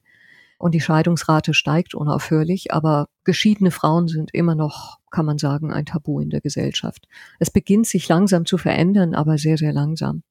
und 0.65 0.73
die 0.73 0.81
Scheidungsrate 0.81 1.53
steigt 1.53 1.95
unaufhörlich, 1.95 2.73
aber 2.73 3.09
geschiedene 3.25 3.71
Frauen 3.71 4.09
sind 4.09 4.33
immer 4.33 4.55
noch, 4.55 4.99
kann 5.11 5.27
man 5.27 5.37
sagen, 5.37 5.71
ein 5.71 5.85
Tabu 5.85 6.21
in 6.21 6.31
der 6.31 6.41
Gesellschaft. 6.41 7.07
Es 7.39 7.51
beginnt 7.51 7.87
sich 7.87 8.09
langsam 8.09 8.47
zu 8.47 8.57
verändern, 8.57 9.15
aber 9.15 9.37
sehr, 9.37 9.59
sehr 9.59 9.75
langsam. 9.75 10.23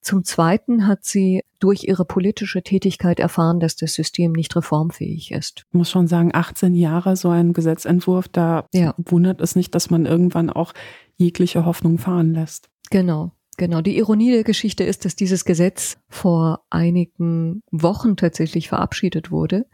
Zum 0.00 0.22
Zweiten 0.22 0.86
hat 0.86 1.04
sie 1.04 1.42
durch 1.58 1.82
ihre 1.88 2.04
politische 2.04 2.62
Tätigkeit 2.62 3.18
erfahren, 3.18 3.58
dass 3.58 3.74
das 3.74 3.94
System 3.94 4.30
nicht 4.30 4.54
reformfähig 4.54 5.32
ist. 5.32 5.64
Ich 5.66 5.74
muss 5.74 5.90
schon 5.90 6.06
sagen, 6.06 6.30
18 6.32 6.76
Jahre 6.76 7.16
so 7.16 7.28
ein 7.30 7.52
Gesetzentwurf, 7.52 8.28
da 8.28 8.64
ja. 8.72 8.94
wundert 8.96 9.40
es 9.40 9.56
nicht, 9.56 9.74
dass 9.74 9.90
man 9.90 10.06
irgendwann 10.06 10.50
auch 10.50 10.72
jegliche 11.16 11.64
Hoffnung 11.64 11.98
fahren 11.98 12.32
lässt. 12.32 12.70
Genau. 12.90 13.32
Genau, 13.58 13.80
die 13.80 13.98
Ironie 13.98 14.30
der 14.30 14.44
Geschichte 14.44 14.84
ist, 14.84 15.04
dass 15.04 15.16
dieses 15.16 15.44
Gesetz 15.44 15.98
vor 16.08 16.62
einigen 16.70 17.64
Wochen 17.72 18.16
tatsächlich 18.16 18.68
verabschiedet 18.68 19.32
wurde, 19.32 19.66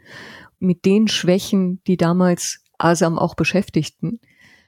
mit 0.59 0.87
den 0.87 1.07
Schwächen, 1.07 1.83
die 1.87 1.99
damals 1.99 2.65
Asam 2.79 3.19
auch 3.19 3.35
beschäftigten. 3.35 4.21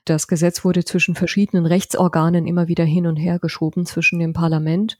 Das 0.05 0.29
Gesetz 0.29 0.65
wurde 0.67 0.85
zwischen 0.85 1.15
verschiedenen 1.15 1.65
Rechtsorganen 1.65 2.47
immer 2.47 2.69
wieder 2.69 2.85
hin 2.85 3.07
und 3.07 3.17
her 3.17 3.39
geschoben, 3.39 3.87
zwischen 3.87 4.19
dem 4.19 4.35
Parlament 4.35 4.99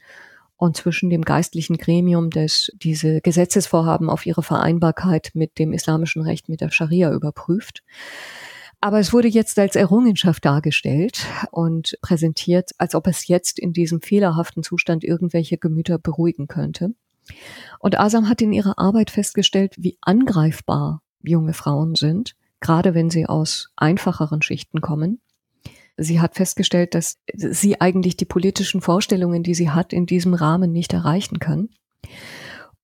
und 0.57 0.79
zwischen 0.79 1.11
dem 1.11 1.21
geistlichen 1.21 1.77
Gremium, 1.77 2.31
das 2.31 2.73
diese 2.75 3.21
Gesetzesvorhaben 3.21 4.09
auf 4.09 4.25
ihre 4.25 4.43
Vereinbarkeit 4.43 5.33
mit 5.35 5.59
dem 5.59 5.75
islamischen 5.75 6.23
Recht, 6.23 6.49
mit 6.49 6.63
der 6.63 6.71
Scharia 6.71 7.13
überprüft. 7.13 7.85
Aber 8.87 9.01
es 9.01 9.13
wurde 9.13 9.27
jetzt 9.27 9.59
als 9.59 9.75
Errungenschaft 9.75 10.45
dargestellt 10.45 11.27
und 11.51 11.99
präsentiert, 12.03 12.71
als 12.79 12.95
ob 12.95 13.09
es 13.09 13.27
jetzt 13.27 13.59
in 13.59 13.73
diesem 13.73 14.01
fehlerhaften 14.01 14.63
Zustand 14.63 15.03
irgendwelche 15.03 15.59
Gemüter 15.59 15.99
beruhigen 15.99 16.47
könnte. 16.47 16.95
Und 17.81 17.99
Asam 17.99 18.29
hat 18.29 18.41
in 18.43 18.53
ihrer 18.53 18.79
Arbeit 18.79 19.11
festgestellt, 19.11 19.75
wie 19.77 19.99
angreifbar 20.03 21.03
junge 21.21 21.53
Frauen 21.53 21.97
sind, 21.97 22.37
gerade 22.61 22.95
wenn 22.95 23.11
sie 23.11 23.27
aus 23.27 23.73
einfacheren 23.75 24.41
Schichten 24.41 24.81
kommen. 24.81 25.21
Sie 25.97 26.21
hat 26.21 26.37
festgestellt, 26.37 26.95
dass 26.95 27.19
sie 27.35 27.81
eigentlich 27.81 28.17
die 28.17 28.25
politischen 28.25 28.83
Vorstellungen, 28.83 29.43
die 29.43 29.57
sie 29.57 29.71
hat, 29.71 29.93
in 29.93 30.07
diesem 30.07 30.33
Rahmen 30.33 30.71
nicht 30.71 30.93
erreichen 30.93 31.41
kann. 31.41 31.71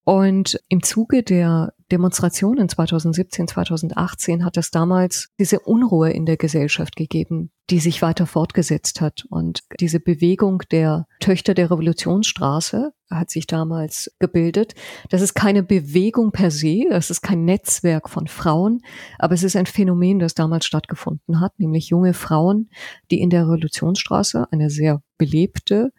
Und 0.05 0.59
im 0.67 0.83
Zuge 0.83 1.23
der 1.23 1.73
Demonstrationen 1.91 2.67
2017, 2.67 3.47
2018 3.47 4.43
hat 4.43 4.57
es 4.57 4.71
damals 4.71 5.29
diese 5.39 5.59
Unruhe 5.59 6.09
in 6.09 6.25
der 6.25 6.37
Gesellschaft 6.37 6.95
gegeben, 6.95 7.51
die 7.69 7.79
sich 7.79 8.01
weiter 8.01 8.25
fortgesetzt 8.25 8.99
hat. 8.99 9.25
Und 9.29 9.61
diese 9.79 9.99
Bewegung 9.99 10.63
der 10.71 11.07
Töchter 11.19 11.53
der 11.53 11.71
Revolutionsstraße 11.71 12.91
hat 13.09 13.29
sich 13.29 13.47
damals 13.47 14.13
gebildet. 14.19 14.73
Das 15.09 15.21
ist 15.21 15.35
keine 15.35 15.63
Bewegung 15.63 16.31
per 16.31 16.51
se, 16.51 16.85
das 16.89 17.09
ist 17.09 17.21
kein 17.21 17.45
Netzwerk 17.45 18.09
von 18.09 18.27
Frauen, 18.27 18.81
aber 19.19 19.35
es 19.35 19.43
ist 19.43 19.55
ein 19.55 19.67
Phänomen, 19.67 20.19
das 20.19 20.33
damals 20.33 20.65
stattgefunden 20.65 21.39
hat, 21.39 21.59
nämlich 21.59 21.89
junge 21.89 22.13
Frauen, 22.13 22.69
die 23.11 23.21
in 23.21 23.29
der 23.29 23.43
Revolutionsstraße, 23.43 24.47
eine 24.51 24.69
sehr 24.69 25.01
belebte, 25.17 25.91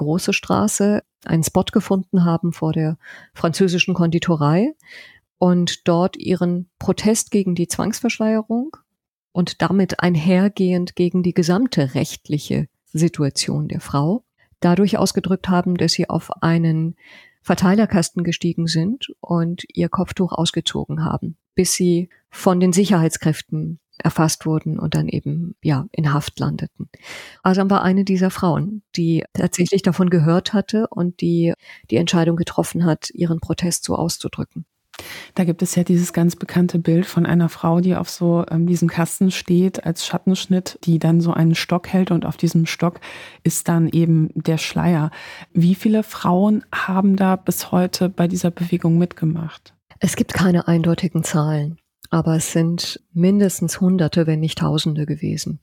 große 0.00 0.32
Straße, 0.32 1.02
einen 1.26 1.44
Spot 1.44 1.64
gefunden 1.64 2.24
haben 2.24 2.54
vor 2.54 2.72
der 2.72 2.96
französischen 3.34 3.92
Konditorei 3.92 4.72
und 5.36 5.86
dort 5.86 6.16
ihren 6.16 6.70
Protest 6.78 7.30
gegen 7.30 7.54
die 7.54 7.68
Zwangsverschleierung 7.68 8.78
und 9.32 9.60
damit 9.60 10.00
einhergehend 10.00 10.96
gegen 10.96 11.22
die 11.22 11.34
gesamte 11.34 11.94
rechtliche 11.94 12.66
Situation 12.86 13.68
der 13.68 13.80
Frau, 13.80 14.24
dadurch 14.60 14.96
ausgedrückt 14.96 15.50
haben, 15.50 15.76
dass 15.76 15.92
sie 15.92 16.08
auf 16.08 16.42
einen 16.42 16.96
Verteilerkasten 17.42 18.24
gestiegen 18.24 18.68
sind 18.68 19.08
und 19.20 19.64
ihr 19.74 19.90
Kopftuch 19.90 20.32
ausgezogen 20.32 21.04
haben, 21.04 21.36
bis 21.54 21.74
sie 21.74 22.08
von 22.30 22.58
den 22.58 22.72
Sicherheitskräften 22.72 23.80
erfasst 24.00 24.46
wurden 24.46 24.78
und 24.78 24.94
dann 24.94 25.08
eben 25.08 25.54
ja 25.62 25.86
in 25.92 26.12
Haft 26.12 26.38
landeten. 26.38 26.88
Asam 27.42 27.70
war 27.70 27.82
eine 27.82 28.04
dieser 28.04 28.30
Frauen, 28.30 28.82
die 28.96 29.24
tatsächlich 29.34 29.82
davon 29.82 30.10
gehört 30.10 30.52
hatte 30.52 30.88
und 30.88 31.20
die 31.20 31.54
die 31.90 31.96
Entscheidung 31.96 32.36
getroffen 32.36 32.84
hat, 32.84 33.10
ihren 33.10 33.40
Protest 33.40 33.84
so 33.84 33.94
auszudrücken. 33.94 34.64
Da 35.34 35.44
gibt 35.44 35.62
es 35.62 35.74
ja 35.74 35.84
dieses 35.84 36.12
ganz 36.12 36.36
bekannte 36.36 36.78
Bild 36.78 37.06
von 37.06 37.26
einer 37.26 37.48
Frau, 37.48 37.80
die 37.80 37.96
auf 37.96 38.10
so 38.10 38.44
ähm, 38.50 38.66
diesem 38.66 38.88
Kasten 38.88 39.30
steht 39.30 39.84
als 39.84 40.06
Schattenschnitt, 40.06 40.78
die 40.84 40.98
dann 40.98 41.20
so 41.20 41.32
einen 41.32 41.54
Stock 41.54 41.88
hält 41.88 42.10
und 42.10 42.26
auf 42.26 42.36
diesem 42.36 42.66
Stock 42.66 43.00
ist 43.42 43.68
dann 43.68 43.88
eben 43.88 44.30
der 44.34 44.58
Schleier. 44.58 45.10
Wie 45.52 45.74
viele 45.74 46.02
Frauen 46.02 46.64
haben 46.74 47.16
da 47.16 47.36
bis 47.36 47.72
heute 47.72 48.08
bei 48.08 48.28
dieser 48.28 48.50
Bewegung 48.50 48.98
mitgemacht? 48.98 49.74
Es 49.98 50.16
gibt 50.16 50.32
keine 50.32 50.66
eindeutigen 50.66 51.22
Zahlen, 51.22 51.78
aber 52.10 52.36
es 52.36 52.52
sind 52.52 53.00
mindestens 53.12 53.80
Hunderte, 53.80 54.26
wenn 54.26 54.40
nicht 54.40 54.58
Tausende 54.58 55.06
gewesen. 55.06 55.60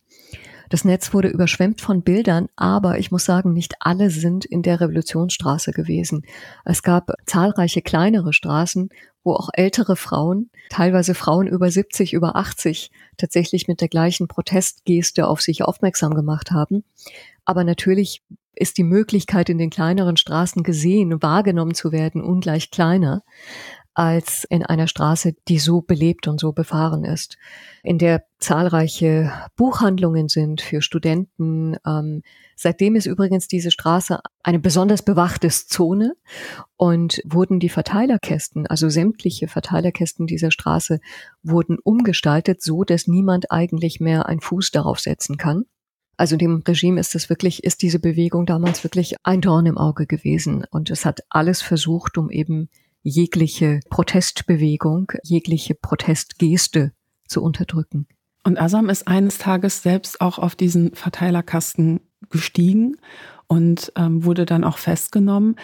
Das 0.70 0.84
Netz 0.84 1.14
wurde 1.14 1.30
überschwemmt 1.30 1.80
von 1.80 2.02
Bildern, 2.02 2.50
aber 2.56 3.00
ich 3.00 3.12
muss 3.12 3.24
sagen, 3.24 3.54
nicht 3.54 3.76
alle 3.80 4.10
sind 4.10 4.44
in 4.44 4.64
der 4.64 4.82
Revolutionsstraße 4.82 5.72
gewesen. 5.72 6.26
Es 6.66 6.84
gab 6.84 7.12
zahlreiche 7.26 7.82
kleinere 7.82 8.34
Straßen, 8.34 8.90
wo 9.24 9.34
auch 9.34 9.50
ältere 9.54 9.96
Frauen, 9.96 10.50
teilweise 10.70 11.14
Frauen 11.14 11.48
über 11.48 11.70
70, 11.72 12.14
über 12.14 12.36
80, 12.36 12.92
tatsächlich 13.18 13.68
mit 13.68 13.80
der 13.80 13.88
gleichen 13.88 14.28
Protestgeste 14.28 15.28
auf 15.28 15.42
sich 15.42 15.64
aufmerksam 15.64 16.14
gemacht 16.14 16.52
haben. 16.52 16.84
Aber 17.46 17.64
natürlich 17.64 18.24
ist 18.56 18.78
die 18.78 18.84
Möglichkeit, 18.84 19.50
in 19.50 19.58
den 19.58 19.70
kleineren 19.70 20.18
Straßen 20.18 20.64
gesehen, 20.64 21.22
wahrgenommen 21.22 21.76
zu 21.76 21.92
werden, 21.92 22.22
ungleich 22.22 22.72
kleiner 22.72 23.24
als 23.98 24.44
in 24.44 24.64
einer 24.64 24.86
Straße, 24.86 25.34
die 25.48 25.58
so 25.58 25.82
belebt 25.82 26.28
und 26.28 26.40
so 26.40 26.52
befahren 26.52 27.04
ist, 27.04 27.36
in 27.82 27.98
der 27.98 28.26
zahlreiche 28.38 29.34
Buchhandlungen 29.56 30.30
sind 30.30 30.62
für 30.62 30.84
Studenten. 30.84 31.78
Ähm, 31.84 32.22
seitdem 32.56 32.96
ist 32.96 33.08
übrigens 33.08 33.48
diese 33.48 33.72
Straße 33.72 34.20
eine 34.44 34.60
besonders 34.60 35.02
bewachte 35.02 35.48
Zone 35.50 36.14
und 36.76 37.24
wurden 37.26 37.60
die 37.60 37.70
Verteilerkästen, 37.70 38.68
also 38.68 38.88
sämtliche 38.88 39.48
Verteilerkästen 39.48 40.28
dieser 40.28 40.52
Straße, 40.52 41.00
wurden 41.42 41.80
umgestaltet, 41.84 42.62
so 42.62 42.84
dass 42.84 43.08
niemand 43.08 43.52
eigentlich 43.52 44.00
mehr 44.00 44.28
einen 44.28 44.42
Fuß 44.42 44.70
darauf 44.70 45.00
setzen 45.00 45.38
kann. 45.38 45.66
Also 46.18 46.38
dem 46.38 46.62
Regime 46.68 47.00
ist 47.00 47.16
es 47.16 47.30
wirklich, 47.30 47.64
ist 47.64 47.82
diese 47.82 47.98
Bewegung 47.98 48.46
damals 48.46 48.84
wirklich 48.84 49.16
ein 49.24 49.42
Dorn 49.42 49.66
im 49.66 49.80
Auge 49.80 50.06
gewesen 50.06 50.66
und 50.70 50.92
es 50.92 51.04
hat 51.04 51.22
alles 51.30 51.64
versucht, 51.64 52.20
um 52.20 52.30
eben 52.30 52.70
jegliche 53.08 53.80
Protestbewegung, 53.90 55.14
jegliche 55.24 55.76
Protestgeste 55.76 56.92
zu 57.26 57.42
unterdrücken. 57.42 58.08
Und 58.44 58.60
Asam 58.60 58.90
ist 58.90 59.08
eines 59.08 59.38
Tages 59.38 59.82
selbst 59.82 60.20
auch 60.20 60.40
auf 60.40 60.56
diesen 60.56 60.94
Verteilerkasten 60.94 62.02
gestiegen 62.30 62.98
und 63.48 63.94
ähm, 63.96 64.26
wurde 64.26 64.46
dann 64.46 64.66
auch 64.66 64.78
festgenommen. 64.78 65.56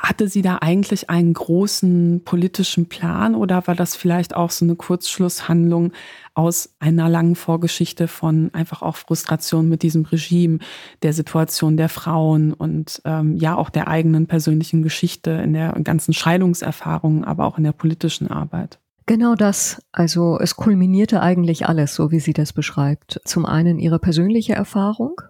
Hatte 0.00 0.26
sie 0.26 0.42
da 0.42 0.58
eigentlich 0.60 1.10
einen 1.10 1.34
großen 1.34 2.22
politischen 2.24 2.88
Plan 2.88 3.34
oder 3.34 3.66
war 3.66 3.74
das 3.74 3.94
vielleicht 3.94 4.34
auch 4.34 4.50
so 4.50 4.64
eine 4.64 4.74
Kurzschlusshandlung 4.74 5.92
aus 6.34 6.74
einer 6.80 7.08
langen 7.08 7.36
Vorgeschichte 7.36 8.08
von 8.08 8.50
einfach 8.54 8.82
auch 8.82 8.96
Frustration 8.96 9.68
mit 9.68 9.82
diesem 9.82 10.04
Regime, 10.04 10.58
der 11.02 11.12
Situation 11.12 11.76
der 11.76 11.88
Frauen 11.88 12.52
und 12.52 13.02
ähm, 13.04 13.36
ja 13.36 13.54
auch 13.54 13.70
der 13.70 13.88
eigenen 13.88 14.26
persönlichen 14.26 14.82
Geschichte 14.82 15.30
in 15.30 15.52
der 15.52 15.72
ganzen 15.84 16.14
Scheidungserfahrung, 16.14 17.24
aber 17.24 17.44
auch 17.44 17.58
in 17.58 17.64
der 17.64 17.72
politischen 17.72 18.28
Arbeit? 18.28 18.80
Genau 19.06 19.34
das. 19.34 19.82
Also 19.92 20.38
es 20.38 20.56
kulminierte 20.56 21.20
eigentlich 21.20 21.66
alles, 21.66 21.94
so 21.94 22.10
wie 22.10 22.20
sie 22.20 22.32
das 22.32 22.52
beschreibt. 22.52 23.20
Zum 23.24 23.46
einen 23.46 23.78
ihre 23.78 23.98
persönliche 23.98 24.54
Erfahrung, 24.54 25.20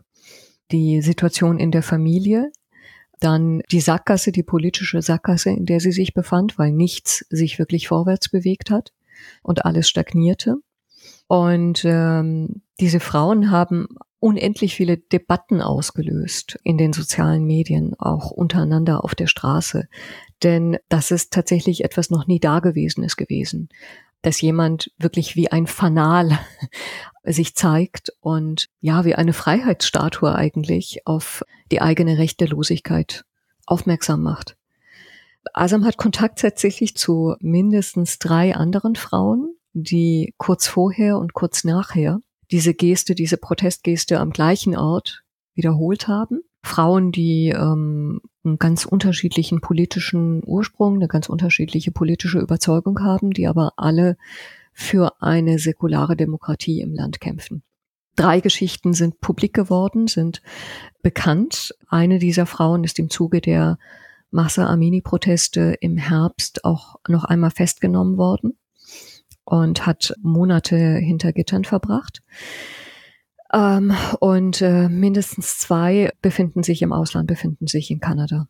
die 0.70 1.02
Situation 1.02 1.58
in 1.58 1.70
der 1.70 1.82
Familie, 1.82 2.52
dann 3.22 3.62
die 3.70 3.80
Sackgasse, 3.80 4.32
die 4.32 4.42
politische 4.42 5.02
Sackgasse, 5.02 5.50
in 5.50 5.66
der 5.66 5.80
sie 5.80 5.92
sich 5.92 6.14
befand, 6.14 6.58
weil 6.58 6.72
nichts 6.72 7.24
sich 7.30 7.58
wirklich 7.58 7.88
vorwärts 7.88 8.28
bewegt 8.28 8.70
hat 8.70 8.92
und 9.42 9.64
alles 9.64 9.88
stagnierte. 9.88 10.56
Und 11.28 11.84
ähm, 11.84 12.62
diese 12.80 13.00
Frauen 13.00 13.50
haben 13.50 13.88
unendlich 14.18 14.74
viele 14.74 14.98
Debatten 14.98 15.60
ausgelöst 15.60 16.58
in 16.62 16.78
den 16.78 16.92
sozialen 16.92 17.44
Medien, 17.44 17.94
auch 17.98 18.30
untereinander 18.30 19.04
auf 19.04 19.14
der 19.14 19.26
Straße. 19.26 19.88
Denn 20.42 20.78
das 20.88 21.10
ist 21.10 21.32
tatsächlich 21.32 21.84
etwas 21.84 22.10
noch 22.10 22.26
nie 22.26 22.38
Dagewesenes 22.38 23.16
gewesen, 23.16 23.68
dass 24.22 24.40
jemand 24.40 24.92
wirklich 24.98 25.34
wie 25.34 25.50
ein 25.50 25.66
Fanal 25.66 26.38
sich 27.24 27.54
zeigt 27.54 28.12
und 28.20 28.68
ja, 28.80 29.04
wie 29.04 29.14
eine 29.14 29.32
Freiheitsstatue 29.32 30.34
eigentlich 30.34 31.06
auf 31.06 31.44
die 31.70 31.80
eigene 31.80 32.18
Rechtelosigkeit 32.18 33.24
aufmerksam 33.66 34.22
macht. 34.22 34.56
Asam 35.54 35.84
hat 35.84 35.96
Kontakt 35.96 36.40
tatsächlich 36.40 36.96
zu 36.96 37.34
mindestens 37.40 38.18
drei 38.18 38.54
anderen 38.54 38.96
Frauen, 38.96 39.54
die 39.72 40.34
kurz 40.36 40.66
vorher 40.66 41.18
und 41.18 41.32
kurz 41.34 41.64
nachher 41.64 42.20
diese 42.50 42.74
Geste, 42.74 43.14
diese 43.14 43.38
Protestgeste 43.38 44.20
am 44.20 44.30
gleichen 44.30 44.76
Ort 44.76 45.22
wiederholt 45.54 46.08
haben. 46.08 46.42
Frauen, 46.62 47.10
die 47.10 47.48
ähm, 47.48 48.20
einen 48.44 48.58
ganz 48.58 48.84
unterschiedlichen 48.84 49.60
politischen 49.60 50.42
Ursprung, 50.44 50.94
eine 50.94 51.08
ganz 51.08 51.28
unterschiedliche 51.28 51.90
politische 51.90 52.38
Überzeugung 52.38 53.00
haben, 53.02 53.32
die 53.32 53.48
aber 53.48 53.72
alle 53.76 54.16
für 54.72 55.20
eine 55.20 55.58
säkulare 55.58 56.16
Demokratie 56.16 56.80
im 56.80 56.94
Land 56.94 57.20
kämpfen. 57.20 57.62
Drei 58.16 58.40
Geschichten 58.40 58.92
sind 58.92 59.20
publik 59.20 59.54
geworden, 59.54 60.06
sind 60.06 60.42
bekannt. 61.02 61.74
Eine 61.88 62.18
dieser 62.18 62.46
Frauen 62.46 62.84
ist 62.84 62.98
im 62.98 63.08
Zuge 63.08 63.40
der 63.40 63.78
Massa 64.30 64.66
Amini-Proteste 64.66 65.76
im 65.80 65.96
Herbst 65.96 66.64
auch 66.64 66.96
noch 67.08 67.24
einmal 67.24 67.50
festgenommen 67.50 68.16
worden 68.16 68.58
und 69.44 69.86
hat 69.86 70.14
Monate 70.22 70.76
hinter 70.76 71.32
Gittern 71.32 71.64
verbracht. 71.64 72.22
Ähm, 73.52 73.94
und 74.20 74.62
äh, 74.62 74.88
mindestens 74.88 75.58
zwei 75.58 76.10
befinden 76.22 76.62
sich 76.62 76.82
im 76.82 76.92
Ausland, 76.92 77.26
befinden 77.26 77.66
sich 77.66 77.90
in 77.90 78.00
Kanada. 78.00 78.48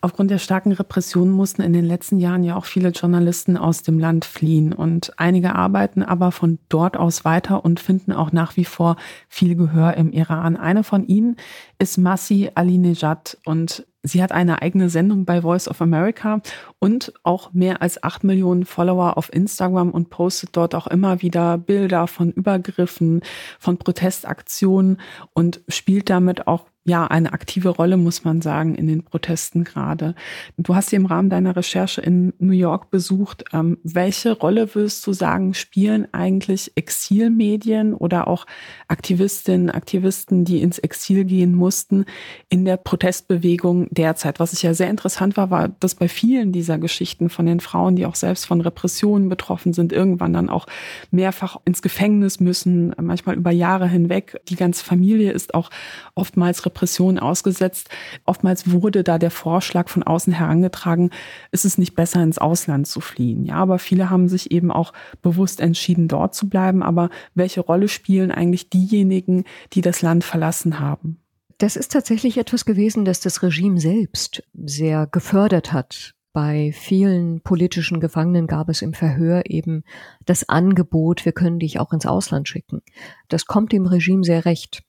Aufgrund 0.00 0.30
der 0.30 0.38
starken 0.38 0.72
Repression 0.72 1.30
mussten 1.30 1.62
in 1.62 1.72
den 1.72 1.84
letzten 1.84 2.18
Jahren 2.18 2.44
ja 2.44 2.56
auch 2.56 2.64
viele 2.64 2.90
Journalisten 2.90 3.56
aus 3.56 3.82
dem 3.82 3.98
Land 3.98 4.24
fliehen 4.24 4.72
und 4.72 5.12
einige 5.18 5.54
arbeiten 5.54 6.02
aber 6.02 6.32
von 6.32 6.58
dort 6.68 6.96
aus 6.96 7.24
weiter 7.24 7.64
und 7.64 7.80
finden 7.80 8.12
auch 8.12 8.32
nach 8.32 8.56
wie 8.56 8.64
vor 8.64 8.96
viel 9.28 9.56
Gehör 9.56 9.94
im 9.94 10.12
Iran. 10.12 10.56
Eine 10.56 10.84
von 10.84 11.06
ihnen 11.06 11.36
ist 11.78 11.98
Massi 11.98 12.50
Alinejad 12.54 13.38
und 13.44 13.86
sie 14.02 14.22
hat 14.22 14.32
eine 14.32 14.62
eigene 14.62 14.88
Sendung 14.88 15.24
bei 15.24 15.42
Voice 15.42 15.68
of 15.68 15.82
America 15.82 16.40
und 16.78 17.12
auch 17.22 17.52
mehr 17.52 17.82
als 17.82 18.02
acht 18.02 18.24
Millionen 18.24 18.64
Follower 18.64 19.16
auf 19.16 19.32
Instagram 19.32 19.90
und 19.90 20.10
postet 20.10 20.56
dort 20.56 20.74
auch 20.74 20.86
immer 20.86 21.22
wieder 21.22 21.58
Bilder 21.58 22.06
von 22.06 22.30
Übergriffen, 22.30 23.20
von 23.58 23.76
Protestaktionen 23.76 24.98
und 25.34 25.60
spielt 25.68 26.08
damit 26.08 26.46
auch 26.46 26.69
ja 26.84 27.06
eine 27.06 27.32
aktive 27.32 27.68
Rolle, 27.68 27.98
muss 27.98 28.24
man 28.24 28.40
sagen, 28.40 28.74
in 28.74 28.86
den 28.86 29.04
Protesten 29.04 29.64
gerade. 29.64 30.14
Du 30.56 30.74
hast 30.74 30.90
sie 30.90 30.96
im 30.96 31.06
Rahmen 31.06 31.28
deiner 31.28 31.54
Recherche 31.54 32.00
in 32.00 32.32
New 32.38 32.52
York 32.52 32.90
besucht. 32.90 33.44
Ähm, 33.52 33.78
welche 33.82 34.32
Rolle 34.32 34.74
würdest 34.74 35.06
du 35.06 35.12
sagen, 35.12 35.52
spielen 35.52 36.08
eigentlich 36.12 36.72
Exilmedien 36.76 37.92
oder 37.92 38.28
auch 38.28 38.46
Aktivistinnen, 38.88 39.70
Aktivisten, 39.70 40.46
die 40.46 40.62
ins 40.62 40.78
Exil 40.78 41.24
gehen 41.24 41.54
mussten, 41.54 42.06
in 42.48 42.64
der 42.64 42.78
Protestbewegung 42.78 43.88
derzeit? 43.90 44.40
Was 44.40 44.54
ich 44.54 44.62
ja 44.62 44.72
sehr 44.72 44.88
interessant 44.88 45.36
war, 45.36 45.50
war, 45.50 45.68
dass 45.68 45.94
bei 45.94 46.08
vielen 46.08 46.50
dieser 46.50 46.78
Geschichten 46.78 47.28
von 47.28 47.44
den 47.44 47.60
Frauen, 47.60 47.94
die 47.94 48.06
auch 48.06 48.14
selbst 48.14 48.46
von 48.46 48.62
Repressionen 48.62 49.28
betroffen 49.28 49.74
sind, 49.74 49.92
irgendwann 49.92 50.32
dann 50.32 50.48
auch 50.48 50.66
mehrfach 51.10 51.58
ins 51.66 51.82
Gefängnis 51.82 52.40
müssen, 52.40 52.94
manchmal 52.98 53.36
über 53.36 53.50
Jahre 53.50 53.86
hinweg. 53.86 54.40
Die 54.48 54.56
ganze 54.56 54.82
Familie 54.82 55.32
ist 55.32 55.52
auch 55.54 55.68
oftmals 56.14 56.64
Repressionen 56.70 57.18
ausgesetzt. 57.18 57.88
Oftmals 58.24 58.70
wurde 58.70 59.02
da 59.02 59.18
der 59.18 59.30
Vorschlag 59.30 59.88
von 59.88 60.02
außen 60.02 60.32
herangetragen, 60.32 61.10
ist 61.50 61.64
es 61.64 61.78
nicht 61.78 61.94
besser 61.94 62.22
ins 62.22 62.38
Ausland 62.38 62.86
zu 62.86 63.00
fliehen. 63.00 63.44
Ja, 63.44 63.56
aber 63.56 63.78
viele 63.78 64.08
haben 64.08 64.28
sich 64.28 64.50
eben 64.52 64.70
auch 64.70 64.92
bewusst 65.20 65.60
entschieden, 65.60 66.08
dort 66.08 66.34
zu 66.34 66.48
bleiben. 66.48 66.82
Aber 66.82 67.10
welche 67.34 67.60
Rolle 67.60 67.88
spielen 67.88 68.30
eigentlich 68.30 68.70
diejenigen, 68.70 69.44
die 69.72 69.80
das 69.80 70.00
Land 70.00 70.24
verlassen 70.24 70.78
haben? 70.78 71.18
Das 71.58 71.76
ist 71.76 71.92
tatsächlich 71.92 72.38
etwas 72.38 72.64
gewesen, 72.64 73.04
das 73.04 73.20
das 73.20 73.42
Regime 73.42 73.78
selbst 73.78 74.42
sehr 74.54 75.06
gefördert 75.06 75.72
hat. 75.72 76.14
Bei 76.32 76.72
vielen 76.72 77.40
politischen 77.40 77.98
Gefangenen 77.98 78.46
gab 78.46 78.68
es 78.68 78.82
im 78.82 78.94
Verhör 78.94 79.42
eben 79.46 79.82
das 80.24 80.48
Angebot, 80.48 81.24
wir 81.24 81.32
können 81.32 81.58
dich 81.58 81.80
auch 81.80 81.92
ins 81.92 82.06
Ausland 82.06 82.48
schicken. 82.48 82.82
Das 83.28 83.46
kommt 83.46 83.72
dem 83.72 83.84
Regime 83.84 84.22
sehr 84.22 84.44
recht. 84.44 84.84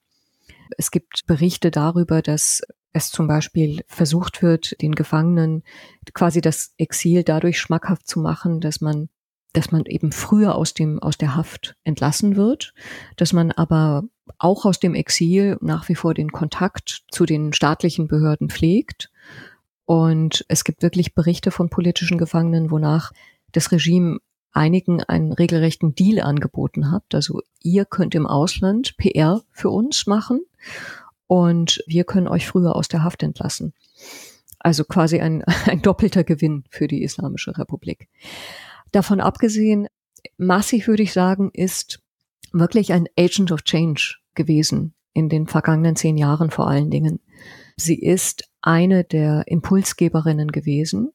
Es 0.77 0.91
gibt 0.91 1.25
Berichte 1.27 1.71
darüber, 1.71 2.21
dass 2.21 2.61
es 2.93 3.09
zum 3.09 3.27
Beispiel 3.27 3.83
versucht 3.87 4.41
wird, 4.41 4.81
den 4.81 4.93
Gefangenen 4.93 5.63
quasi 6.13 6.41
das 6.41 6.73
Exil 6.77 7.23
dadurch 7.23 7.59
schmackhaft 7.59 8.07
zu 8.07 8.19
machen, 8.19 8.59
dass 8.59 8.81
man 8.81 9.09
dass 9.53 9.69
man 9.69 9.85
eben 9.85 10.13
früher 10.13 10.55
aus 10.55 10.73
dem 10.73 10.99
aus 10.99 11.17
der 11.17 11.35
Haft 11.35 11.75
entlassen 11.83 12.37
wird, 12.37 12.73
dass 13.17 13.33
man 13.33 13.51
aber 13.51 14.03
auch 14.37 14.65
aus 14.65 14.79
dem 14.79 14.95
Exil 14.95 15.57
nach 15.59 15.89
wie 15.89 15.95
vor 15.95 16.13
den 16.13 16.31
Kontakt 16.31 17.03
zu 17.11 17.25
den 17.25 17.51
staatlichen 17.51 18.07
Behörden 18.07 18.49
pflegt 18.49 19.11
und 19.85 20.45
es 20.47 20.63
gibt 20.63 20.83
wirklich 20.83 21.15
Berichte 21.15 21.51
von 21.51 21.69
politischen 21.69 22.17
Gefangenen, 22.17 22.71
wonach 22.71 23.11
das 23.51 23.73
Regime 23.73 24.19
einigen 24.53 25.03
einen 25.03 25.33
regelrechten 25.33 25.95
Deal 25.95 26.21
angeboten 26.21 26.91
hat. 26.91 27.03
Also 27.13 27.41
ihr 27.61 27.83
könnt 27.83 28.15
im 28.15 28.27
Ausland 28.27 28.95
PR 28.97 29.41
für 29.51 29.69
uns 29.69 30.07
machen 30.07 30.41
und 31.27 31.83
wir 31.87 32.03
können 32.03 32.27
euch 32.27 32.47
früher 32.47 32.75
aus 32.75 32.87
der 32.87 33.03
Haft 33.03 33.23
entlassen. 33.23 33.73
Also 34.59 34.83
quasi 34.83 35.19
ein, 35.19 35.43
ein 35.65 35.81
doppelter 35.81 36.23
Gewinn 36.23 36.63
für 36.69 36.87
die 36.87 37.03
Islamische 37.03 37.57
Republik. 37.57 38.09
Davon 38.91 39.21
abgesehen, 39.21 39.87
massiv 40.37 40.87
würde 40.87 41.03
ich 41.03 41.13
sagen, 41.13 41.51
ist 41.53 42.01
wirklich 42.51 42.93
ein 42.93 43.07
Agent 43.17 43.51
of 43.51 43.63
Change 43.63 44.17
gewesen 44.35 44.93
in 45.13 45.29
den 45.29 45.47
vergangenen 45.47 45.95
zehn 45.95 46.17
Jahren 46.17 46.51
vor 46.51 46.67
allen 46.67 46.89
Dingen. 46.89 47.19
Sie 47.75 47.99
ist 47.99 48.49
eine 48.61 49.03
der 49.03 49.47
Impulsgeberinnen 49.47 50.51
gewesen. 50.51 51.11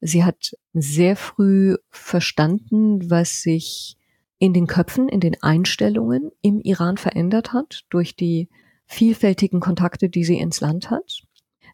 Sie 0.00 0.24
hat 0.24 0.56
sehr 0.72 1.16
früh 1.16 1.76
verstanden, 1.90 3.10
was 3.10 3.42
sich 3.42 3.96
in 4.38 4.54
den 4.54 4.66
Köpfen, 4.66 5.08
in 5.08 5.20
den 5.20 5.40
Einstellungen 5.42 6.30
im 6.42 6.60
Iran 6.60 6.96
verändert 6.96 7.52
hat 7.52 7.84
durch 7.90 8.16
die 8.16 8.48
vielfältigen 8.90 9.60
Kontakte, 9.60 10.08
die 10.08 10.24
sie 10.24 10.38
ins 10.38 10.60
Land 10.60 10.90
hat. 10.90 11.22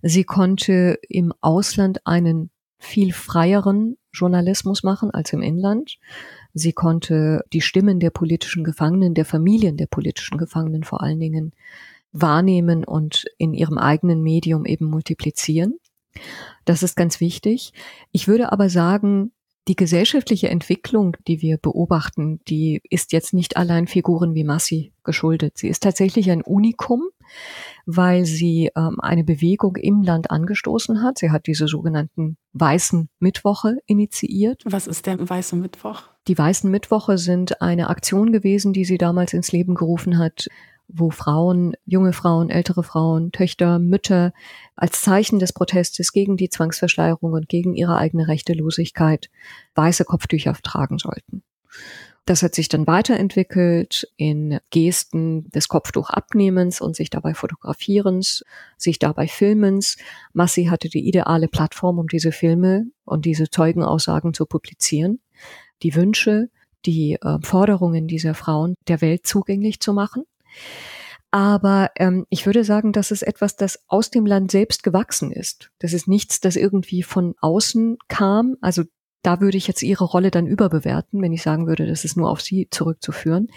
Sie 0.03 0.25
konnte 0.25 0.99
im 1.09 1.33
Ausland 1.41 2.07
einen 2.07 2.51
viel 2.79 3.15
freieren 3.15 3.97
Journalismus 4.13 4.83
machen 4.83 5.11
als 5.11 5.33
im 5.33 5.41
Inland. 5.41 5.97
Sie 6.53 6.75
konnte 6.75 7.43
die 7.55 7.63
Stimmen 7.63 8.01
der 8.01 8.11
politischen 8.11 8.65
Gefangenen, 8.65 9.15
der 9.15 9.25
Familien 9.25 9.79
der 9.79 9.87
politischen 9.87 10.37
Gefangenen 10.37 10.85
vor 10.85 11.03
allen 11.03 11.19
Dingen 11.19 11.53
wahrnehmen 12.13 12.85
und 12.85 13.25
in 13.39 13.55
ihrem 13.55 13.79
eigenen 13.79 14.23
Medium 14.23 14.67
eben 14.67 14.85
multiplizieren. 14.85 15.79
Das 16.67 16.83
ist 16.83 16.97
ganz 16.97 17.21
wichtig. 17.21 17.73
Ich 18.13 18.29
würde 18.29 18.53
aber 18.53 18.69
sagen, 18.69 19.33
die 19.69 19.77
gesellschaftliche 19.77 20.49
Entwicklung, 20.49 21.17
die 21.27 21.43
wir 21.43 21.59
beobachten, 21.59 22.41
die 22.49 22.81
ist 22.89 23.13
jetzt 23.13 23.35
nicht 23.35 23.57
allein 23.57 23.89
Figuren 23.89 24.35
wie 24.35 24.45
Massi 24.45 24.93
geschuldet. 25.03 25.59
Sie 25.59 25.69
ist 25.69 25.83
tatsächlich 25.83 26.31
ein 26.31 26.43
Unikum, 26.43 27.03
weil 27.85 28.25
sie 28.25 28.71
ähm, 28.77 29.01
eine 29.01 29.25
Bewegung 29.25 29.77
im 29.77 30.03
Land 30.03 30.31
angestoßen 30.31 31.03
hat. 31.03 31.19
Sie 31.19 31.31
hat 31.31 31.47
diese 31.47 31.67
sogenannten 31.67 32.37
Weißen 32.53 33.09
Mittwoche 33.19 33.79
initiiert. 33.87 34.63
Was 34.65 34.87
ist 34.87 35.07
der 35.07 35.29
Weiße 35.29 35.57
Mittwoch? 35.57 36.03
Die 36.29 36.39
Weißen 36.39 36.71
Mittwoche 36.71 37.19
sind 37.19 37.61
eine 37.61 37.89
Aktion 37.89 38.33
gewesen, 38.33 38.73
die 38.73 38.85
sie 38.85 38.99
damals 38.99 39.33
ins 39.33 39.53
Leben 39.53 39.75
gerufen 39.75 40.19
hat, 40.19 40.49
wo 40.89 41.11
Frauen, 41.11 41.75
junge 41.85 42.13
Frauen, 42.13 42.51
ältere 42.51 42.83
Frauen, 42.83 43.33
Töchter, 43.33 43.79
Mütter 43.79 44.33
als 44.77 45.01
Zeichen 45.01 45.39
des 45.39 45.53
Protestes 45.53 46.13
gegen 46.13 46.37
die 46.37 46.49
Zwangsverschleierung 46.49 47.33
und 47.33 47.49
gegen 47.49 47.75
ihre 47.75 47.97
eigene 47.97 48.29
Rechtelosigkeit 48.29 49.31
weiße 49.75 50.05
Kopftücher 50.05 50.55
tragen 50.63 50.99
sollten. 50.99 51.43
Das 52.27 52.43
hat 52.43 52.57
sich 52.57 52.69
dann 52.69 52.89
weiterentwickelt 52.89 54.13
in 54.17 54.59
Gesten 54.71 55.49
des 55.51 55.69
Kopftuchabnehmens 55.69 56.81
und 56.81 56.97
sich 56.97 57.09
dabei 57.09 57.35
fotografierens, 57.35 58.45
sich 58.77 58.99
dabei 58.99 59.29
filmens. 59.29 59.97
Massi 60.33 60.65
hatte 60.65 60.89
die 60.89 61.07
ideale 61.07 61.47
Plattform, 61.47 62.01
um 62.01 62.09
diese 62.09 62.33
Filme 62.33 62.87
und 63.05 63.27
diese 63.27 63.49
Zeugenaussagen 63.49 64.35
zu 64.35 64.45
publizieren. 64.45 65.21
Die 65.85 65.95
Wünsche, 65.95 66.51
die 66.85 67.15
äh, 67.15 67.39
Forderungen 67.43 68.09
dieser 68.09 68.35
Frauen 68.35 68.75
der 68.89 69.01
Welt 69.01 69.25
zugänglich 69.25 69.79
zu 69.79 69.93
machen. 69.93 70.25
Aber 71.31 71.91
ähm, 71.97 72.25
ich 72.31 72.47
würde 72.47 72.65
sagen, 72.65 72.93
das 72.93 73.11
ist 73.11 73.23
etwas, 73.23 73.57
das 73.57 73.81
aus 73.89 74.11
dem 74.11 74.27
Land 74.27 74.51
selbst 74.51 74.83
gewachsen 74.83 75.33
ist. 75.33 75.71
Das 75.79 75.93
ist 75.93 76.09
nichts, 76.09 76.41
das 76.41 76.57
irgendwie 76.57 77.03
von 77.03 77.35
außen 77.41 77.99
kam. 78.09 78.57
Also 78.61 78.85
da 79.23 79.41
würde 79.41 79.59
ich 79.59 79.67
jetzt 79.67 79.83
ihre 79.83 80.05
Rolle 80.05 80.31
dann 80.31 80.47
überbewerten, 80.47 81.21
wenn 81.21 81.33
ich 81.33 81.43
sagen 81.43 81.67
würde, 81.67 81.87
das 81.87 82.05
ist 82.05 82.17
nur 82.17 82.31
auf 82.31 82.41
sie 82.41 82.69
zurückzuführen. 82.71 83.49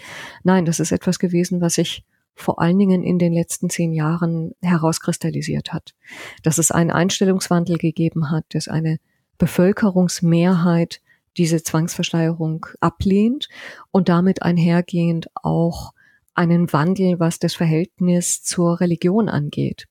Nein, 0.42 0.64
das 0.64 0.80
ist 0.80 0.90
etwas 0.90 1.18
gewesen, 1.18 1.60
was 1.60 1.74
sich 1.74 2.04
vor 2.34 2.60
allen 2.60 2.78
Dingen 2.78 3.02
in 3.02 3.18
den 3.18 3.32
letzten 3.32 3.70
zehn 3.70 3.92
Jahren 3.92 4.52
herauskristallisiert 4.62 5.72
hat. 5.72 5.94
Dass 6.42 6.58
es 6.58 6.70
einen 6.70 6.90
Einstellungswandel 6.90 7.78
gegeben 7.78 8.30
hat, 8.30 8.44
dass 8.50 8.66
eine 8.66 8.98
Bevölkerungsmehrheit 9.38 11.00
diese 11.36 11.62
Zwangsversteigerung 11.62 12.66
ablehnt 12.80 13.48
und 13.90 14.08
damit 14.08 14.42
einhergehend 14.42 15.28
auch 15.34 15.92
einen 16.40 16.72
Wandel, 16.72 17.20
was 17.20 17.38
das 17.38 17.54
Verhältnis 17.54 18.42
zur 18.42 18.80
Religion 18.80 19.28
angeht. 19.28 19.88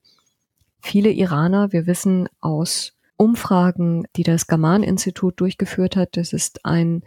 Viele 0.81 1.11
Iraner, 1.11 1.71
wir 1.71 1.85
wissen 1.85 2.27
aus 2.39 2.93
Umfragen, 3.17 4.07
die 4.15 4.23
das 4.23 4.47
Gaman-Institut 4.47 5.39
durchgeführt 5.39 5.95
hat, 5.95 6.17
das 6.17 6.33
ist 6.33 6.65
ein 6.65 7.03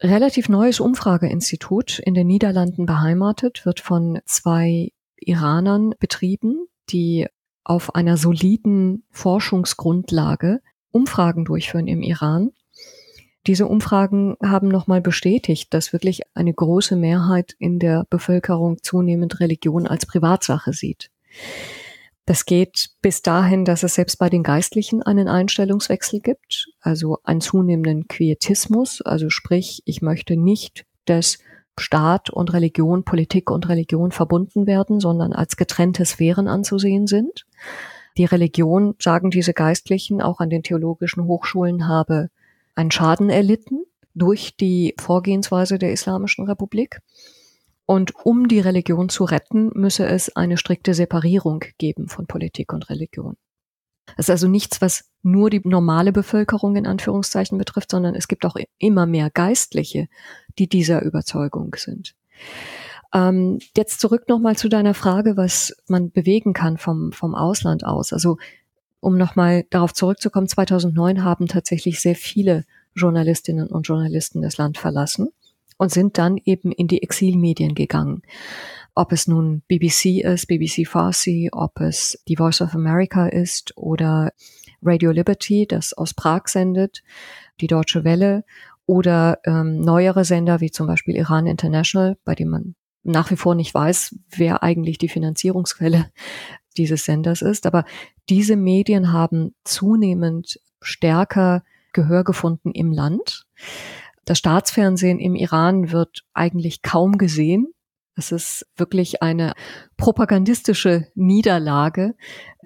relativ 0.00 0.48
neues 0.48 0.80
Umfrageinstitut 0.80 2.00
in 2.00 2.14
den 2.14 2.26
Niederlanden 2.26 2.84
beheimatet, 2.84 3.64
wird 3.64 3.78
von 3.78 4.18
zwei 4.24 4.90
Iranern 5.16 5.94
betrieben, 6.00 6.66
die 6.88 7.28
auf 7.62 7.94
einer 7.94 8.16
soliden 8.16 9.04
Forschungsgrundlage 9.10 10.62
Umfragen 10.90 11.44
durchführen 11.44 11.86
im 11.86 12.02
Iran 12.02 12.50
diese 13.46 13.66
Umfragen 13.66 14.36
haben 14.42 14.68
nochmal 14.68 15.00
bestätigt, 15.00 15.72
dass 15.72 15.92
wirklich 15.92 16.22
eine 16.34 16.52
große 16.52 16.96
Mehrheit 16.96 17.54
in 17.58 17.78
der 17.78 18.06
Bevölkerung 18.10 18.82
zunehmend 18.82 19.40
Religion 19.40 19.86
als 19.86 20.06
Privatsache 20.06 20.72
sieht. 20.72 21.10
Das 22.26 22.44
geht 22.44 22.90
bis 23.00 23.22
dahin, 23.22 23.64
dass 23.64 23.82
es 23.82 23.94
selbst 23.94 24.18
bei 24.18 24.28
den 24.28 24.42
Geistlichen 24.42 25.02
einen 25.02 25.26
Einstellungswechsel 25.26 26.20
gibt, 26.20 26.68
also 26.80 27.18
einen 27.24 27.40
zunehmenden 27.40 28.08
Quietismus, 28.08 29.00
also 29.00 29.30
sprich, 29.30 29.82
ich 29.86 30.02
möchte 30.02 30.36
nicht, 30.36 30.84
dass 31.06 31.38
Staat 31.78 32.28
und 32.28 32.52
Religion, 32.52 33.04
Politik 33.04 33.50
und 33.50 33.68
Religion 33.68 34.12
verbunden 34.12 34.66
werden, 34.66 35.00
sondern 35.00 35.32
als 35.32 35.56
getrennte 35.56 36.04
Sphären 36.04 36.46
anzusehen 36.46 37.06
sind. 37.06 37.46
Die 38.18 38.26
Religion, 38.26 38.94
sagen 38.98 39.30
diese 39.30 39.54
Geistlichen, 39.54 40.20
auch 40.20 40.40
an 40.40 40.50
den 40.50 40.62
theologischen 40.62 41.24
Hochschulen 41.24 41.88
habe 41.88 42.28
einen 42.74 42.90
Schaden 42.90 43.30
erlitten 43.30 43.84
durch 44.14 44.56
die 44.56 44.94
Vorgehensweise 44.98 45.78
der 45.78 45.92
Islamischen 45.92 46.46
Republik. 46.46 47.00
Und 47.86 48.14
um 48.24 48.46
die 48.46 48.60
Religion 48.60 49.08
zu 49.08 49.24
retten, 49.24 49.70
müsse 49.74 50.06
es 50.06 50.36
eine 50.36 50.56
strikte 50.56 50.94
Separierung 50.94 51.64
geben 51.78 52.08
von 52.08 52.26
Politik 52.26 52.72
und 52.72 52.88
Religion. 52.88 53.36
Es 54.16 54.26
ist 54.26 54.30
also 54.30 54.48
nichts, 54.48 54.80
was 54.80 55.04
nur 55.22 55.50
die 55.50 55.60
normale 55.64 56.12
Bevölkerung 56.12 56.76
in 56.76 56.86
Anführungszeichen 56.86 57.58
betrifft, 57.58 57.90
sondern 57.90 58.14
es 58.14 58.28
gibt 58.28 58.44
auch 58.44 58.56
immer 58.78 59.06
mehr 59.06 59.30
Geistliche, 59.30 60.08
die 60.58 60.68
dieser 60.68 61.02
Überzeugung 61.02 61.74
sind. 61.76 62.14
Ähm, 63.12 63.58
jetzt 63.76 64.00
zurück 64.00 64.28
nochmal 64.28 64.56
zu 64.56 64.68
deiner 64.68 64.94
Frage, 64.94 65.36
was 65.36 65.76
man 65.88 66.10
bewegen 66.10 66.52
kann 66.52 66.78
vom, 66.78 67.12
vom 67.12 67.34
Ausland 67.34 67.84
aus. 67.84 68.12
Also 68.12 68.38
um 69.00 69.16
nochmal 69.16 69.64
darauf 69.70 69.92
zurückzukommen, 69.94 70.48
2009 70.48 71.24
haben 71.24 71.46
tatsächlich 71.46 72.00
sehr 72.00 72.14
viele 72.14 72.64
Journalistinnen 72.94 73.68
und 73.68 73.86
Journalisten 73.86 74.42
das 74.42 74.58
Land 74.58 74.78
verlassen 74.78 75.28
und 75.78 75.90
sind 75.90 76.18
dann 76.18 76.36
eben 76.44 76.72
in 76.72 76.88
die 76.88 77.02
Exilmedien 77.02 77.74
gegangen. 77.74 78.22
Ob 78.94 79.12
es 79.12 79.26
nun 79.26 79.62
BBC 79.68 80.22
ist, 80.22 80.46
BBC 80.46 80.86
Farsi, 80.86 81.48
ob 81.52 81.80
es 81.80 82.22
die 82.28 82.36
Voice 82.36 82.60
of 82.60 82.74
America 82.74 83.26
ist 83.26 83.76
oder 83.76 84.32
Radio 84.82 85.10
Liberty, 85.10 85.66
das 85.66 85.92
aus 85.92 86.12
Prag 86.12 86.48
sendet, 86.48 87.02
die 87.60 87.66
Deutsche 87.66 88.04
Welle 88.04 88.44
oder 88.84 89.38
ähm, 89.44 89.80
neuere 89.80 90.24
Sender 90.24 90.60
wie 90.60 90.70
zum 90.70 90.86
Beispiel 90.86 91.16
Iran 91.16 91.46
International, 91.46 92.18
bei 92.24 92.34
dem 92.34 92.48
man 92.48 92.74
nach 93.02 93.30
wie 93.30 93.36
vor 93.36 93.54
nicht 93.54 93.72
weiß, 93.72 94.16
wer 94.30 94.62
eigentlich 94.62 94.98
die 94.98 95.08
Finanzierungsquelle 95.08 96.10
dieses 96.80 97.04
Senders 97.04 97.42
ist. 97.42 97.66
Aber 97.66 97.84
diese 98.28 98.56
Medien 98.56 99.12
haben 99.12 99.54
zunehmend 99.64 100.60
stärker 100.80 101.62
Gehör 101.92 102.24
gefunden 102.24 102.72
im 102.72 102.92
Land. 102.92 103.46
Das 104.24 104.38
Staatsfernsehen 104.38 105.18
im 105.18 105.34
Iran 105.34 105.90
wird 105.90 106.24
eigentlich 106.34 106.82
kaum 106.82 107.18
gesehen. 107.18 107.68
Es 108.16 108.32
ist 108.32 108.66
wirklich 108.76 109.22
eine 109.22 109.54
propagandistische 109.96 111.06
Niederlage 111.14 112.14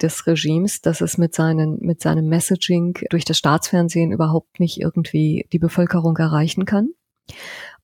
des 0.01 0.27
Regimes, 0.27 0.81
dass 0.83 1.01
es 1.01 1.17
mit, 1.17 1.35
seinen, 1.35 1.79
mit 1.81 2.01
seinem 2.03 2.29
Messaging 2.29 2.99
durch 3.11 3.25
das 3.25 3.39
Staatsfernsehen 3.39 4.13
überhaupt 4.13 4.61
nicht 4.61 4.81
irgendwie 4.81 5.47
die 5.53 5.59
Bevölkerung 5.59 6.17
erreichen 6.17 6.65
kann. 6.65 6.91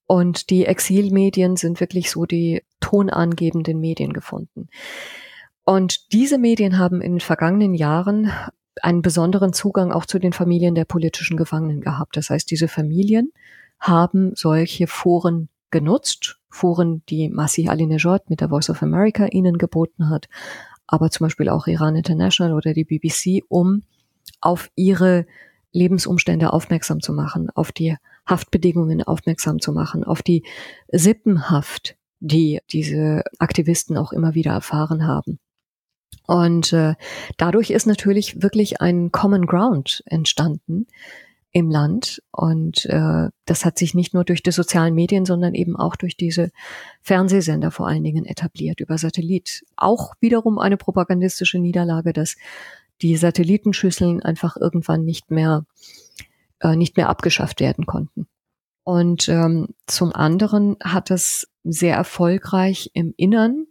Und 0.07 0.51
die 0.51 0.67
Exilmedien 0.67 1.55
sind 1.55 1.79
wirklich 1.79 2.11
so 2.11 2.27
die 2.27 2.63
tonangebenden 2.81 3.79
Medien 3.79 4.13
gefunden. 4.13 4.69
Und 5.71 6.13
diese 6.13 6.37
Medien 6.37 6.79
haben 6.79 7.01
in 7.01 7.13
den 7.13 7.21
vergangenen 7.21 7.75
Jahren 7.75 8.33
einen 8.83 9.03
besonderen 9.03 9.53
Zugang 9.53 9.93
auch 9.93 10.05
zu 10.05 10.19
den 10.19 10.33
Familien 10.33 10.75
der 10.75 10.85
politischen 10.85 11.37
Gefangenen 11.37 11.81
gehabt. 11.81 12.17
Das 12.17 12.29
heißt, 12.29 12.51
diese 12.51 12.67
Familien 12.67 13.31
haben 13.79 14.33
solche 14.35 14.89
Foren 14.89 15.49
genutzt, 15.71 16.41
Foren, 16.49 17.05
die 17.09 17.29
Masih 17.29 17.69
Alinejad 17.69 18.31
mit 18.31 18.41
der 18.41 18.49
Voice 18.49 18.69
of 18.69 18.83
America 18.83 19.27
ihnen 19.27 19.59
geboten 19.59 20.11
hat, 20.11 20.29
aber 20.89 21.09
zum 21.13 21.27
Beispiel 21.27 21.49
auch 21.49 21.69
Iran 21.69 21.95
International 21.95 22.53
oder 22.53 22.75
die 22.75 22.83
BBC, 22.85 23.45
um 23.49 23.85
auf 24.41 24.73
ihre 24.75 25.25
Lebensumstände 25.71 26.53
aufmerksam 26.53 26.99
zu 26.99 27.13
machen, 27.13 27.49
auf 27.49 27.71
die 27.71 27.95
Haftbedingungen 28.27 29.05
aufmerksam 29.05 29.61
zu 29.61 29.71
machen, 29.71 30.03
auf 30.03 30.21
die 30.23 30.43
Sippenhaft, 30.91 31.97
die 32.19 32.59
diese 32.73 33.23
Aktivisten 33.39 33.97
auch 33.97 34.11
immer 34.13 34.35
wieder 34.35 34.51
erfahren 34.51 35.07
haben. 35.07 35.39
Und 36.27 36.73
äh, 36.73 36.95
dadurch 37.39 37.71
ist 37.71 37.87
natürlich 37.87 38.43
wirklich 38.43 38.81
ein 38.81 39.11
Common 39.11 39.47
Ground 39.47 40.03
entstanden 40.07 40.87
im 41.53 41.69
Land. 41.71 42.23
Und 42.31 42.87
äh, 42.87 43.29
das 43.45 43.65
hat 43.65 43.79
sich 43.79 43.95
nicht 43.95 44.15
nur 44.15 44.25
durch 44.25 44.43
die 44.43 44.53
sozialen 44.53 44.95
Medien, 44.95 45.27
sondern 45.27 45.55
eben 45.55 45.77
auch 45.77 45.97
durch 45.97 46.17
diese 46.17 46.51
Fernsehsender 47.03 47.71
vor 47.71 47.89
allen 47.89 48.05
Dingen 48.05 48.25
etabliert, 48.25 48.81
über 48.81 48.99
Satellit. 48.99 49.65
Auch 49.77 50.15
wiederum 50.21 50.59
eine 50.59 50.77
propagandistische 50.77 51.59
Niederlage, 51.59 52.13
dass 52.13 52.37
die 53.03 53.17
Satellitenschüsseln 53.17 54.23
einfach 54.23 54.57
irgendwann 54.57 55.05
nicht 55.05 55.31
mehr, 55.31 55.65
äh, 56.61 56.77
nicht 56.77 56.97
mehr 56.97 57.09
abgeschafft 57.09 57.61
werden 57.61 57.87
konnten. 57.87 58.29
Und 58.85 59.29
ähm, 59.29 59.69
zum 59.87 60.15
anderen 60.15 60.77
hat 60.83 61.11
es 61.11 61.49
sehr 61.65 61.97
erfolgreich 61.97 62.91
im 62.95 63.15
Innern 63.17 63.67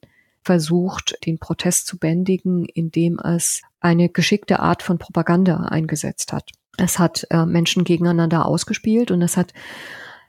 versucht, 0.50 1.16
den 1.28 1.38
Protest 1.38 1.86
zu 1.86 2.00
bändigen, 2.00 2.66
indem 2.66 3.20
es 3.20 3.62
eine 3.82 4.10
geschickte 4.10 4.60
Art 4.60 4.82
von 4.82 4.98
Propaganda 4.98 5.58
eingesetzt 5.58 6.34
hat. 6.34 6.50
Es 6.76 6.98
hat 6.98 7.28
äh, 7.30 7.46
Menschen 7.46 7.84
gegeneinander 7.84 8.48
ausgespielt 8.48 9.12
und 9.12 9.22
es 9.22 9.38
hat 9.38 9.54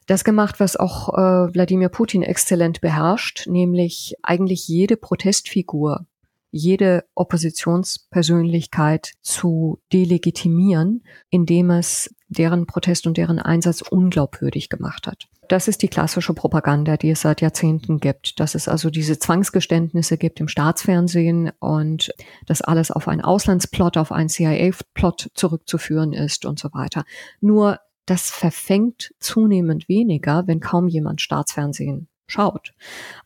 das 0.07 0.23
gemacht, 0.23 0.61
was 0.61 0.77
auch 0.77 1.09
äh, 1.15 1.55
Wladimir 1.55 1.89
Putin 1.89 2.23
exzellent 2.23 2.83
beherrscht, 2.83 3.47
nämlich 3.47 4.15
eigentlich 4.23 4.69
jede 4.69 4.99
Protestfigur, 4.99 6.05
jede 6.51 7.05
Oppositionspersönlichkeit 7.15 9.13
zu 9.23 9.81
delegitimieren, 9.93 11.05
indem 11.31 11.71
es 11.71 12.15
deren 12.29 12.67
Protest 12.67 13.07
und 13.07 13.17
deren 13.17 13.39
Einsatz 13.39 13.83
unglaubwürdig 13.83 14.69
gemacht 14.69 15.07
hat. 15.07 15.29
Das 15.49 15.67
ist 15.67 15.83
die 15.83 15.89
klassische 15.89 16.33
Propaganda, 16.33 16.97
die 16.97 17.11
es 17.11 17.23
seit 17.23 17.41
Jahrzehnten 17.41 17.99
gibt, 17.99 18.39
dass 18.39 18.55
es 18.55 18.69
also 18.69 18.89
diese 18.89 19.19
Zwangsgeständnisse 19.19 20.17
gibt 20.17 20.39
im 20.39 20.47
Staatsfernsehen 20.47 21.51
und 21.59 22.13
dass 22.47 22.63
alles 22.63 22.93
auf 22.93 23.09
einen 23.09 23.21
Auslandsplot, 23.21 23.97
auf 23.97 24.13
einen 24.13 24.29
CIA-Plot 24.29 25.31
zurückzuführen 25.35 26.13
ist 26.13 26.47
und 26.47 26.61
so 26.61 26.69
weiter. 26.73 27.05
Nur 27.41 27.81
das 28.07 28.31
verfängt 28.31 29.13
zunehmend 29.19 29.89
weniger, 29.89 30.47
wenn 30.47 30.61
kaum 30.61 30.87
jemand 30.87 31.21
Staatsfernsehen 31.21 32.09
schaut. 32.31 32.73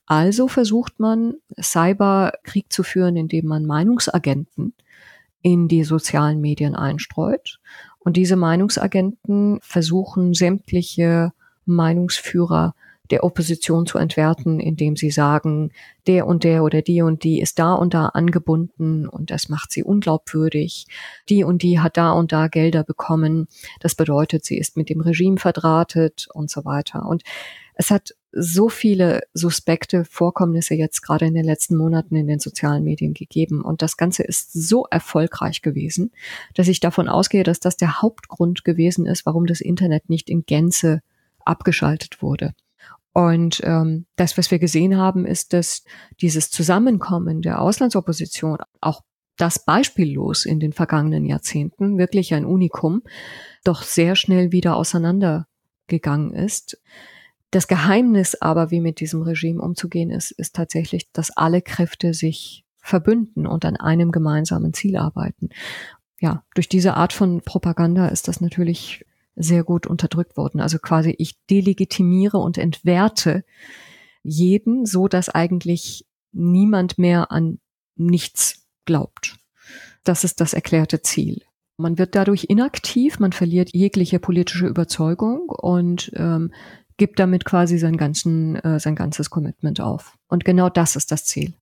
Also 0.07 0.49
versucht 0.49 1.01
man, 1.01 1.35
Cyberkrieg 1.61 2.73
zu 2.73 2.83
führen, 2.83 3.17
indem 3.17 3.47
man 3.47 3.65
Meinungsagenten 3.65 4.75
in 5.43 5.69
die 5.69 5.85
sozialen 5.85 6.41
Medien 6.41 6.75
einstreut. 6.75 7.61
Und 7.99 8.17
diese 8.17 8.37
Meinungsagenten 8.37 9.59
versuchen 9.63 10.35
sämtliche 10.35 11.33
Meinungsführer 11.65 12.75
der 13.11 13.23
Opposition 13.23 13.87
zu 13.87 13.99
entwerten, 13.99 14.61
indem 14.61 14.97
sie 14.97 15.11
sagen, 15.11 15.73
der 16.07 16.27
und 16.27 16.43
der 16.43 16.65
oder 16.65 16.81
die 16.81 17.03
und 17.03 17.23
die 17.23 17.41
ist 17.41 17.59
da 17.59 17.75
und 17.75 17.93
da 17.93 18.07
angebunden 18.07 19.07
und 19.07 19.31
das 19.31 19.51
macht 19.51 19.73
sie 19.73 19.85
unglaubwürdig. 19.85 20.87
Die 21.29 21.45
und 21.45 21.63
die 21.63 21.81
hat 21.81 21.99
da 21.99 22.13
und 22.13 22.33
da 22.33 22.49
Gelder 22.49 22.83
bekommen. 22.83 23.47
Das 23.81 23.95
bedeutet, 23.95 24.45
sie 24.45 24.57
ist 24.57 24.77
mit 24.77 24.89
dem 24.89 25.03
Regime 25.03 25.37
verdrahtet 25.37 26.29
und 26.33 26.51
so 26.51 26.65
weiter. 26.65 27.07
Und 27.07 27.23
es 27.75 27.91
hat 27.91 28.15
so 28.37 28.68
viele 28.68 29.22
suspekte 29.32 30.05
Vorkommnisse 30.05 30.74
jetzt 30.74 31.03
gerade 31.03 31.26
in 31.26 31.35
den 31.35 31.45
letzten 31.45 31.76
Monaten 31.76 32.16
in 32.16 32.26
den 32.26 32.41
sozialen 32.41 32.85
Medien 32.85 33.14
gegeben. 33.14 33.62
Und 33.62 33.82
das 33.82 33.97
Ganze 33.97 34.22
ist 34.24 34.53
so 34.53 34.87
erfolgreich 34.91 35.62
gewesen, 35.62 36.11
dass 36.55 36.68
ich 36.68 36.80
davon 36.80 37.09
ausgehe, 37.09 37.45
dass 37.45 37.61
das 37.61 37.76
der 37.76 38.03
Hauptgrund 38.03 38.64
gewesen 38.64 39.07
ist, 39.07 39.24
warum 39.26 39.47
das 39.47 39.61
Internet 39.61 40.09
nicht 40.09 40.28
in 40.28 40.45
Gänze 40.45 41.01
abgeschaltet 41.45 42.22
wurde. 42.22 42.55
Und 43.12 43.61
ähm, 43.62 44.07
das, 44.16 44.37
was 44.37 44.51
wir 44.51 44.59
gesehen 44.59 44.97
haben, 44.97 45.24
ist, 45.24 45.53
dass 45.53 45.85
dieses 46.20 46.51
Zusammenkommen 46.51 47.43
der 47.43 47.61
Auslandsopposition, 47.61 48.59
auch 48.80 49.03
das 49.37 49.64
beispiellos 49.64 50.45
in 50.45 50.59
den 50.59 50.72
vergangenen 50.72 51.24
Jahrzehnten, 51.24 51.97
wirklich 51.99 52.35
ein 52.35 52.45
Unikum, 52.45 53.03
doch 53.62 53.82
sehr 53.82 54.16
schnell 54.16 54.51
wieder 54.51 54.76
auseinandergegangen 54.76 56.35
ist. 56.35 56.80
Das 57.55 57.69
Geheimnis 57.69 58.35
aber, 58.35 58.73
wie 58.73 58.81
mit 58.81 58.99
diesem 58.99 59.23
Regime 59.23 59.63
umzugehen 59.63 60.11
ist, 60.11 60.33
ist 60.33 60.57
tatsächlich, 60.57 61.13
dass 61.13 61.31
alle 61.31 61.63
Kräfte 61.63 62.13
sich 62.13 62.65
verbünden 62.79 63.47
und 63.47 63.65
an 63.65 63.77
einem 63.77 64.11
gemeinsamen 64.11 64.75
Ziel 64.75 64.97
arbeiten. 64.97 65.51
Ja, 66.19 66.43
durch 66.57 66.69
diese 66.69 66.95
Art 66.95 67.13
von 67.13 67.43
Propaganda 67.43 68.09
ist 68.09 68.27
das 68.27 68.41
natürlich 68.41 69.07
sehr 69.37 69.63
gut 69.63 69.87
unterdrückt 69.87 70.37
worden. 70.37 70.61
Also 70.61 70.81
quasi 70.81 71.15
ich 71.17 71.37
delegitimiere 71.49 72.39
und 72.39 72.59
entwerte 72.59 73.45
jeden, 74.25 74.85
so 74.85 75.07
dass 75.07 75.29
eigentlich 75.29 76.07
niemand 76.33 76.99
mehr 76.99 77.31
an 77.31 77.61
nichts 77.95 78.67
glaubt. 78.85 79.37
Das 80.03 80.25
ist 80.25 80.41
das 80.41 80.55
erklärte 80.55 81.03
Ziel. 81.03 81.43
Man 81.77 81.99
wird 81.99 82.17
dadurch 82.17 82.47
inaktiv, 82.49 83.21
man 83.21 83.33
verliert 83.33 83.71
jegliche 83.73 84.19
politische 84.19 84.67
Überzeugung 84.67 85.49
und 85.49 86.11
ähm, 86.17 86.53
gibt 86.97 87.18
damit 87.18 87.45
quasi 87.45 87.78
sein, 87.78 87.97
ganzen, 87.97 88.57
äh, 88.57 88.78
sein 88.80 88.95
ganzes 88.95 89.30
Commitment 89.30 89.80
auf. 89.80 90.16
Und 90.28 90.45
genau 90.45 90.68
das 90.68 90.97
ist 90.97 91.11
das 91.12 91.24
Ziel. 91.24 91.55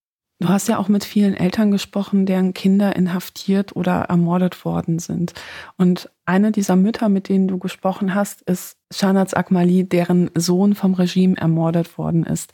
Du 0.43 0.49
hast 0.49 0.67
ja 0.67 0.79
auch 0.79 0.89
mit 0.89 1.05
vielen 1.05 1.35
Eltern 1.35 1.71
gesprochen, 1.71 2.27
deren 2.27 2.53
Kinder 2.53 2.97
inhaftiert 2.97 3.77
oder 3.77 4.07
ermordet 4.09 4.65
worden 4.65 4.99
sind. 4.99 5.35
Und 5.77 6.11
eine 6.25 6.51
dieser 6.51 6.75
Mütter, 6.75 7.09
mit 7.09 7.29
denen 7.29 7.47
du 7.47 7.59
gesprochen 7.59 8.13
hast, 8.17 8.43
ist 8.43 8.77
Shanaz 8.93 9.35
Akmali, 9.35 9.89
deren 9.89 10.31
Sohn 10.35 10.75
vom 10.75 10.95
Regime 10.95 11.37
ermordet 11.37 11.97
worden 11.97 12.25
ist. 12.25 12.51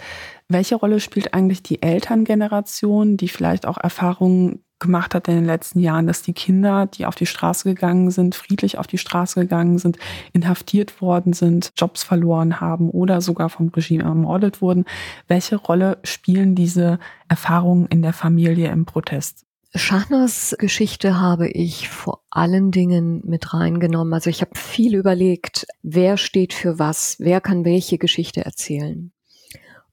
Welche 0.49 0.75
Rolle 0.75 1.01
spielt 1.01 1.33
eigentlich 1.33 1.63
die 1.63 1.81
Elterngeneration, 1.81 3.17
die 3.17 3.29
vielleicht 3.29 3.67
auch 3.67 3.79
Erfahrungen 3.79 4.63
gemacht 4.81 5.15
hat 5.15 5.29
in 5.29 5.35
den 5.35 5.45
letzten 5.45 5.81
Jahren, 5.81 6.07
dass 6.07 6.23
die 6.23 6.33
Kinder, 6.33 6.87
die 6.87 7.07
auf 7.07 7.15
die 7.15 7.27
Straße 7.27 7.69
gegangen 7.69 8.11
sind, 8.11 8.35
friedlich 8.35 8.79
auf 8.79 8.87
die 8.87 8.99
Straße 8.99 9.41
gegangen 9.41 9.79
sind, 9.79 9.99
inhaftiert 10.33 11.01
worden 11.01 11.33
sind, 11.33 11.73
Jobs 11.77 12.03
verloren 12.03 12.61
haben 12.61 12.91
oder 12.91 13.21
sogar 13.21 13.49
vom 13.49 13.69
Regime 13.69 14.05
ermordet 14.05 14.63
wurden. 14.63 14.85
Welche 15.27 15.57
Rolle 15.57 15.99
spielen 16.05 16.55
diese 16.55 16.99
Erfahrungen 17.29 17.87
in 17.87 18.03
der 18.03 18.13
Familie 18.13 18.71
im 18.71 18.87
Protest? 18.87 19.45
Schachnas 19.75 20.57
Geschichte 20.59 21.21
habe 21.21 21.49
ich 21.49 21.91
vor 21.91 22.23
allen 22.31 22.71
Dingen 22.71 23.21
mit 23.25 23.53
reingenommen. 23.53 24.15
Also 24.15 24.31
ich 24.31 24.41
habe 24.41 24.59
viel 24.59 24.95
überlegt, 24.95 25.67
wer 25.83 26.17
steht 26.17 26.55
für 26.55 26.79
was, 26.79 27.17
wer 27.19 27.41
kann 27.43 27.67
welche 27.67 27.99
Geschichte 27.99 28.45
erzählen. 28.45 29.13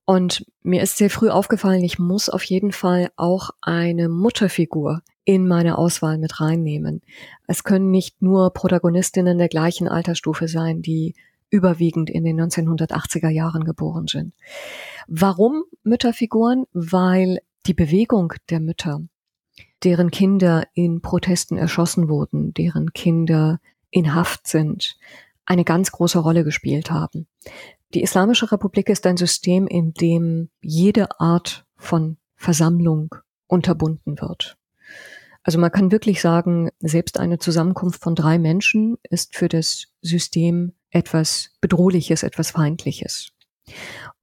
Und 0.06 0.46
mir 0.62 0.84
ist 0.84 0.98
sehr 0.98 1.10
früh 1.10 1.30
aufgefallen, 1.30 1.84
ich 1.84 1.98
muss 1.98 2.30
auf 2.30 2.44
jeden 2.44 2.72
Fall 2.72 3.12
auch 3.16 3.50
eine 3.62 4.08
Mutterfigur 4.08 5.02
in 5.24 5.48
meine 5.48 5.80
Auswahl 5.80 6.20
mit 6.20 6.40
reinnehmen. 6.40 7.02
Es 7.48 7.64
können 7.64 7.90
nicht 7.90 8.22
nur 8.22 8.54
Protagonistinnen 8.54 9.40
der 9.40 9.50
gleichen 9.50 9.88
Altersstufe 9.88 10.48
sein, 10.48 10.84
die 10.84 11.16
überwiegend 11.50 12.10
in 12.10 12.24
den 12.24 12.40
1980er 12.40 13.30
Jahren 13.30 13.64
geboren 13.64 14.08
sind. 14.08 14.34
Warum 15.08 15.64
Mütterfiguren? 15.84 16.66
Weil 16.74 17.40
die 17.66 17.74
Bewegung 17.74 18.34
der 18.50 18.60
Mütter, 18.60 19.02
deren 19.84 20.12
Kinder 20.12 20.68
in 20.74 21.02
Protesten 21.02 21.58
erschossen 21.58 22.10
wurden, 22.10 22.54
deren 22.54 22.94
Kinder 22.94 23.60
in 23.90 24.14
Haft 24.14 24.48
sind, 24.48 24.98
eine 25.46 25.64
ganz 25.64 25.92
große 25.92 26.20
Rolle 26.20 26.44
gespielt 26.44 26.92
haben. 26.92 27.28
Die 27.94 28.02
Islamische 28.02 28.52
Republik 28.52 28.90
ist 28.90 29.06
ein 29.06 29.18
System, 29.18 29.68
in 29.68 29.94
dem 29.94 30.50
jede 30.62 31.20
Art 31.20 31.66
von 31.78 32.18
Versammlung 32.36 33.16
unterbunden 33.48 34.20
wird. 34.20 34.58
Also 35.44 35.60
man 35.60 35.72
kann 35.72 35.92
wirklich 35.92 36.22
sagen, 36.22 36.70
selbst 36.80 37.20
eine 37.20 37.38
Zusammenkunft 37.38 38.02
von 38.02 38.16
drei 38.16 38.40
Menschen 38.40 38.98
ist 39.04 39.36
für 39.36 39.48
das 39.48 39.88
System 40.02 40.74
etwas 40.90 41.52
Bedrohliches, 41.62 42.24
etwas 42.24 42.52
Feindliches. 42.52 43.32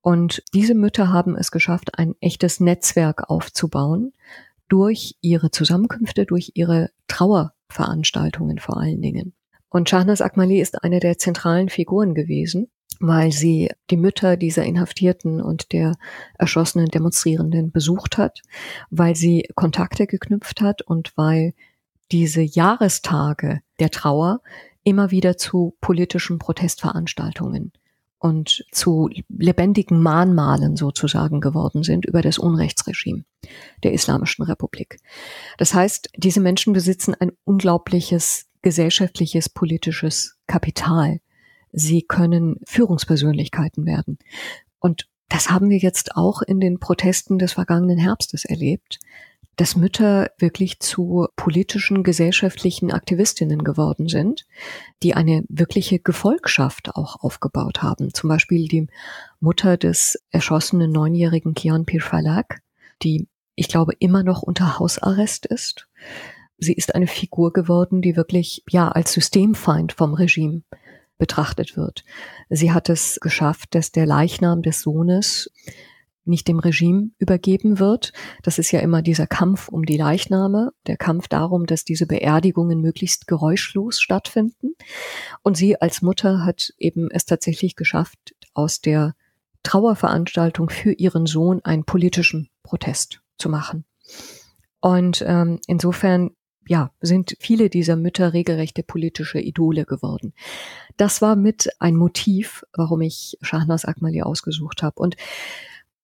Und 0.00 0.42
diese 0.52 0.74
Mütter 0.74 1.12
haben 1.12 1.36
es 1.36 1.52
geschafft, 1.52 1.96
ein 1.96 2.16
echtes 2.20 2.58
Netzwerk 2.58 3.30
aufzubauen 3.30 4.12
durch 4.68 5.14
ihre 5.20 5.52
Zusammenkünfte, 5.52 6.26
durch 6.26 6.52
ihre 6.54 6.90
Trauerveranstaltungen 7.06 8.58
vor 8.58 8.78
allen 8.78 9.00
Dingen. 9.00 9.34
Und 9.68 9.88
Shahnaz 9.88 10.20
Akmali 10.20 10.60
ist 10.60 10.82
eine 10.82 10.98
der 10.98 11.18
zentralen 11.18 11.68
Figuren 11.68 12.14
gewesen, 12.14 12.68
weil 13.03 13.32
sie 13.32 13.70
die 13.90 13.96
Mütter 13.96 14.36
dieser 14.36 14.64
Inhaftierten 14.64 15.42
und 15.42 15.72
der 15.72 15.96
erschossenen 16.38 16.86
Demonstrierenden 16.86 17.72
besucht 17.72 18.16
hat, 18.16 18.42
weil 18.90 19.16
sie 19.16 19.48
Kontakte 19.55 20.07
geknüpft 20.07 20.61
hat 20.61 20.82
und 20.82 21.12
weil 21.16 21.53
diese 22.12 22.42
Jahrestage 22.42 23.61
der 23.80 23.90
Trauer 23.90 24.40
immer 24.84 25.11
wieder 25.11 25.36
zu 25.36 25.74
politischen 25.80 26.38
Protestveranstaltungen 26.38 27.72
und 28.18 28.64
zu 28.70 29.11
lebendigen 29.28 30.00
Mahnmalen 30.00 30.76
sozusagen 30.76 31.40
geworden 31.40 31.82
sind 31.82 32.07
über 32.07 32.22
das 32.22 32.38
Unrechtsregime 32.38 33.24
der 33.82 33.92
Islamischen 33.92 34.44
Republik. 34.44 34.98
Das 35.59 35.74
heißt, 35.74 36.11
diese 36.16 36.40
Menschen 36.40 36.72
besitzen 36.72 37.14
ein 37.18 37.32
unglaubliches 37.44 38.46
gesellschaftliches, 38.62 39.48
politisches 39.48 40.36
Kapital. 40.46 41.18
Sie 41.73 42.03
können 42.03 42.61
Führungspersönlichkeiten 42.66 43.87
werden. 43.87 44.18
Und 44.79 45.09
das 45.29 45.51
haben 45.51 45.70
wir 45.70 45.79
jetzt 45.79 46.16
auch 46.16 46.43
in 46.43 46.61
den 46.61 46.79
Protesten 46.79 47.39
des 47.39 47.55
vergangenen 47.55 47.99
Herbstes 47.99 48.45
erlebt 48.45 48.99
dass 49.57 49.77
Mütter 49.77 50.31
wirklich 50.39 50.81
zu 50.81 51.29
politischen, 51.37 52.03
gesellschaftlichen 52.03 52.91
Aktivistinnen 52.91 53.64
geworden 53.64 54.09
sind, 54.09 54.47
die 55.03 55.14
eine 55.14 55.45
wirkliche 55.49 55.99
Gefolgschaft 55.99 56.97
auch 56.97 57.23
aufgebaut 57.23 57.83
haben. 57.83 58.14
Zum 58.14 58.29
Beispiel 58.29 58.66
die 58.66 58.87
Mutter 59.41 59.77
des 59.77 60.18
erschossenen 60.31 60.91
neunjährigen 60.91 61.55
Kian 61.55 61.85
Pirfalak, 61.85 62.62
die 63.03 63.29
ich 63.55 63.68
glaube 63.68 63.93
immer 63.99 64.23
noch 64.23 64.43
unter 64.43 64.79
Hausarrest 64.79 65.45
ist. 65.47 65.87
Sie 66.57 66.73
ist 66.73 66.95
eine 66.95 67.07
Figur 67.07 67.53
geworden, 67.53 68.01
die 68.01 68.16
wirklich 68.16 68.62
ja 68.70 68.89
als 68.89 69.12
Systemfeind 69.12 69.93
vom 69.93 70.14
Regime 70.14 70.62
betrachtet 71.23 71.77
wird. 71.77 72.03
Sie 72.51 72.73
hat 72.73 72.89
es 72.89 73.20
geschafft, 73.20 73.77
dass 73.77 73.93
der 73.93 74.07
Leichnam 74.07 74.61
des 74.61 74.81
Sohnes 74.81 75.53
nicht 76.25 76.49
dem 76.49 76.59
Regime 76.59 77.11
übergeben 77.18 77.79
wird. 77.79 78.12
Das 78.43 78.59
ist 78.59 78.73
ja 78.73 78.81
immer 78.81 79.03
dieser 79.03 79.29
Kampf 79.29 79.68
um 79.68 79.85
die 79.85 79.97
Leichname, 79.97 80.73
der 80.89 80.97
Kampf 80.97 81.29
darum, 81.29 81.66
dass 81.66 81.85
diese 81.85 82.07
Beerdigungen 82.07 82.81
möglichst 82.81 83.29
geräuschlos 83.29 84.01
stattfinden. 84.01 84.75
Und 85.45 85.57
sie 85.57 85.81
als 85.81 86.03
Mutter 86.03 86.45
hat 86.45 86.73
eben 86.77 87.09
es 87.12 87.25
tatsächlich 87.25 87.77
geschafft, 87.77 88.35
aus 88.53 88.81
der 88.81 89.14
Trauerveranstaltung 89.62 90.70
für 90.70 90.91
ihren 90.91 91.27
Sohn 91.27 91.61
einen 91.62 91.85
politischen 91.85 92.51
Protest 92.64 93.23
zu 93.39 93.49
machen. 93.49 93.85
Und 94.81 95.25
ähm, 95.25 95.61
insofern 95.68 96.33
ja, 96.66 96.92
sind 97.00 97.36
viele 97.40 97.70
dieser 97.70 97.96
Mütter 97.96 98.32
regelrechte 98.32 98.82
politische 98.82 99.40
Idole 99.40 99.84
geworden. 99.84 100.32
Das 100.96 101.20
war 101.20 101.36
mit 101.36 101.68
ein 101.80 101.96
Motiv, 101.96 102.64
warum 102.74 103.00
ich 103.00 103.36
Shahnas 103.42 103.84
Akmali 103.84 104.22
ausgesucht 104.22 104.82
habe. 104.82 105.00
Und 105.00 105.16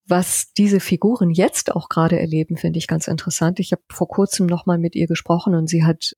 was 0.06 0.52
diese 0.54 0.80
Figuren 0.80 1.30
jetzt 1.30 1.74
auch 1.74 1.88
gerade 1.88 2.18
erleben, 2.18 2.56
finde 2.56 2.78
ich 2.78 2.86
ganz 2.86 3.08
interessant. 3.08 3.60
Ich 3.60 3.72
habe 3.72 3.82
vor 3.90 4.08
kurzem 4.08 4.46
nochmal 4.46 4.78
mit 4.78 4.96
ihr 4.96 5.06
gesprochen 5.06 5.54
und 5.54 5.68
sie 5.68 5.84
hat 5.84 6.16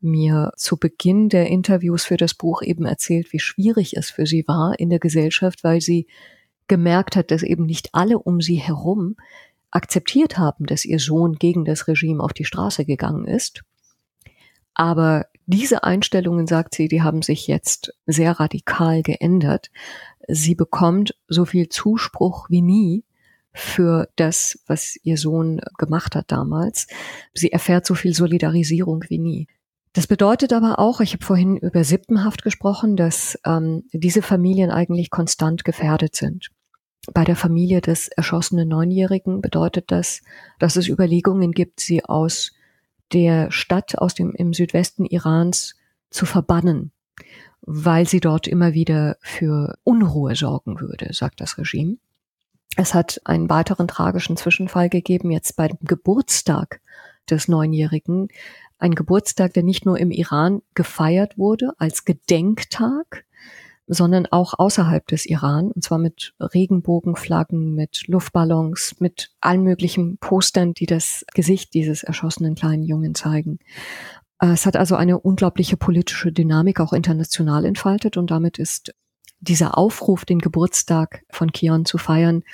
mir 0.00 0.52
zu 0.56 0.76
Beginn 0.76 1.28
der 1.28 1.48
Interviews 1.48 2.04
für 2.04 2.16
das 2.16 2.34
Buch 2.34 2.62
eben 2.62 2.84
erzählt, 2.84 3.32
wie 3.32 3.38
schwierig 3.38 3.96
es 3.96 4.10
für 4.10 4.26
sie 4.26 4.44
war 4.46 4.78
in 4.78 4.90
der 4.90 4.98
Gesellschaft, 4.98 5.64
weil 5.64 5.80
sie 5.80 6.06
gemerkt 6.68 7.16
hat, 7.16 7.30
dass 7.30 7.42
eben 7.42 7.66
nicht 7.66 7.90
alle 7.92 8.18
um 8.18 8.40
sie 8.40 8.56
herum 8.56 9.16
akzeptiert 9.70 10.38
haben, 10.38 10.66
dass 10.66 10.84
ihr 10.84 10.98
Sohn 10.98 11.34
gegen 11.34 11.64
das 11.64 11.88
Regime 11.88 12.22
auf 12.22 12.32
die 12.32 12.44
Straße 12.44 12.84
gegangen 12.84 13.26
ist. 13.26 13.62
Aber 14.80 15.26
diese 15.44 15.84
Einstellungen, 15.84 16.46
sagt 16.46 16.74
sie, 16.74 16.88
die 16.88 17.02
haben 17.02 17.20
sich 17.20 17.46
jetzt 17.46 17.92
sehr 18.06 18.40
radikal 18.40 19.02
geändert. 19.02 19.70
Sie 20.26 20.54
bekommt 20.54 21.14
so 21.28 21.44
viel 21.44 21.68
Zuspruch 21.68 22.48
wie 22.48 22.62
nie 22.62 23.04
für 23.52 24.08
das, 24.16 24.58
was 24.68 24.96
ihr 25.02 25.18
Sohn 25.18 25.60
gemacht 25.76 26.16
hat 26.16 26.32
damals. 26.32 26.86
Sie 27.34 27.52
erfährt 27.52 27.84
so 27.84 27.94
viel 27.94 28.14
Solidarisierung 28.14 29.04
wie 29.10 29.18
nie. 29.18 29.48
Das 29.92 30.06
bedeutet 30.06 30.54
aber 30.54 30.78
auch, 30.78 31.02
ich 31.02 31.12
habe 31.12 31.26
vorhin 31.26 31.58
über 31.58 31.84
Sippenhaft 31.84 32.42
gesprochen, 32.42 32.96
dass 32.96 33.38
ähm, 33.44 33.84
diese 33.92 34.22
Familien 34.22 34.70
eigentlich 34.70 35.10
konstant 35.10 35.62
gefährdet 35.62 36.16
sind. 36.16 36.48
Bei 37.12 37.24
der 37.24 37.36
Familie 37.36 37.82
des 37.82 38.08
erschossenen 38.08 38.70
Neunjährigen 38.70 39.42
bedeutet 39.42 39.90
das, 39.90 40.22
dass 40.58 40.76
es 40.76 40.88
Überlegungen 40.88 41.52
gibt, 41.52 41.80
sie 41.80 42.02
aus 42.02 42.52
der 43.12 43.50
Stadt 43.50 43.98
aus 43.98 44.14
dem 44.14 44.32
im 44.32 44.52
Südwesten 44.52 45.04
Irans 45.04 45.76
zu 46.10 46.26
verbannen, 46.26 46.92
weil 47.62 48.06
sie 48.08 48.20
dort 48.20 48.46
immer 48.46 48.72
wieder 48.72 49.16
für 49.20 49.76
Unruhe 49.84 50.34
sorgen 50.36 50.80
würde, 50.80 51.12
sagt 51.12 51.40
das 51.40 51.58
Regime. 51.58 51.96
Es 52.76 52.94
hat 52.94 53.20
einen 53.24 53.50
weiteren 53.50 53.88
tragischen 53.88 54.36
Zwischenfall 54.36 54.88
gegeben, 54.88 55.30
jetzt 55.30 55.56
beim 55.56 55.76
Geburtstag 55.82 56.80
des 57.28 57.48
Neunjährigen. 57.48 58.28
Ein 58.78 58.94
Geburtstag, 58.94 59.54
der 59.54 59.62
nicht 59.62 59.84
nur 59.84 59.98
im 59.98 60.10
Iran 60.10 60.62
gefeiert 60.74 61.36
wurde 61.36 61.72
als 61.78 62.04
Gedenktag, 62.04 63.24
sondern 63.92 64.26
auch 64.26 64.54
außerhalb 64.56 65.04
des 65.08 65.26
Iran, 65.26 65.72
und 65.72 65.82
zwar 65.82 65.98
mit 65.98 66.32
Regenbogenflaggen, 66.38 67.74
mit 67.74 68.06
Luftballons, 68.06 68.94
mit 69.00 69.32
allen 69.40 69.64
möglichen 69.64 70.16
Postern, 70.18 70.74
die 70.74 70.86
das 70.86 71.24
Gesicht 71.34 71.74
dieses 71.74 72.04
erschossenen 72.04 72.54
kleinen 72.54 72.84
Jungen 72.84 73.16
zeigen. 73.16 73.58
Es 74.38 74.64
hat 74.64 74.76
also 74.76 74.94
eine 74.94 75.18
unglaubliche 75.18 75.76
politische 75.76 76.30
Dynamik 76.30 76.78
auch 76.78 76.92
international 76.92 77.64
entfaltet 77.64 78.16
und 78.16 78.30
damit 78.30 78.58
ist 78.58 78.94
dieser 79.40 79.76
Aufruf, 79.76 80.24
den 80.24 80.38
Geburtstag 80.38 81.24
von 81.28 81.50
Kion 81.50 81.84
zu 81.84 81.98
feiern, 81.98 82.44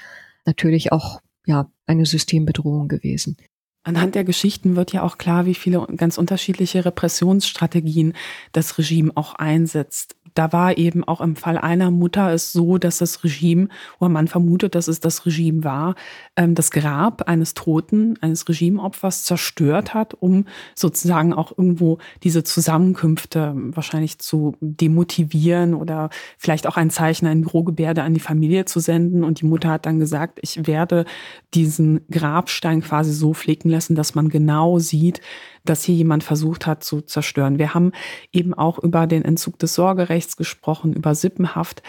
natürlich 0.46 0.90
auch 0.90 1.20
ja 1.44 1.70
eine 1.86 2.06
Systembedrohung 2.06 2.88
gewesen. 2.88 3.36
Anhand 3.82 4.14
der 4.14 4.24
Geschichten 4.24 4.74
wird 4.74 4.92
ja 4.92 5.02
auch 5.02 5.18
klar, 5.18 5.46
wie 5.46 5.54
viele 5.54 5.86
ganz 5.96 6.18
unterschiedliche 6.18 6.84
Repressionsstrategien 6.84 8.14
das 8.52 8.78
Regime 8.78 9.12
auch 9.14 9.34
einsetzt 9.34 10.16
da 10.36 10.52
war 10.52 10.76
eben 10.76 11.02
auch 11.02 11.20
im 11.20 11.34
Fall 11.34 11.58
einer 11.58 11.90
Mutter 11.90 12.32
es 12.32 12.52
so, 12.52 12.78
dass 12.78 12.98
das 12.98 13.24
Regime, 13.24 13.68
oder 13.98 14.10
man 14.10 14.28
vermutet, 14.28 14.74
dass 14.74 14.86
es 14.86 15.00
das 15.00 15.24
Regime 15.24 15.64
war, 15.64 15.94
ähm, 16.36 16.54
das 16.54 16.70
Grab 16.70 17.22
eines 17.22 17.54
Toten, 17.54 18.18
eines 18.20 18.48
Regimeopfers 18.48 19.24
zerstört 19.24 19.94
hat, 19.94 20.14
um 20.14 20.44
sozusagen 20.74 21.32
auch 21.32 21.56
irgendwo 21.56 21.98
diese 22.22 22.44
Zusammenkünfte 22.44 23.54
wahrscheinlich 23.56 24.18
zu 24.18 24.54
demotivieren 24.60 25.74
oder 25.74 26.10
vielleicht 26.36 26.66
auch 26.66 26.76
ein 26.76 26.90
Zeichen, 26.90 27.26
eine 27.26 27.42
Drohgebärde 27.42 28.02
an 28.02 28.14
die 28.14 28.20
Familie 28.20 28.66
zu 28.66 28.78
senden. 28.80 29.24
Und 29.24 29.40
die 29.40 29.46
Mutter 29.46 29.70
hat 29.70 29.86
dann 29.86 29.98
gesagt, 29.98 30.38
ich 30.42 30.66
werde 30.66 31.06
diesen 31.54 32.02
Grabstein 32.10 32.82
quasi 32.82 33.12
so 33.12 33.32
pflegen 33.32 33.70
lassen, 33.70 33.94
dass 33.94 34.14
man 34.14 34.28
genau 34.28 34.78
sieht, 34.78 35.22
dass 35.68 35.84
hier 35.84 35.94
jemand 35.94 36.24
versucht 36.24 36.66
hat 36.66 36.82
zu 36.82 37.00
zerstören. 37.00 37.58
Wir 37.58 37.74
haben 37.74 37.92
eben 38.32 38.54
auch 38.54 38.78
über 38.78 39.06
den 39.06 39.24
Entzug 39.24 39.58
des 39.58 39.74
Sorgerechts 39.74 40.36
gesprochen, 40.36 40.92
über 40.92 41.14
Sippenhaft. 41.14 41.82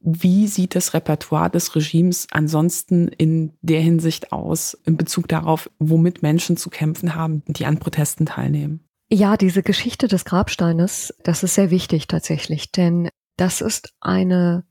Wie 0.00 0.46
sieht 0.46 0.74
das 0.74 0.94
Repertoire 0.94 1.50
des 1.50 1.74
Regimes 1.76 2.26
ansonsten 2.30 3.08
in 3.08 3.52
der 3.62 3.80
Hinsicht 3.80 4.32
aus, 4.32 4.74
in 4.84 4.96
Bezug 4.96 5.28
darauf, 5.28 5.70
womit 5.78 6.22
Menschen 6.22 6.56
zu 6.56 6.70
kämpfen 6.70 7.14
haben, 7.14 7.42
die 7.46 7.66
an 7.66 7.78
Protesten 7.78 8.26
teilnehmen? 8.26 8.80
Ja, 9.10 9.36
diese 9.36 9.62
Geschichte 9.62 10.08
des 10.08 10.24
Grabsteines, 10.24 11.14
das 11.22 11.42
ist 11.42 11.54
sehr 11.54 11.70
wichtig 11.70 12.08
tatsächlich, 12.08 12.72
denn 12.72 13.08
das 13.36 13.60
ist 13.60 13.92
eine 14.00 14.64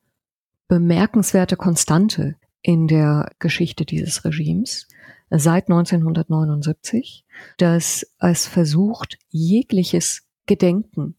bemerkenswerte 0.67 1.55
Konstante 1.55 2.35
in 2.63 2.87
der 2.87 3.29
Geschichte 3.37 3.85
dieses 3.85 4.25
Regimes 4.25 4.87
seit 5.29 5.69
1979, 5.69 7.25
dass 7.57 8.07
es 8.19 8.47
versucht, 8.47 9.17
jegliches 9.29 10.23
Gedenken, 10.45 11.15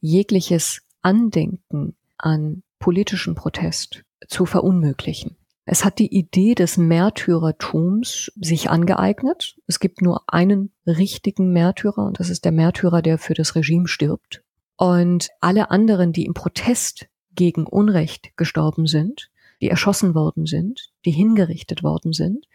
jegliches 0.00 0.82
Andenken 1.02 1.94
an 2.18 2.62
politischen 2.78 3.34
Protest 3.34 4.04
zu 4.26 4.46
verunmöglichen. 4.46 5.36
Es 5.64 5.84
hat 5.84 5.98
die 5.98 6.14
Idee 6.16 6.54
des 6.54 6.78
Märtyrertums 6.78 8.32
sich 8.40 8.70
angeeignet. 8.70 9.56
Es 9.66 9.80
gibt 9.80 10.00
nur 10.00 10.22
einen 10.26 10.72
richtigen 10.86 11.52
Märtyrer 11.52 12.06
und 12.06 12.18
das 12.20 12.30
ist 12.30 12.46
der 12.46 12.52
Märtyrer, 12.52 13.02
der 13.02 13.18
für 13.18 13.34
das 13.34 13.54
Regime 13.54 13.86
stirbt. 13.86 14.42
Und 14.76 15.28
alle 15.40 15.70
anderen, 15.70 16.12
die 16.12 16.24
im 16.24 16.32
Protest 16.32 17.08
gegen 17.34 17.66
Unrecht 17.66 18.34
gestorben 18.36 18.86
sind, 18.86 19.30
die 19.60 19.68
erschossen 19.68 20.14
worden 20.14 20.46
sind, 20.46 20.90
die 21.04 21.10
hingerichtet 21.10 21.82
worden 21.82 22.12
sind, 22.12 22.46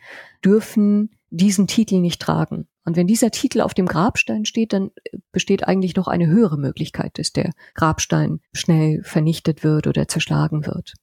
dürfen 0.43 1.11
diesen 1.29 1.67
Titel 1.67 1.99
nicht 1.99 2.21
tragen. 2.21 2.67
Und 2.85 2.95
wenn 2.97 3.07
dieser 3.07 3.31
Titel 3.31 3.61
auf 3.61 3.73
dem 3.73 3.85
Grabstein 3.85 4.45
steht, 4.45 4.73
dann 4.73 4.91
besteht 5.31 5.67
eigentlich 5.67 5.95
noch 5.95 6.07
eine 6.07 6.27
höhere 6.27 6.57
Möglichkeit, 6.57 7.17
dass 7.17 7.31
der 7.31 7.51
Grabstein 7.75 8.39
schnell 8.53 9.01
vernichtet 9.03 9.63
wird 9.63 9.87
oder 9.87 10.07
zerschlagen 10.07 10.65
wird. 10.65 10.93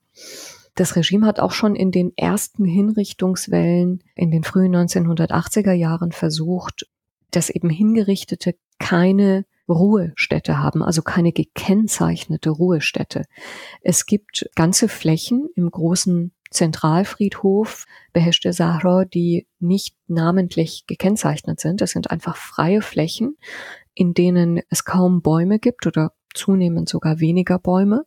Das 0.75 0.95
Regime 0.97 1.27
hat 1.27 1.41
auch 1.41 1.53
schon 1.53 1.75
in 1.75 1.91
den 1.91 2.13
ersten 2.17 2.65
Hinrichtungswellen 2.65 4.05
in 4.15 4.31
den 4.31 4.45
frühen 4.45 4.75
1980er 4.75 5.73
Jahren 5.73 6.13
versucht, 6.13 6.87
dass 7.31 7.51
eben 7.51 7.71
Hingerichtete 7.71 8.55
keine 8.79 9.45
Ruhestätte 9.71 10.59
haben, 10.59 10.83
also 10.83 11.03
keine 11.03 11.33
gekennzeichnete 11.33 12.51
Ruhestätte. 12.51 13.25
Es 13.83 14.07
gibt 14.07 14.49
ganze 14.55 14.89
Flächen 14.89 15.49
im 15.55 15.71
großen 15.71 16.33
Zentralfriedhof 16.51 17.87
Beheshte 18.13 18.53
Sahra, 18.53 19.05
die 19.05 19.47
nicht 19.61 19.97
namentlich 20.09 20.85
gekennzeichnet 20.87 21.61
sind. 21.61 21.81
Das 21.81 21.93
sind 21.93 22.11
einfach 22.11 22.37
freie 22.37 22.83
Flächen, 22.83 23.37
in 23.95 24.15
denen 24.15 24.61
es 24.69 24.85
kaum 24.85 25.23
Bäume 25.23 25.59
gibt 25.61 25.87
oder 25.87 26.13
zunehmend 26.35 26.89
sogar 26.89 27.21
weniger 27.21 27.59
Bäume, 27.59 28.05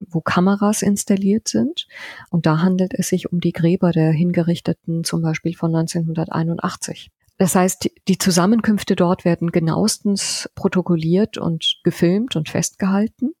wo 0.00 0.20
Kameras 0.20 0.82
installiert 0.82 1.48
sind. 1.48 1.86
Und 2.30 2.46
da 2.46 2.60
handelt 2.60 2.94
es 2.94 3.08
sich 3.08 3.32
um 3.32 3.40
die 3.40 3.52
Gräber 3.52 3.90
der 3.92 4.12
Hingerichteten 4.12 5.04
zum 5.04 5.22
Beispiel 5.22 5.54
von 5.54 5.74
1981. 5.74 7.10
Das 7.38 7.54
heißt, 7.54 7.90
die 8.08 8.18
Zusammenkünfte 8.18 8.94
dort 8.96 9.24
werden 9.24 9.50
genauestens 9.50 10.48
protokolliert 10.54 11.36
und 11.36 11.80
gefilmt 11.82 12.36
und 12.36 12.48
festgehalten. 12.48 13.34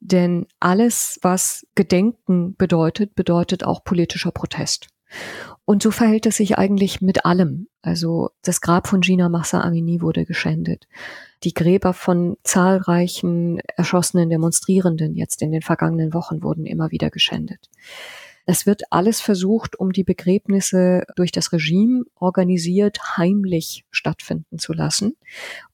Denn 0.00 0.46
alles, 0.60 1.18
was 1.22 1.66
Gedenken 1.74 2.54
bedeutet, 2.56 3.14
bedeutet 3.14 3.64
auch 3.64 3.84
politischer 3.84 4.30
Protest. 4.30 4.88
Und 5.64 5.82
so 5.82 5.90
verhält 5.90 6.26
es 6.26 6.36
sich 6.36 6.58
eigentlich 6.58 7.00
mit 7.00 7.24
allem. 7.24 7.68
Also 7.82 8.30
das 8.42 8.60
Grab 8.60 8.86
von 8.86 9.00
Gina 9.00 9.28
Massa 9.28 9.60
Amini 9.60 10.00
wurde 10.00 10.24
geschändet. 10.24 10.86
Die 11.44 11.54
Gräber 11.54 11.92
von 11.92 12.36
zahlreichen 12.42 13.60
erschossenen 13.76 14.30
Demonstrierenden 14.30 15.14
jetzt 15.14 15.42
in 15.42 15.52
den 15.52 15.62
vergangenen 15.62 16.14
Wochen 16.14 16.42
wurden 16.42 16.66
immer 16.66 16.90
wieder 16.90 17.10
geschändet. 17.10 17.68
Es 18.46 18.64
wird 18.64 18.84
alles 18.90 19.20
versucht, 19.20 19.78
um 19.78 19.92
die 19.92 20.04
Begräbnisse 20.04 21.02
durch 21.16 21.32
das 21.32 21.52
Regime 21.52 22.04
organisiert 22.14 23.16
heimlich 23.16 23.84
stattfinden 23.90 24.58
zu 24.58 24.72
lassen 24.72 25.16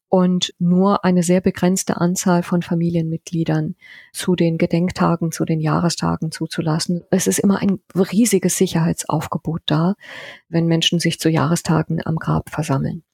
und 0.08 0.54
nur 0.58 1.04
eine 1.04 1.22
sehr 1.22 1.42
begrenzte 1.42 1.98
Anzahl 1.98 2.42
von 2.42 2.62
Familienmitgliedern 2.62 3.76
zu 4.12 4.36
den 4.36 4.56
Gedenktagen, 4.56 5.32
zu 5.32 5.44
den 5.44 5.60
Jahrestagen 5.60 6.32
zuzulassen. 6.32 7.02
Es 7.10 7.26
ist 7.26 7.38
immer 7.38 7.60
ein 7.60 7.78
riesiges 7.94 8.56
Sicherheitsaufgebot 8.56 9.62
da, 9.66 9.94
wenn 10.48 10.66
Menschen 10.66 10.98
sich 10.98 11.18
zu 11.18 11.28
Jahrestagen 11.28 12.00
am 12.04 12.16
Grab 12.16 12.48
versammeln. 12.48 13.04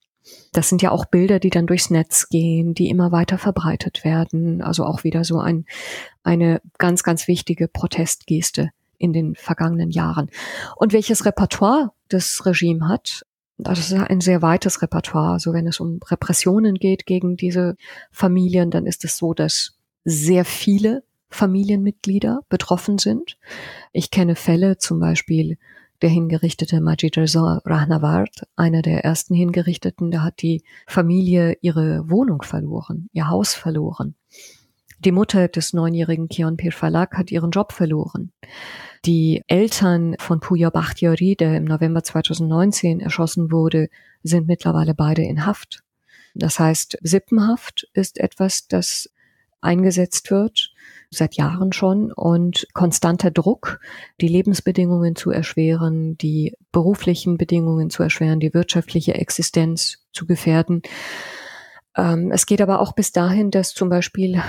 Das 0.52 0.68
sind 0.68 0.82
ja 0.82 0.90
auch 0.90 1.04
Bilder, 1.04 1.38
die 1.40 1.50
dann 1.50 1.66
durchs 1.66 1.90
Netz 1.90 2.28
gehen, 2.28 2.74
die 2.74 2.90
immer 2.90 3.12
weiter 3.12 3.38
verbreitet 3.38 4.04
werden. 4.04 4.60
Also 4.60 4.84
auch 4.84 5.04
wieder 5.04 5.24
so 5.24 5.38
ein, 5.38 5.66
eine 6.22 6.60
ganz, 6.78 7.02
ganz 7.02 7.28
wichtige 7.28 7.66
Protestgeste 7.68 8.70
in 8.98 9.12
den 9.12 9.34
vergangenen 9.34 9.90
Jahren. 9.90 10.30
Und 10.76 10.92
welches 10.92 11.24
Repertoire 11.24 11.92
das 12.08 12.44
Regime 12.44 12.88
hat, 12.88 13.24
das 13.58 13.78
ist 13.80 13.92
ein 13.92 14.20
sehr 14.20 14.40
weites 14.40 14.82
Repertoire. 14.82 15.32
Also 15.32 15.52
wenn 15.52 15.66
es 15.66 15.80
um 15.80 16.00
Repressionen 16.04 16.76
geht 16.76 17.06
gegen 17.06 17.36
diese 17.36 17.76
Familien, 18.12 18.70
dann 18.70 18.86
ist 18.86 19.04
es 19.04 19.16
so, 19.16 19.34
dass 19.34 19.76
sehr 20.04 20.44
viele 20.44 21.02
Familienmitglieder 21.30 22.40
betroffen 22.48 22.98
sind. 22.98 23.36
Ich 23.92 24.10
kenne 24.10 24.36
Fälle, 24.36 24.78
zum 24.78 25.00
Beispiel 25.00 25.58
der 26.02 26.08
hingerichtete 26.08 26.80
Majid 26.80 27.18
Reza 27.18 27.60
Rahnavard, 27.64 28.46
einer 28.54 28.82
der 28.82 29.04
ersten 29.04 29.34
Hingerichteten, 29.34 30.10
da 30.12 30.22
hat 30.22 30.42
die 30.42 30.62
Familie 30.86 31.58
ihre 31.60 32.08
Wohnung 32.08 32.42
verloren, 32.42 33.10
ihr 33.12 33.28
Haus 33.28 33.54
verloren. 33.54 34.14
Die 35.04 35.12
Mutter 35.12 35.46
des 35.48 35.72
neunjährigen 35.72 36.28
Kion 36.28 36.56
Pir 36.56 36.72
Falak 36.72 37.16
hat 37.16 37.30
ihren 37.30 37.50
Job 37.50 37.72
verloren. 37.72 38.32
Die 39.04 39.42
Eltern 39.46 40.16
von 40.18 40.40
Puya 40.40 40.70
Bakhtiari, 40.70 41.36
der 41.36 41.56
im 41.56 41.64
November 41.64 42.02
2019 42.02 43.00
erschossen 43.00 43.52
wurde, 43.52 43.88
sind 44.24 44.48
mittlerweile 44.48 44.94
beide 44.94 45.22
in 45.22 45.46
Haft. 45.46 45.84
Das 46.34 46.58
heißt, 46.58 46.98
Sippenhaft 47.02 47.88
ist 47.94 48.18
etwas, 48.18 48.66
das 48.66 49.08
eingesetzt 49.60 50.30
wird, 50.30 50.70
seit 51.10 51.34
Jahren 51.34 51.72
schon, 51.72 52.12
und 52.12 52.66
konstanter 52.74 53.30
Druck, 53.30 53.80
die 54.20 54.28
Lebensbedingungen 54.28 55.16
zu 55.16 55.30
erschweren, 55.30 56.16
die 56.18 56.56
beruflichen 56.72 57.38
Bedingungen 57.38 57.90
zu 57.90 58.02
erschweren, 58.02 58.40
die 58.40 58.54
wirtschaftliche 58.54 59.14
Existenz 59.14 60.06
zu 60.12 60.26
gefährden. 60.26 60.82
Ähm, 61.96 62.30
es 62.32 62.46
geht 62.46 62.60
aber 62.60 62.80
auch 62.80 62.92
bis 62.92 63.12
dahin, 63.12 63.50
dass 63.50 63.74
zum 63.74 63.88
Beispiel 63.88 64.40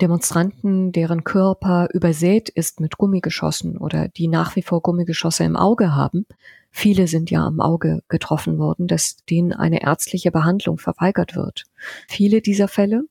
Demonstranten, 0.00 0.92
deren 0.92 1.24
Körper 1.24 1.88
übersät 1.92 2.48
ist 2.48 2.78
mit 2.78 2.98
Gummigeschossen 2.98 3.76
oder 3.76 4.08
die 4.08 4.28
nach 4.28 4.54
wie 4.54 4.62
vor 4.62 4.80
Gummigeschosse 4.80 5.42
im 5.42 5.56
Auge 5.56 5.94
haben, 5.94 6.24
viele 6.70 7.08
sind 7.08 7.30
ja 7.30 7.44
am 7.44 7.60
Auge 7.60 8.02
getroffen 8.08 8.58
worden, 8.58 8.86
dass 8.86 9.16
denen 9.28 9.52
eine 9.52 9.82
ärztliche 9.82 10.30
Behandlung 10.30 10.78
verweigert 10.78 11.34
wird. 11.34 11.64
Viele 12.06 12.40
dieser 12.40 12.68
Fälle 12.68 13.02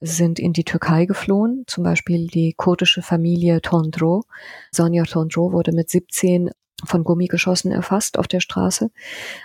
sind 0.00 0.38
in 0.38 0.52
die 0.52 0.64
Türkei 0.64 1.06
geflohen, 1.06 1.64
zum 1.66 1.84
Beispiel 1.84 2.26
die 2.26 2.52
kurdische 2.52 3.00
Familie 3.00 3.62
Tondro. 3.62 4.24
Sonja 4.70 5.04
Tondro 5.04 5.52
wurde 5.52 5.72
mit 5.72 5.88
17 5.88 6.50
von 6.84 7.04
Gummigeschossen 7.04 7.72
erfasst 7.72 8.18
auf 8.18 8.28
der 8.28 8.40
Straße, 8.40 8.90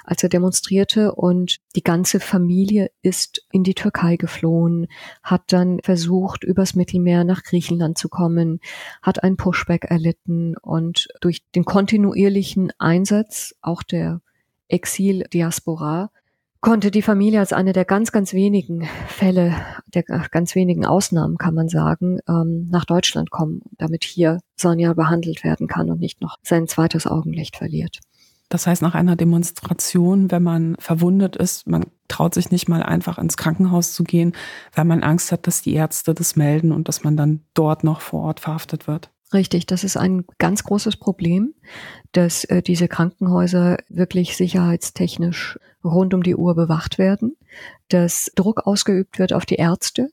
als 0.04 0.24
er 0.24 0.30
demonstrierte. 0.30 1.14
Und 1.14 1.58
die 1.76 1.84
ganze 1.84 2.20
Familie 2.20 2.92
ist 3.02 3.46
in 3.52 3.64
die 3.64 3.74
Türkei 3.74 4.18
geflohen, 4.18 4.88
hat 5.24 5.44
dann 5.48 5.80
versucht, 5.84 6.44
übers 6.44 6.76
Mittelmeer 6.76 7.24
nach 7.24 7.44
Griechenland 7.44 7.98
zu 7.98 8.10
kommen, 8.10 8.60
hat 9.02 9.24
ein 9.24 9.38
Pushback 9.38 9.86
erlitten 9.86 10.58
und 10.58 11.08
durch 11.22 11.44
den 11.56 11.66
kontinuierlichen 11.66 12.72
Einsatz 12.78 13.56
auch 13.62 13.84
der 13.84 14.22
Exil-Diaspora 14.68 16.12
konnte 16.62 16.92
die 16.92 17.02
Familie 17.02 17.40
als 17.40 17.54
eine 17.54 17.74
der 17.74 17.86
ganz, 17.86 18.12
ganz 18.12 18.34
wenigen 18.34 18.88
Fälle, 19.08 19.56
der 19.88 20.04
ganz 20.04 20.56
wenigen 20.56 20.86
Ausnahmen, 20.86 21.38
kann 21.38 21.56
man 21.56 21.68
sagen, 21.68 22.20
ähm, 22.30 22.70
nach 22.72 22.86
Deutschland 22.86 23.32
kommen, 23.32 23.62
damit 23.78 24.04
hier 24.04 24.40
Sonja 24.56 24.94
behandelt 24.94 25.44
werden 25.44 25.68
kann 25.68 25.90
und 25.90 26.00
nicht 26.00 26.22
noch 26.22 26.38
sein 26.44 26.68
zweites 26.68 27.08
Augenlicht 27.08 27.58
verliert. 27.58 28.00
Das 28.48 28.68
heißt, 28.68 28.82
nach 28.82 28.96
einer 28.96 29.16
Demonstration, 29.16 30.30
wenn 30.30 30.44
man 30.44 30.76
verwundet 30.78 31.38
ist, 31.38 31.68
man 31.68 31.86
traut 32.10 32.34
sich 32.34 32.52
nicht 32.52 32.68
mal 32.68 32.84
einfach 32.84 33.18
ins 33.18 33.38
Krankenhaus 33.38 33.94
zu 33.94 34.04
gehen, 34.04 34.34
weil 34.76 34.86
man 34.86 35.04
Angst 35.04 35.32
hat, 35.32 35.48
dass 35.48 35.62
die 35.62 35.74
Ärzte 35.74 36.14
das 36.14 36.36
melden 36.36 36.74
und 36.74 36.90
dass 36.90 37.04
man 37.04 37.16
dann 37.16 37.46
dort 37.54 37.86
noch 37.86 38.02
vor 38.02 38.24
Ort 38.24 38.42
verhaftet 38.42 38.88
wird. 38.88 39.10
Richtig, 39.34 39.66
das 39.66 39.86
ist 39.86 39.96
ein 39.96 40.26
ganz 40.40 40.64
großes 40.64 40.98
Problem, 40.98 41.54
dass 42.12 42.44
äh, 42.46 42.62
diese 42.62 42.90
Krankenhäuser 42.90 43.78
wirklich 43.88 44.36
sicherheitstechnisch 44.36 45.58
rund 45.86 46.14
um 46.14 46.22
die 46.22 46.36
Uhr 46.36 46.54
bewacht 46.54 46.98
werden, 46.98 47.38
dass 47.88 48.32
Druck 48.36 48.68
ausgeübt 48.68 49.20
wird 49.20 49.32
auf 49.32 49.46
die 49.46 49.56
Ärzte. 49.56 50.10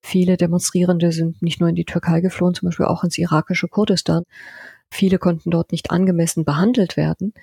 Viele 0.00 0.38
Demonstrierende 0.38 1.12
sind 1.12 1.42
nicht 1.42 1.60
nur 1.60 1.68
in 1.68 1.74
die 1.74 1.84
Türkei 1.84 2.20
geflohen, 2.20 2.54
zum 2.54 2.68
Beispiel 2.68 2.86
auch 2.86 3.04
ins 3.04 3.18
irakische 3.18 3.68
Kurdistan. 3.68 4.22
Viele 4.90 5.18
konnten 5.18 5.50
dort 5.50 5.72
nicht 5.72 5.90
angemessen 5.90 6.44
behandelt 6.44 6.96
werden, 6.96 7.34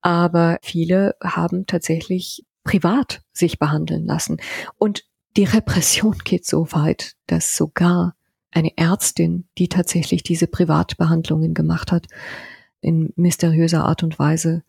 aber 0.00 0.58
viele 0.62 1.14
haben 1.22 1.66
tatsächlich 1.66 2.44
privat 2.64 3.22
sich 3.32 3.60
behandeln 3.60 4.06
lassen. 4.06 4.38
Und 4.78 5.04
die 5.36 5.44
Repression 5.44 6.16
geht 6.24 6.44
so 6.44 6.72
weit, 6.72 7.12
dass 7.26 7.56
sogar 7.56 8.16
eine 8.50 8.76
Ärztin, 8.76 9.46
die 9.58 9.68
tatsächlich 9.68 10.22
diese 10.22 10.46
Privatbehandlungen 10.46 11.54
gemacht 11.54 11.92
hat, 11.92 12.06
in 12.80 13.12
mysteriöser 13.16 13.84
Art 13.84 14.02
und 14.02 14.18
Weise 14.18 14.62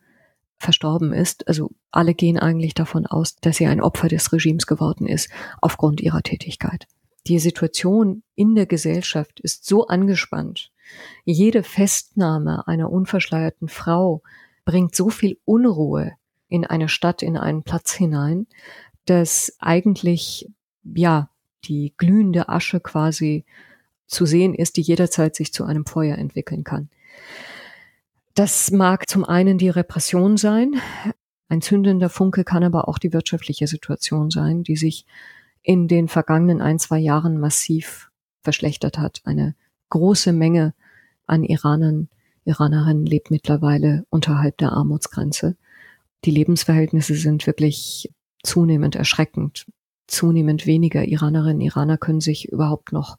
verstorben 0.58 1.14
ist. 1.14 1.48
Also 1.48 1.72
alle 1.92 2.14
gehen 2.14 2.40
eigentlich 2.40 2.74
davon 2.74 3.06
aus, 3.06 3.36
dass 3.36 3.58
sie 3.58 3.68
ein 3.68 3.82
Opfer 3.82 4.08
des 4.08 4.32
Regimes 4.34 4.66
geworden 4.66 5.08
ist 5.08 5.30
aufgrund 5.62 6.02
ihrer 6.02 6.24
Tätigkeit. 6.24 6.88
Die 7.28 7.40
Situation 7.40 8.24
in 8.36 8.56
der 8.56 8.66
Gesellschaft 8.66 9.40
ist 9.40 9.66
so 9.66 9.88
angespannt. 9.88 10.72
Jede 11.26 11.62
Festnahme 11.62 12.68
einer 12.68 12.90
unverschleierten 12.90 13.68
Frau 13.68 14.22
bringt 14.66 14.96
so 14.96 15.10
viel 15.10 15.38
Unruhe 15.46 16.14
in 16.48 16.66
eine 16.66 16.88
Stadt, 16.88 17.22
in 17.22 17.38
einen 17.38 17.64
Platz 17.64 17.94
hinein, 17.94 18.48
dass 19.06 19.56
eigentlich, 19.60 20.50
ja, 20.84 21.30
die 21.66 21.94
glühende 21.98 22.50
Asche 22.50 22.80
quasi 22.80 23.46
zu 24.08 24.26
sehen 24.26 24.56
ist, 24.56 24.78
die 24.78 24.82
jederzeit 24.82 25.36
sich 25.36 25.54
zu 25.54 25.66
einem 25.66 25.86
Feuer 25.86 26.18
entwickeln 26.18 26.64
kann. 26.64 26.90
Das 28.34 28.72
mag 28.72 29.10
zum 29.10 29.26
einen 29.26 29.58
die 29.58 29.70
Repression 29.70 30.38
sein. 30.38 30.76
Ein 31.50 31.62
zündender 31.62 32.10
Funke 32.10 32.44
kann 32.44 32.64
aber 32.64 32.88
auch 32.88 33.00
die 33.00 33.14
wirtschaftliche 33.14 33.68
Situation 33.68 34.30
sein, 34.30 34.64
die 34.64 34.76
sich 34.76 35.06
in 35.64 35.88
den 35.88 36.08
vergangenen 36.08 36.62
ein, 36.62 36.80
zwei 36.80 37.00
Jahren 37.00 37.40
massiv 37.40 38.12
verschlechtert 38.42 38.98
hat. 38.98 39.22
Eine 39.26 39.56
große 39.90 40.34
Menge 40.34 40.74
an 41.26 41.44
Iranern, 41.44 42.10
Iranerinnen 42.46 43.06
lebt 43.06 43.32
mittlerweile 43.32 44.06
unterhalb 44.10 44.58
der 44.58 44.72
Armutsgrenze. 44.72 45.58
Die 46.24 46.32
Lebensverhältnisse 46.32 47.16
sind 47.16 47.46
wirklich 47.46 48.10
zunehmend 48.44 48.96
erschreckend. 48.96 49.66
Zunehmend 50.08 50.66
weniger 50.66 51.04
Iranerinnen, 51.04 51.60
Iraner 51.60 51.98
können 51.98 52.22
sich 52.22 52.48
überhaupt 52.50 52.94
noch 52.94 53.18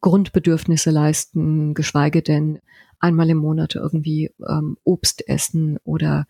Grundbedürfnisse 0.00 0.90
leisten, 0.90 1.74
geschweige 1.74 2.22
denn 2.22 2.60
einmal 3.00 3.30
im 3.30 3.38
Monat 3.38 3.74
irgendwie 3.74 4.32
ähm, 4.48 4.76
Obst 4.84 5.28
essen 5.28 5.78
oder 5.84 6.26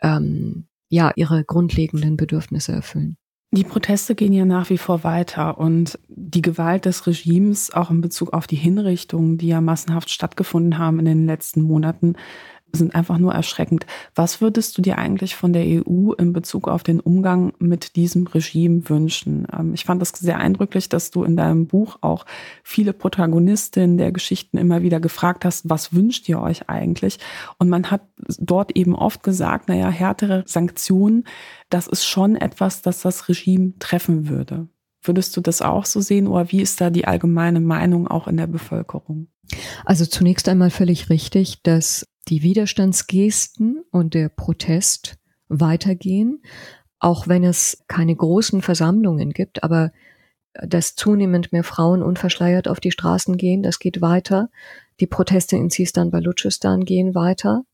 ähm, 0.00 0.66
ja 0.88 1.12
ihre 1.16 1.44
grundlegenden 1.44 2.16
Bedürfnisse 2.16 2.72
erfüllen. 2.72 3.16
Die 3.52 3.64
Proteste 3.64 4.16
gehen 4.16 4.32
ja 4.32 4.44
nach 4.44 4.68
wie 4.68 4.78
vor 4.78 5.04
weiter 5.04 5.58
und 5.58 5.96
die 6.08 6.42
Gewalt 6.42 6.86
des 6.86 7.06
Regimes, 7.06 7.72
auch 7.72 7.88
in 7.88 8.00
Bezug 8.00 8.32
auf 8.32 8.48
die 8.48 8.56
Hinrichtungen, 8.56 9.38
die 9.38 9.46
ja 9.46 9.60
massenhaft 9.60 10.10
stattgefunden 10.10 10.76
haben 10.76 10.98
in 10.98 11.04
den 11.04 11.26
letzten 11.26 11.62
Monaten, 11.62 12.16
sind 12.74 12.94
einfach 12.94 13.18
nur 13.18 13.32
erschreckend. 13.32 13.86
Was 14.14 14.40
würdest 14.40 14.76
du 14.76 14.82
dir 14.82 14.98
eigentlich 14.98 15.36
von 15.36 15.52
der 15.52 15.64
EU 15.64 16.12
in 16.12 16.32
Bezug 16.32 16.68
auf 16.68 16.82
den 16.82 17.00
Umgang 17.00 17.52
mit 17.58 17.96
diesem 17.96 18.26
Regime 18.26 18.88
wünschen? 18.88 19.46
Ähm, 19.52 19.74
ich 19.74 19.84
fand 19.84 20.02
es 20.02 20.10
sehr 20.10 20.38
eindrücklich, 20.38 20.88
dass 20.88 21.10
du 21.10 21.24
in 21.24 21.36
deinem 21.36 21.66
Buch 21.66 21.98
auch 22.00 22.26
viele 22.62 22.92
Protagonistinnen 22.92 23.98
der 23.98 24.12
Geschichten 24.12 24.58
immer 24.58 24.82
wieder 24.82 25.00
gefragt 25.00 25.44
hast, 25.44 25.68
was 25.68 25.92
wünscht 25.94 26.28
ihr 26.28 26.40
euch 26.40 26.68
eigentlich? 26.68 27.18
Und 27.58 27.68
man 27.68 27.90
hat 27.90 28.02
dort 28.38 28.76
eben 28.76 28.94
oft 28.94 29.22
gesagt, 29.22 29.68
naja, 29.68 29.88
härtere 29.88 30.44
Sanktionen, 30.46 31.24
das 31.70 31.86
ist 31.86 32.04
schon 32.04 32.36
etwas, 32.36 32.82
das 32.82 33.00
das 33.00 33.28
Regime 33.28 33.74
treffen 33.78 34.28
würde. 34.28 34.68
Würdest 35.02 35.36
du 35.36 35.40
das 35.40 35.60
auch 35.60 35.84
so 35.84 36.00
sehen 36.00 36.26
oder 36.26 36.50
wie 36.50 36.62
ist 36.62 36.80
da 36.80 36.88
die 36.88 37.06
allgemeine 37.06 37.60
Meinung 37.60 38.08
auch 38.08 38.26
in 38.26 38.38
der 38.38 38.46
Bevölkerung? 38.46 39.28
Also 39.84 40.06
zunächst 40.06 40.48
einmal 40.48 40.70
völlig 40.70 41.10
richtig, 41.10 41.62
dass 41.62 42.06
die 42.28 42.42
Widerstandsgesten 42.42 43.84
und 43.90 44.14
der 44.14 44.28
Protest 44.28 45.16
weitergehen, 45.48 46.42
auch 46.98 47.28
wenn 47.28 47.44
es 47.44 47.84
keine 47.86 48.16
großen 48.16 48.62
Versammlungen 48.62 49.30
gibt, 49.32 49.62
aber 49.62 49.92
dass 50.54 50.94
zunehmend 50.94 51.52
mehr 51.52 51.64
Frauen 51.64 52.02
unverschleiert 52.02 52.68
auf 52.68 52.80
die 52.80 52.92
Straßen 52.92 53.36
gehen, 53.36 53.62
das 53.62 53.78
geht 53.78 54.00
weiter. 54.00 54.50
Die 55.00 55.06
Proteste 55.06 55.56
in 55.56 55.70
Sistan 55.70 56.10
Baluchistan 56.10 56.84
gehen 56.84 57.14
weiter. 57.14 57.64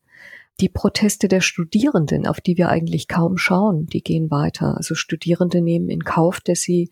Die 0.59 0.69
Proteste 0.69 1.27
der 1.27 1.41
Studierenden, 1.41 2.27
auf 2.27 2.41
die 2.41 2.57
wir 2.57 2.69
eigentlich 2.69 3.07
kaum 3.07 3.37
schauen, 3.37 3.85
die 3.85 4.01
gehen 4.01 4.31
weiter. 4.31 4.75
Also 4.77 4.95
Studierende 4.95 5.61
nehmen 5.61 5.89
in 5.89 6.03
Kauf, 6.03 6.41
dass 6.41 6.61
sie 6.61 6.89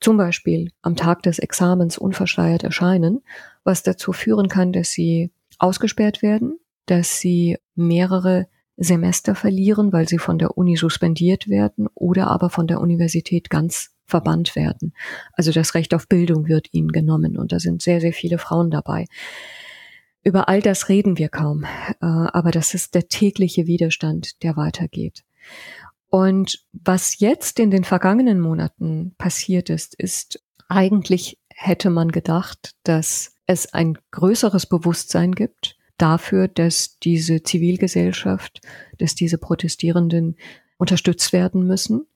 zum 0.00 0.16
Beispiel 0.16 0.70
am 0.82 0.96
Tag 0.96 1.22
des 1.22 1.38
Examens 1.38 1.98
unverschleiert 1.98 2.62
erscheinen, 2.62 3.22
was 3.66 3.82
dazu 3.82 4.12
führen 4.12 4.48
kann, 4.48 4.72
dass 4.72 4.92
sie 4.92 5.30
ausgesperrt 5.58 6.22
werden, 6.22 6.58
dass 6.86 7.18
sie 7.18 7.58
mehrere 7.74 8.46
Semester 8.76 9.34
verlieren, 9.34 9.92
weil 9.92 10.08
sie 10.08 10.18
von 10.18 10.38
der 10.38 10.56
Uni 10.56 10.76
suspendiert 10.76 11.48
werden 11.48 11.88
oder 11.94 12.28
aber 12.28 12.50
von 12.50 12.66
der 12.66 12.80
Universität 12.80 13.50
ganz 13.50 13.90
verbannt 14.04 14.54
werden. 14.54 14.94
Also 15.32 15.50
das 15.50 15.74
Recht 15.74 15.94
auf 15.94 16.08
Bildung 16.08 16.46
wird 16.46 16.68
ihnen 16.72 16.92
genommen 16.92 17.36
und 17.36 17.52
da 17.52 17.58
sind 17.58 17.82
sehr, 17.82 18.00
sehr 18.00 18.12
viele 18.12 18.38
Frauen 18.38 18.70
dabei. 18.70 19.06
Über 20.22 20.48
all 20.48 20.60
das 20.60 20.88
reden 20.88 21.18
wir 21.18 21.28
kaum, 21.28 21.64
äh, 21.64 21.96
aber 22.00 22.50
das 22.50 22.74
ist 22.74 22.94
der 22.94 23.08
tägliche 23.08 23.66
Widerstand, 23.66 24.42
der 24.42 24.56
weitergeht. 24.56 25.24
Und 26.08 26.64
was 26.72 27.18
jetzt 27.18 27.58
in 27.58 27.70
den 27.70 27.84
vergangenen 27.84 28.40
Monaten 28.40 29.14
passiert 29.18 29.70
ist, 29.70 29.94
ist 29.94 30.42
eigentlich 30.68 31.38
hätte 31.48 31.90
man 31.90 32.10
gedacht, 32.10 32.72
dass 32.82 33.35
es 33.46 33.72
ein 33.72 33.98
größeres 34.10 34.66
Bewusstsein 34.66 35.32
gibt 35.32 35.76
dafür, 35.98 36.48
dass 36.48 36.98
diese 36.98 37.42
Zivilgesellschaft, 37.42 38.60
dass 38.98 39.14
diese 39.14 39.38
Protestierenden 39.38 40.36
unterstützt 40.78 41.32
werden 41.32 41.66
müssen, 41.66 42.06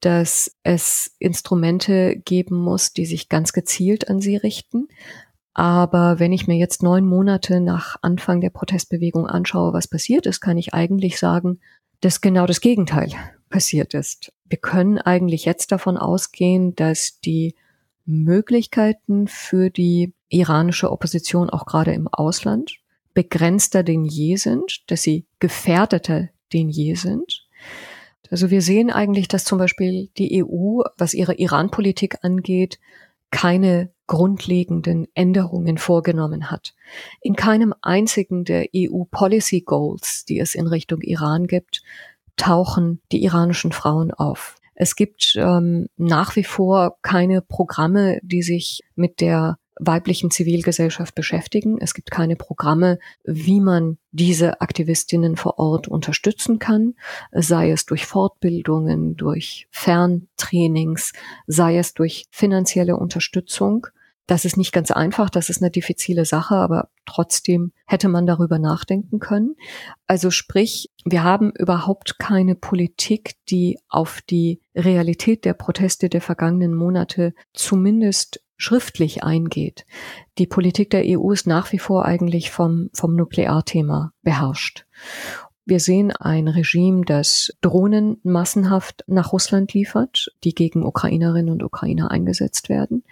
dass 0.00 0.56
es 0.62 1.14
Instrumente 1.18 2.16
geben 2.16 2.56
muss, 2.56 2.92
die 2.92 3.06
sich 3.06 3.28
ganz 3.28 3.52
gezielt 3.52 4.08
an 4.08 4.20
sie 4.20 4.36
richten. 4.36 4.88
Aber 5.54 6.18
wenn 6.18 6.32
ich 6.32 6.46
mir 6.46 6.56
jetzt 6.56 6.82
neun 6.82 7.04
Monate 7.04 7.60
nach 7.60 7.96
Anfang 8.02 8.40
der 8.40 8.50
Protestbewegung 8.50 9.26
anschaue, 9.26 9.72
was 9.72 9.88
passiert 9.88 10.26
ist, 10.26 10.40
kann 10.40 10.56
ich 10.56 10.72
eigentlich 10.72 11.18
sagen, 11.18 11.60
dass 12.00 12.20
genau 12.20 12.46
das 12.46 12.60
Gegenteil 12.60 13.10
passiert 13.50 13.94
ist. 13.94 14.32
Wir 14.44 14.58
können 14.58 14.98
eigentlich 14.98 15.44
jetzt 15.44 15.72
davon 15.72 15.96
ausgehen, 15.96 16.74
dass 16.74 17.20
die 17.20 17.56
Möglichkeiten 18.04 19.26
für 19.26 19.70
die 19.70 20.14
iranische 20.28 20.90
Opposition 20.90 21.50
auch 21.50 21.66
gerade 21.66 21.92
im 21.92 22.08
Ausland 22.08 22.78
begrenzter 23.14 23.82
denn 23.82 24.04
je 24.04 24.36
sind, 24.36 24.84
dass 24.90 25.02
sie 25.02 25.26
gefährdeter 25.40 26.28
denn 26.52 26.68
je 26.68 26.94
sind. 26.94 27.46
Also 28.30 28.50
wir 28.50 28.62
sehen 28.62 28.90
eigentlich, 28.90 29.26
dass 29.26 29.44
zum 29.44 29.58
Beispiel 29.58 30.08
die 30.18 30.44
EU, 30.44 30.82
was 30.96 31.14
ihre 31.14 31.34
Iran-Politik 31.34 32.18
angeht, 32.22 32.78
keine 33.30 33.90
grundlegenden 34.06 35.08
Änderungen 35.14 35.78
vorgenommen 35.78 36.50
hat. 36.50 36.74
In 37.20 37.36
keinem 37.36 37.74
einzigen 37.82 38.44
der 38.44 38.66
EU-Policy 38.74 39.62
Goals, 39.62 40.24
die 40.24 40.38
es 40.38 40.54
in 40.54 40.66
Richtung 40.66 41.02
Iran 41.02 41.46
gibt, 41.46 41.82
tauchen 42.36 43.00
die 43.12 43.22
iranischen 43.24 43.72
Frauen 43.72 44.12
auf. 44.12 44.54
Es 44.74 44.94
gibt 44.94 45.34
ähm, 45.36 45.88
nach 45.96 46.36
wie 46.36 46.44
vor 46.44 46.98
keine 47.02 47.42
Programme, 47.42 48.20
die 48.22 48.42
sich 48.42 48.82
mit 48.94 49.20
der 49.20 49.57
weiblichen 49.78 50.30
Zivilgesellschaft 50.30 51.14
beschäftigen. 51.14 51.78
Es 51.80 51.94
gibt 51.94 52.10
keine 52.10 52.36
Programme, 52.36 52.98
wie 53.24 53.60
man 53.60 53.98
diese 54.10 54.60
Aktivistinnen 54.60 55.36
vor 55.36 55.58
Ort 55.58 55.88
unterstützen 55.88 56.58
kann, 56.58 56.94
sei 57.32 57.70
es 57.70 57.86
durch 57.86 58.06
Fortbildungen, 58.06 59.16
durch 59.16 59.68
Ferntrainings, 59.70 61.12
sei 61.46 61.78
es 61.78 61.94
durch 61.94 62.26
finanzielle 62.30 62.96
Unterstützung. 62.96 63.86
Das 64.26 64.44
ist 64.44 64.58
nicht 64.58 64.72
ganz 64.72 64.90
einfach, 64.90 65.30
das 65.30 65.48
ist 65.48 65.62
eine 65.62 65.70
diffizile 65.70 66.26
Sache, 66.26 66.54
aber 66.54 66.90
trotzdem 67.06 67.72
hätte 67.86 68.10
man 68.10 68.26
darüber 68.26 68.58
nachdenken 68.58 69.20
können. 69.20 69.56
Also 70.06 70.30
sprich, 70.30 70.90
wir 71.06 71.24
haben 71.24 71.50
überhaupt 71.52 72.18
keine 72.18 72.54
Politik, 72.54 73.36
die 73.48 73.78
auf 73.88 74.20
die 74.28 74.60
Realität 74.74 75.46
der 75.46 75.54
Proteste 75.54 76.10
der 76.10 76.20
vergangenen 76.20 76.74
Monate 76.74 77.32
zumindest 77.54 78.42
schriftlich 78.58 79.24
eingeht. 79.24 79.86
Die 80.36 80.46
Politik 80.46 80.90
der 80.90 81.04
EU 81.06 81.30
ist 81.30 81.46
nach 81.46 81.72
wie 81.72 81.78
vor 81.78 82.04
eigentlich 82.04 82.50
vom, 82.50 82.90
vom 82.92 83.16
Nuklearthema 83.16 84.12
beherrscht. 84.22 84.84
Wir 85.64 85.80
sehen 85.80 86.12
ein 86.12 86.48
Regime, 86.48 87.04
das 87.04 87.56
Drohnen 87.60 88.18
massenhaft 88.22 89.04
nach 89.06 89.32
Russland 89.32 89.74
liefert, 89.74 90.32
die 90.44 90.54
gegen 90.54 90.84
Ukrainerinnen 90.84 91.52
und 91.52 91.62
Ukrainer 91.62 92.10
eingesetzt 92.10 92.68
werden. 92.68 93.04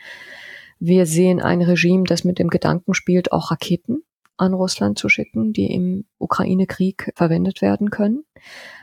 Wir 0.78 1.06
sehen 1.06 1.40
ein 1.40 1.62
Regime, 1.62 2.04
das 2.04 2.24
mit 2.24 2.38
dem 2.38 2.48
Gedanken 2.48 2.94
spielt, 2.94 3.32
auch 3.32 3.50
Raketen 3.50 4.02
an 4.36 4.52
Russland 4.52 4.98
zu 4.98 5.08
schicken, 5.08 5.52
die 5.52 5.72
im 5.72 6.04
Ukraine-Krieg 6.18 7.12
verwendet 7.14 7.62
werden 7.62 7.90
können. 7.90 8.24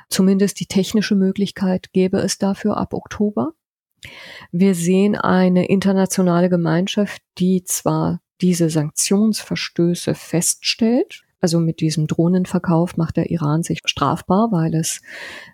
Zumindest 0.09 0.59
die 0.59 0.65
technische 0.65 1.15
Möglichkeit 1.15 1.91
gäbe 1.93 2.19
es 2.19 2.37
dafür 2.37 2.77
ab 2.77 2.93
Oktober. 2.93 3.53
Wir 4.51 4.75
sehen 4.75 5.15
eine 5.15 5.67
internationale 5.67 6.49
Gemeinschaft, 6.49 7.21
die 7.37 7.63
zwar 7.63 8.21
diese 8.41 8.69
Sanktionsverstöße 8.69 10.15
feststellt, 10.15 11.23
also 11.43 11.59
mit 11.59 11.81
diesem 11.81 12.07
Drohnenverkauf 12.07 12.95
macht 12.95 13.17
der 13.17 13.29
Iran 13.29 13.63
sich 13.63 13.81
strafbar, 13.83 14.53
weil 14.53 14.73
es, 14.75 15.01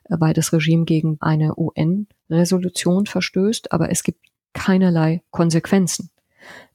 weil 0.08 0.34
das 0.34 0.54
Regime 0.54 0.86
gegen 0.86 1.18
eine 1.20 1.58
UN-Resolution 1.58 3.08
verstößt, 3.08 3.72
aber 3.72 3.92
es 3.92 4.04
gibt 4.04 4.20
keinerlei 4.54 5.24
Konsequenzen. 5.32 6.12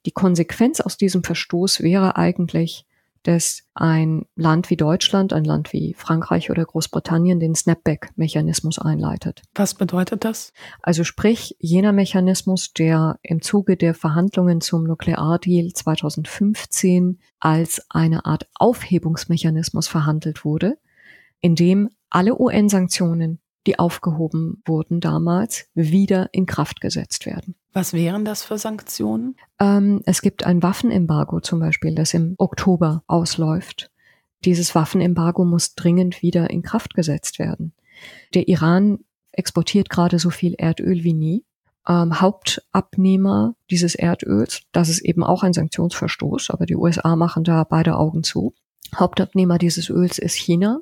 Die 0.05 0.11
Konsequenz 0.11 0.81
aus 0.81 0.97
diesem 0.97 1.23
Verstoß 1.23 1.81
wäre 1.81 2.17
eigentlich 2.17 2.87
dass 3.25 3.63
ein 3.75 4.27
Land 4.37 4.71
wie 4.71 4.77
Deutschland, 4.77 5.33
ein 5.33 5.45
Land 5.45 5.73
wie 5.73 5.95
Frankreich 5.95 6.51
oder 6.51 6.65
Großbritannien 6.65 7.41
den 7.41 7.55
Snapback-Mechanismus 7.55 8.79
einleitet. 8.79 9.43
Was 9.55 9.75
bedeutet 9.75 10.25
das? 10.25 10.53
Also 10.83 11.05
sprich, 11.05 11.57
jener 11.59 11.93
Mechanismus, 11.93 12.73
der 12.73 13.19
im 13.23 13.43
Zuge 13.43 13.77
der 13.77 13.95
Verhandlungen 13.95 14.61
zum 14.61 14.85
Nukleardeal 14.85 15.73
2015 15.73 17.19
als 17.41 17.85
eine 17.89 18.27
Art 18.27 18.49
Aufhebungsmechanismus 18.55 19.89
verhandelt 19.89 20.45
wurde, 20.45 20.79
in 21.41 21.57
dem 21.57 21.91
alle 22.11 22.39
UN-Sanktionen 22.39 23.41
die 23.67 23.79
aufgehoben 23.79 24.63
wurden 24.67 25.01
damals, 25.01 25.71
wieder 25.75 26.29
in 26.33 26.47
Kraft 26.47 26.81
gesetzt 26.81 27.27
werden. 27.27 27.55
Was 27.75 27.93
wären 27.93 28.25
das 28.25 28.45
für 28.45 28.57
Sanktionen? 28.57 29.37
Ähm, 29.59 30.01
es 30.07 30.23
gibt 30.23 30.47
ein 30.47 30.63
Waffenembargo 30.63 31.41
zum 31.41 31.59
Beispiel, 31.59 31.97
das 31.97 32.15
im 32.15 32.37
Oktober 32.39 33.03
ausläuft. 33.09 33.91
Dieses 34.45 34.77
Waffenembargo 34.77 35.45
muss 35.45 35.75
dringend 35.75 36.23
wieder 36.23 36.51
in 36.51 36.63
Kraft 36.63 36.95
gesetzt 36.95 37.41
werden. 37.41 37.73
Der 38.33 38.47
Iran 38.47 39.01
exportiert 39.33 39.91
gerade 39.91 40.21
so 40.21 40.31
viel 40.31 40.55
Erdöl 40.55 41.03
wie 41.03 41.15
nie. 41.15 41.45
Ähm, 41.89 42.21
Hauptabnehmer 42.21 43.57
dieses 43.71 43.97
Erdöls, 43.97 44.63
das 44.71 44.89
ist 44.89 45.01
eben 45.01 45.25
auch 45.25 45.43
ein 45.43 45.53
Sanktionsverstoß, 45.53 46.51
aber 46.51 46.67
die 46.67 46.77
USA 46.77 47.17
machen 47.17 47.43
da 47.43 47.65
beide 47.65 47.97
Augen 47.97 48.23
zu. 48.23 48.55
Hauptabnehmer 48.95 49.59
dieses 49.59 49.91
Öls 49.91 50.19
ist 50.19 50.35
China, 50.35 50.81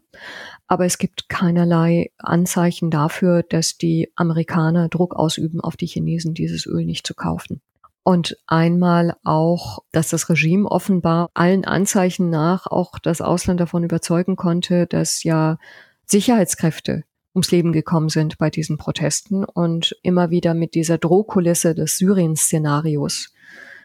aber 0.66 0.84
es 0.84 0.98
gibt 0.98 1.28
keinerlei 1.28 2.10
Anzeichen 2.18 2.90
dafür, 2.90 3.42
dass 3.42 3.78
die 3.78 4.12
Amerikaner 4.16 4.88
Druck 4.88 5.14
ausüben 5.14 5.60
auf 5.60 5.76
die 5.76 5.86
Chinesen, 5.86 6.34
dieses 6.34 6.66
Öl 6.66 6.84
nicht 6.84 7.06
zu 7.06 7.14
kaufen. 7.14 7.60
und 8.04 8.36
einmal 8.46 9.16
auch, 9.22 9.80
dass 9.92 10.08
das 10.08 10.28
Regime 10.28 10.68
offenbar 10.68 11.30
allen 11.34 11.64
Anzeichen 11.64 12.30
nach 12.30 12.66
auch 12.66 12.98
das 12.98 13.20
Ausland 13.20 13.60
davon 13.60 13.84
überzeugen 13.84 14.36
konnte, 14.36 14.86
dass 14.86 15.22
ja 15.22 15.58
Sicherheitskräfte 16.06 17.04
ums 17.34 17.50
Leben 17.50 17.72
gekommen 17.72 18.08
sind 18.08 18.38
bei 18.38 18.50
diesen 18.50 18.76
Protesten 18.76 19.44
und 19.44 19.96
immer 20.02 20.30
wieder 20.30 20.54
mit 20.54 20.74
dieser 20.74 20.98
Drohkulisse 20.98 21.74
des 21.74 21.96
Syrien-Szenarios 21.96 23.32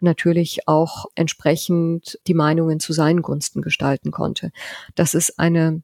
natürlich 0.02 0.66
auch 0.66 1.06
entsprechend 1.14 2.18
die 2.26 2.34
Meinungen 2.34 2.80
zu 2.80 2.92
seinen 2.92 3.22
Gunsten 3.22 3.62
gestalten 3.62 4.10
konnte. 4.10 4.52
Das 4.94 5.14
ist 5.14 5.38
eine 5.38 5.82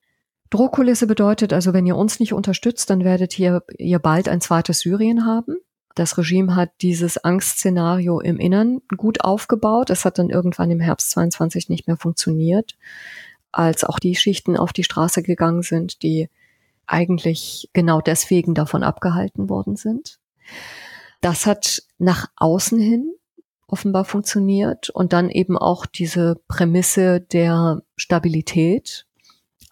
Drohkulisse 0.51 1.07
bedeutet 1.09 1.53
also, 1.53 1.73
wenn 1.73 1.87
ihr 1.87 1.97
uns 1.97 2.21
nicht 2.21 2.33
unterstützt, 2.33 2.89
dann 2.89 3.03
werdet 3.03 3.39
ihr, 3.39 3.65
ihr 3.77 3.99
bald 3.99 4.29
ein 4.29 4.41
zweites 4.41 4.81
Syrien 4.81 5.27
haben. 5.27 5.57
Das 5.95 6.19
Regime 6.19 6.55
hat 6.55 6.71
dieses 6.81 7.19
Angstszenario 7.19 8.21
im 8.21 8.39
Innern 8.39 8.81
gut 8.97 9.23
aufgebaut. 9.23 9.91
Es 9.91 10.05
hat 10.05 10.19
dann 10.19 10.31
irgendwann 10.31 10.71
im 10.71 10.81
Herbst 10.81 11.11
22 11.11 11.69
nicht 11.69 11.87
mehr 11.87 11.97
funktioniert, 11.97 12.77
als 13.53 13.85
auch 13.85 13.99
die 13.99 14.17
Schichten 14.17 14.57
auf 14.57 14.73
die 14.73 14.85
Straße 14.85 15.23
gegangen 15.23 15.63
sind, 15.63 16.03
die 16.03 16.29
eigentlich 16.87 17.71
genau 17.73 18.01
deswegen 18.01 18.55
davon 18.55 18.83
abgehalten 18.83 19.49
worden 19.49 19.77
sind. 19.77 20.19
Das 21.21 21.47
hat 21.47 21.83
nach 21.99 22.29
außen 22.37 22.79
hin 22.79 23.15
offenbar 23.67 24.05
funktioniert 24.05 24.91
und 24.91 25.13
dann 25.13 25.31
eben 25.31 25.57
auch 25.57 25.87
diese 25.87 26.41
Prämisse 26.49 27.21
der 27.21 27.83
Stabilität. 27.97 29.07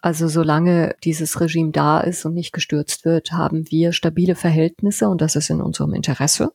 Also 0.01 0.27
solange 0.27 0.95
dieses 1.03 1.39
Regime 1.39 1.71
da 1.71 2.01
ist 2.01 2.25
und 2.25 2.33
nicht 2.33 2.51
gestürzt 2.51 3.05
wird, 3.05 3.31
haben 3.31 3.69
wir 3.71 3.93
stabile 3.93 4.35
Verhältnisse 4.35 5.07
und 5.07 5.21
das 5.21 5.35
ist 5.35 5.49
in 5.49 5.61
unserem 5.61 5.93
Interesse. 5.93 6.51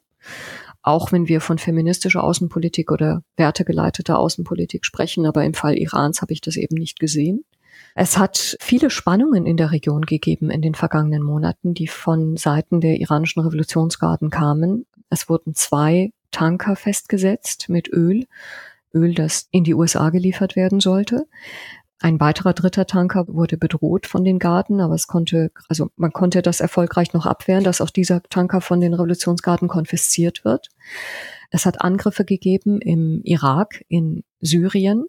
Auch 0.82 1.12
wenn 1.12 1.28
wir 1.28 1.40
von 1.40 1.58
feministischer 1.58 2.22
Außenpolitik 2.22 2.92
oder 2.92 3.22
wertegeleiteter 3.36 4.18
Außenpolitik 4.18 4.84
sprechen, 4.84 5.26
aber 5.26 5.44
im 5.44 5.54
Fall 5.54 5.76
Irans 5.76 6.22
habe 6.22 6.32
ich 6.32 6.40
das 6.40 6.56
eben 6.56 6.76
nicht 6.76 6.98
gesehen. 7.00 7.44
Es 7.94 8.18
hat 8.18 8.56
viele 8.60 8.90
Spannungen 8.90 9.46
in 9.46 9.56
der 9.56 9.72
Region 9.72 10.02
gegeben 10.02 10.50
in 10.50 10.62
den 10.62 10.74
vergangenen 10.74 11.22
Monaten, 11.22 11.74
die 11.74 11.88
von 11.88 12.36
Seiten 12.36 12.80
der 12.80 13.00
iranischen 13.00 13.42
Revolutionsgarden 13.42 14.30
kamen. 14.30 14.86
Es 15.10 15.28
wurden 15.28 15.54
zwei 15.54 16.12
Tanker 16.30 16.76
festgesetzt 16.76 17.68
mit 17.68 17.88
Öl, 17.92 18.26
Öl, 18.94 19.14
das 19.14 19.48
in 19.50 19.64
die 19.64 19.74
USA 19.74 20.10
geliefert 20.10 20.56
werden 20.56 20.80
sollte. 20.80 21.26
Ein 22.00 22.20
weiterer 22.20 22.52
dritter 22.52 22.86
Tanker 22.86 23.26
wurde 23.26 23.56
bedroht 23.56 24.06
von 24.06 24.24
den 24.24 24.38
Garden, 24.38 24.80
aber 24.80 24.94
es 24.94 25.08
konnte, 25.08 25.50
also 25.68 25.90
man 25.96 26.12
konnte 26.12 26.42
das 26.42 26.60
erfolgreich 26.60 27.12
noch 27.12 27.26
abwehren, 27.26 27.64
dass 27.64 27.80
auch 27.80 27.90
dieser 27.90 28.22
Tanker 28.22 28.60
von 28.60 28.80
den 28.80 28.94
Revolutionsgarden 28.94 29.66
konfisziert 29.66 30.44
wird. 30.44 30.68
Es 31.50 31.66
hat 31.66 31.80
Angriffe 31.80 32.24
gegeben 32.24 32.80
im 32.80 33.20
Irak, 33.24 33.84
in 33.88 34.22
Syrien 34.40 35.06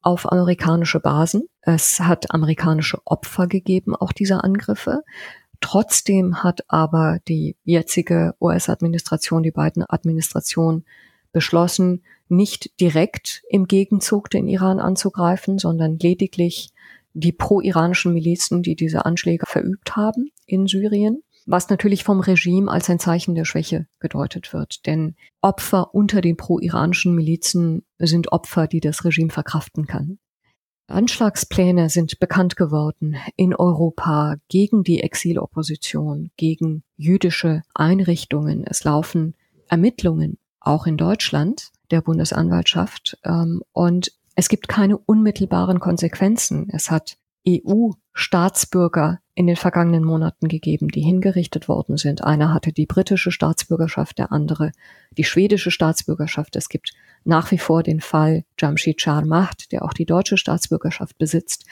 auf 0.00 0.30
amerikanische 0.32 0.98
Basen. 0.98 1.44
Es 1.60 2.00
hat 2.00 2.32
amerikanische 2.32 2.98
Opfer 3.04 3.46
gegeben, 3.46 3.94
auch 3.94 4.10
dieser 4.10 4.42
Angriffe. 4.42 5.04
Trotzdem 5.62 6.42
hat 6.42 6.64
aber 6.68 7.20
die 7.28 7.56
jetzige 7.64 8.34
US-Administration, 8.40 9.42
die 9.42 9.52
beiden 9.52 9.84
Administrationen 9.88 10.84
beschlossen, 11.32 12.02
nicht 12.28 12.78
direkt 12.80 13.42
im 13.48 13.66
Gegenzug 13.66 14.28
den 14.28 14.48
Iran 14.48 14.80
anzugreifen, 14.80 15.58
sondern 15.58 15.98
lediglich 15.98 16.72
die 17.14 17.32
pro-iranischen 17.32 18.12
Milizen, 18.12 18.62
die 18.62 18.74
diese 18.74 19.06
Anschläge 19.06 19.46
verübt 19.46 19.96
haben 19.96 20.30
in 20.46 20.66
Syrien, 20.66 21.22
was 21.46 21.68
natürlich 21.68 22.04
vom 22.04 22.20
Regime 22.20 22.70
als 22.70 22.90
ein 22.90 22.98
Zeichen 22.98 23.34
der 23.34 23.44
Schwäche 23.44 23.86
gedeutet 24.00 24.52
wird. 24.52 24.84
Denn 24.86 25.14
Opfer 25.42 25.94
unter 25.94 26.20
den 26.20 26.36
pro-iranischen 26.36 27.14
Milizen 27.14 27.84
sind 27.98 28.32
Opfer, 28.32 28.66
die 28.66 28.80
das 28.80 29.04
Regime 29.04 29.30
verkraften 29.30 29.86
kann. 29.86 30.18
Anschlagspläne 30.86 31.88
sind 31.88 32.18
bekannt 32.18 32.56
geworden 32.56 33.16
in 33.36 33.54
Europa 33.54 34.36
gegen 34.48 34.82
die 34.82 35.02
Exilopposition, 35.02 36.30
gegen 36.36 36.82
jüdische 36.96 37.62
Einrichtungen. 37.74 38.64
Es 38.66 38.84
laufen 38.84 39.34
Ermittlungen 39.68 40.38
auch 40.60 40.86
in 40.86 40.96
Deutschland 40.96 41.70
der 41.90 42.02
Bundesanwaltschaft. 42.02 43.18
Ähm, 43.24 43.62
und 43.72 44.12
es 44.34 44.48
gibt 44.48 44.68
keine 44.68 44.98
unmittelbaren 44.98 45.80
Konsequenzen. 45.80 46.68
Es 46.70 46.90
hat 46.90 47.16
EU-Staatsbürger 47.46 49.18
in 49.34 49.46
den 49.46 49.56
vergangenen 49.56 50.04
Monaten 50.04 50.48
gegeben, 50.48 50.88
die 50.88 51.00
hingerichtet 51.00 51.68
worden 51.68 51.96
sind. 51.96 52.22
Einer 52.22 52.52
hatte 52.52 52.72
die 52.72 52.86
britische 52.86 53.30
Staatsbürgerschaft, 53.30 54.18
der 54.18 54.30
andere 54.30 54.72
die 55.16 55.24
schwedische 55.24 55.70
Staatsbürgerschaft. 55.70 56.54
Es 56.56 56.68
gibt 56.68 56.92
nach 57.24 57.50
wie 57.50 57.58
vor 57.58 57.82
den 57.82 58.00
Fall 58.00 58.44
Jamshid 58.58 59.02
Maht, 59.24 59.72
der 59.72 59.84
auch 59.84 59.94
die 59.94 60.04
deutsche 60.04 60.36
Staatsbürgerschaft 60.36 61.16
besitzt 61.16 61.64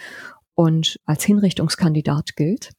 und 0.55 0.99
als 1.05 1.25
Hinrichtungskandidat 1.25 2.37
gilt. 2.37 2.71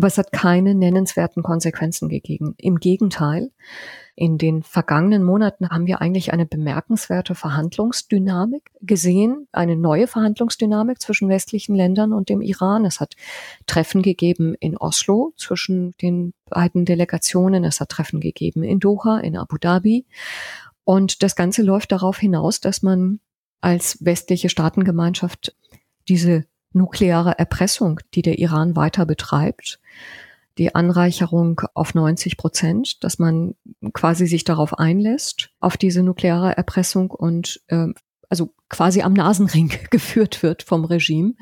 Aber 0.00 0.06
es 0.06 0.16
hat 0.16 0.32
keine 0.32 0.74
nennenswerten 0.74 1.42
Konsequenzen 1.42 2.08
gegeben. 2.08 2.54
Im 2.56 2.76
Gegenteil, 2.76 3.50
in 4.14 4.38
den 4.38 4.62
vergangenen 4.62 5.22
Monaten 5.22 5.68
haben 5.68 5.86
wir 5.86 6.00
eigentlich 6.00 6.32
eine 6.32 6.46
bemerkenswerte 6.46 7.34
Verhandlungsdynamik 7.34 8.70
gesehen, 8.80 9.46
eine 9.52 9.76
neue 9.76 10.06
Verhandlungsdynamik 10.06 11.02
zwischen 11.02 11.28
westlichen 11.28 11.74
Ländern 11.74 12.14
und 12.14 12.30
dem 12.30 12.40
Iran. 12.40 12.86
Es 12.86 12.98
hat 12.98 13.14
Treffen 13.66 14.00
gegeben 14.00 14.54
in 14.58 14.78
Oslo 14.78 15.34
zwischen 15.36 15.94
den 16.00 16.32
beiden 16.48 16.86
Delegationen. 16.86 17.62
Es 17.64 17.78
hat 17.78 17.90
Treffen 17.90 18.20
gegeben 18.20 18.62
in 18.62 18.80
Doha, 18.80 19.18
in 19.18 19.36
Abu 19.36 19.58
Dhabi. 19.58 20.06
Und 20.82 21.22
das 21.22 21.36
Ganze 21.36 21.60
läuft 21.60 21.92
darauf 21.92 22.16
hinaus, 22.16 22.60
dass 22.62 22.80
man 22.80 23.20
als 23.60 23.98
westliche 24.02 24.48
Staatengemeinschaft 24.48 25.54
diese 26.08 26.46
nukleare 26.72 27.38
Erpressung, 27.38 28.00
die 28.14 28.22
der 28.22 28.38
Iran 28.38 28.76
weiter 28.76 29.06
betreibt, 29.06 29.80
die 30.58 30.74
Anreicherung 30.74 31.62
auf 31.74 31.94
90 31.94 32.36
Prozent, 32.36 33.02
dass 33.02 33.18
man 33.18 33.54
quasi 33.92 34.26
sich 34.26 34.44
darauf 34.44 34.78
einlässt, 34.78 35.50
auf 35.60 35.76
diese 35.76 36.02
nukleare 36.02 36.56
Erpressung 36.56 37.10
und 37.10 37.62
äh, 37.68 37.86
also 38.28 38.54
quasi 38.68 39.02
am 39.02 39.12
Nasenring 39.12 39.72
geführt 39.90 40.42
wird 40.42 40.62
vom 40.62 40.84
Regime 40.84 41.34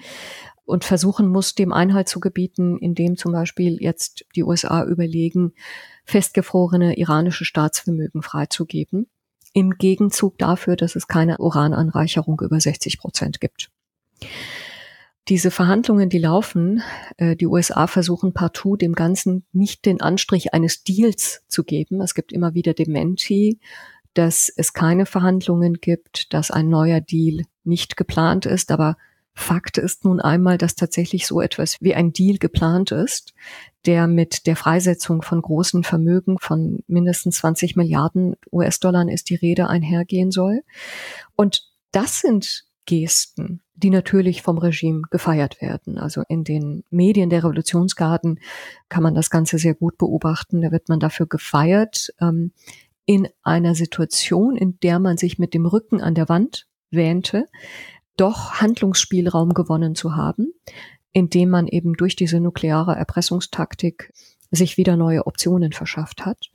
und 0.65 0.85
versuchen 0.85 1.29
muss, 1.29 1.55
dem 1.55 1.73
Einhalt 1.73 2.09
zu 2.09 2.21
gebieten, 2.21 2.79
indem 2.79 3.17
zum 3.17 3.33
Beispiel 3.33 3.79
jetzt 3.81 4.27
die 4.37 4.45
USA 4.45 4.85
überlegen, 4.85 5.53
festgefrorene 6.05 6.99
iranische 6.99 7.45
Staatsvermögen 7.45 8.23
freizugeben, 8.23 9.09
im 9.55 9.73
Gegenzug 9.79 10.39
dafür, 10.39 10.77
dass 10.77 10.95
es 10.95 11.09
keine 11.09 11.39
Urananreicherung 11.39 12.41
über 12.43 12.61
60 12.61 12.99
Prozent 12.99 13.41
gibt. 13.41 13.71
Diese 15.29 15.51
Verhandlungen, 15.51 16.09
die 16.09 16.19
laufen, 16.19 16.83
äh, 17.19 17.37
die 17.37 17.47
USA 17.47 17.87
versuchen 17.87 18.33
partout 18.33 18.77
dem 18.77 18.95
Ganzen 18.95 19.45
nicht 19.53 19.85
den 19.85 20.01
Anstrich 20.01 20.55
eines 20.55 20.85
Deals 20.85 21.43
zu 21.49 21.65
geben. 21.65 22.01
Es 22.01 22.15
gibt 22.15 22.33
immer 22.33 22.55
wieder 22.55 22.73
Dementi, 22.73 23.61
dass 24.15 24.49
es 24.49 24.73
keine 24.73 25.05
Verhandlungen 25.05 25.75
gibt, 25.75 26.33
dass 26.33 26.51
ein 26.51 26.69
neuer 26.69 27.01
Deal 27.01 27.45
nicht 27.65 27.99
geplant 27.99 28.47
ist. 28.47 28.71
Aber 28.71 28.97
Fakt 29.35 29.77
ist 29.77 30.05
nun 30.05 30.19
einmal, 30.19 30.57
dass 30.57 30.75
tatsächlich 30.75 31.27
so 31.27 31.41
etwas 31.43 31.77
wie 31.81 31.95
ein 31.95 32.13
Deal 32.13 32.39
geplant 32.39 32.91
ist, 32.91 33.35
der 33.85 34.09
mit 34.09 34.47
der 34.47 34.57
Freisetzung 34.57 35.23
von 35.23 35.43
großen 35.43 35.85
Vermögen 35.85 36.39
von 36.41 36.81
mindestens 36.87 37.37
20 37.37 37.77
Milliarden 37.77 38.35
US-Dollar 38.51 39.09
ist 39.09 39.29
die 39.29 39.37
Rede 39.37 39.69
einhergehen 39.69 40.31
soll. 40.31 40.63
Und 41.37 41.69
das 41.93 42.21
sind 42.21 42.68
Gesten, 42.89 43.61
die 43.75 43.91
natürlich 43.91 44.41
vom 44.41 44.57
Regime 44.57 45.03
gefeiert 45.11 45.61
werden. 45.61 45.99
Also 45.99 46.23
in 46.27 46.43
den 46.43 46.85
Medien 46.89 47.29
der 47.29 47.45
Revolutionsgarden 47.45 48.41
kann 48.89 49.03
man 49.03 49.15
das 49.15 49.29
Ganze 49.29 49.59
sehr 49.59 49.75
gut 49.75 49.99
beobachten. 49.99 50.63
Da 50.63 50.73
wird 50.73 50.89
man 50.89 50.99
dafür 50.99 51.27
gefeiert, 51.27 52.15
ähm, 52.19 52.53
in 53.05 53.29
einer 53.43 53.75
Situation, 53.75 54.57
in 54.57 54.81
der 54.81 55.01
man 55.01 55.19
sich 55.19 55.39
mit 55.39 55.53
dem 55.53 55.67
Rücken 55.67 56.01
an 56.01 56.15
der 56.15 56.31
Wand 56.31 56.67
wähnte, 56.91 57.47
doch 58.17 58.55
Handlungsspielraum 58.55 59.53
gewonnen 59.53 59.95
zu 59.95 60.17
haben, 60.17 60.55
indem 61.13 61.51
man 61.51 61.67
eben 61.67 61.93
durch 61.93 62.17
diese 62.17 62.41
nukleare 62.41 62.97
Erpressungstaktik 62.97 64.15
sich 64.51 64.79
wieder 64.79 64.97
neue 64.97 65.27
Optionen 65.27 65.73
verschafft 65.73 66.25
hat, 66.25 66.51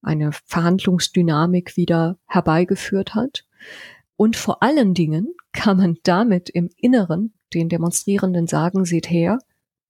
eine 0.00 0.30
Verhandlungsdynamik 0.46 1.76
wieder 1.76 2.18
herbeigeführt 2.26 3.16
hat 3.16 3.44
und 4.22 4.36
vor 4.36 4.62
allen 4.62 4.94
Dingen 4.94 5.34
kann 5.52 5.78
man 5.78 5.98
damit 6.04 6.48
im 6.48 6.70
Inneren 6.76 7.34
den 7.54 7.68
Demonstrierenden 7.68 8.46
sagen, 8.46 8.84
seht 8.84 9.10
her, 9.10 9.40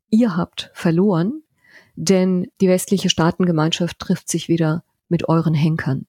ihr 0.08 0.38
habt 0.38 0.70
verloren, 0.72 1.42
denn 1.96 2.50
die 2.62 2.68
westliche 2.68 3.10
Staatengemeinschaft 3.10 3.98
trifft 3.98 4.30
sich 4.30 4.48
wieder 4.48 4.84
mit 5.10 5.28
euren 5.28 5.52
Henkern. 5.52 6.06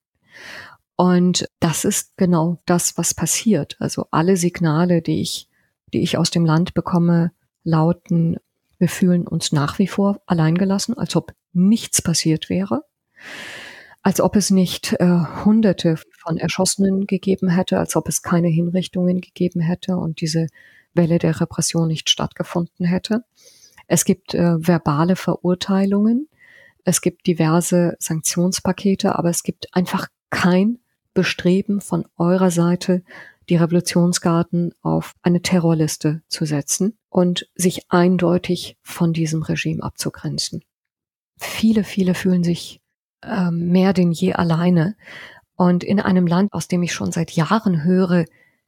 Und 0.95 1.49
das 1.59 1.83
ist 1.83 2.15
genau 2.15 2.61
das, 2.65 2.97
was 2.97 3.13
passiert. 3.13 3.75
Also 3.79 4.07
alle 4.09 4.37
Signale, 4.37 5.01
die 5.01 5.19
ich, 5.19 5.49
die 5.93 5.99
ich 5.99 6.17
aus 6.17 6.31
dem 6.31 6.45
Land 6.45 6.73
bekomme, 6.73 7.33
lauten, 7.65 8.37
wir 8.77 8.87
fühlen 8.87 9.27
uns 9.27 9.51
nach 9.51 9.79
wie 9.79 9.87
vor 9.87 10.21
alleingelassen, 10.27 10.97
als 10.97 11.17
ob 11.17 11.33
nichts 11.51 12.01
passiert 12.01 12.49
wäre. 12.49 12.85
Als 14.03 14.19
ob 14.19 14.35
es 14.35 14.51
nicht 14.51 14.93
äh, 14.99 15.19
Hunderte 15.45 15.97
von 16.11 16.37
Erschossenen 16.37 17.07
gegeben 17.07 17.49
hätte, 17.49 17.79
als 17.79 17.95
ob 17.95 18.09
es 18.09 18.21
keine 18.21 18.49
Hinrichtungen 18.49 19.21
gegeben 19.21 19.61
hätte 19.61 19.97
und 19.97 20.19
diese 20.19 20.47
Welle 20.93 21.17
der 21.17 21.39
Repression 21.39 21.87
nicht 21.87 22.09
stattgefunden 22.09 22.85
hätte. 22.85 23.23
Es 23.87 24.05
gibt 24.05 24.33
äh, 24.33 24.55
verbale 24.59 25.15
Verurteilungen, 25.15 26.27
es 26.83 26.99
gibt 26.99 27.27
diverse 27.27 27.95
Sanktionspakete, 27.99 29.17
aber 29.17 29.29
es 29.29 29.43
gibt 29.43 29.73
einfach 29.73 30.07
kein 30.29 30.79
Bestreben 31.13 31.79
von 31.79 32.05
eurer 32.17 32.51
Seite, 32.51 33.03
die 33.49 33.55
Revolutionsgarden 33.55 34.73
auf 34.81 35.13
eine 35.21 35.41
Terrorliste 35.41 36.23
zu 36.27 36.45
setzen 36.45 36.97
und 37.09 37.49
sich 37.55 37.89
eindeutig 37.89 38.77
von 38.81 39.13
diesem 39.13 39.43
Regime 39.43 39.83
abzugrenzen. 39.83 40.63
Viele, 41.37 41.83
viele 41.83 42.15
fühlen 42.15 42.43
sich 42.43 42.81
äh, 43.25 43.51
mehr 43.51 43.93
denn 43.93 44.11
je 44.11 44.33
alleine. 44.33 44.95
Und 45.55 45.83
in 45.83 45.99
einem 45.99 46.27
Land, 46.27 46.51
aus 46.53 46.67
dem 46.67 46.83
ich 46.83 46.93
schon 46.93 47.11
seit 47.11 47.31
Jahren 47.31 47.83
höre, 47.83 48.25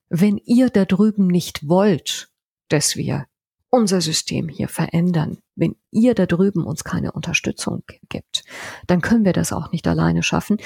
wenn 0.09 0.37
ihr 0.37 0.69
da 0.69 0.85
drüben 0.85 1.27
nicht 1.27 1.67
wollt, 1.67 2.29
dass 2.69 2.95
wir 2.95 3.25
unser 3.69 4.01
System 4.01 4.47
hier 4.47 4.69
verändern, 4.69 5.39
wenn 5.55 5.75
ihr 5.91 6.13
da 6.13 6.25
drüben 6.25 6.63
uns 6.63 6.83
keine 6.83 7.11
Unterstützung 7.11 7.83
gibt, 8.09 8.43
dann 8.87 9.01
können 9.01 9.25
wir 9.25 9.33
das 9.33 9.51
auch 9.51 9.71
nicht 9.71 9.87
alleine 9.87 10.23
schaffen. 10.23 10.57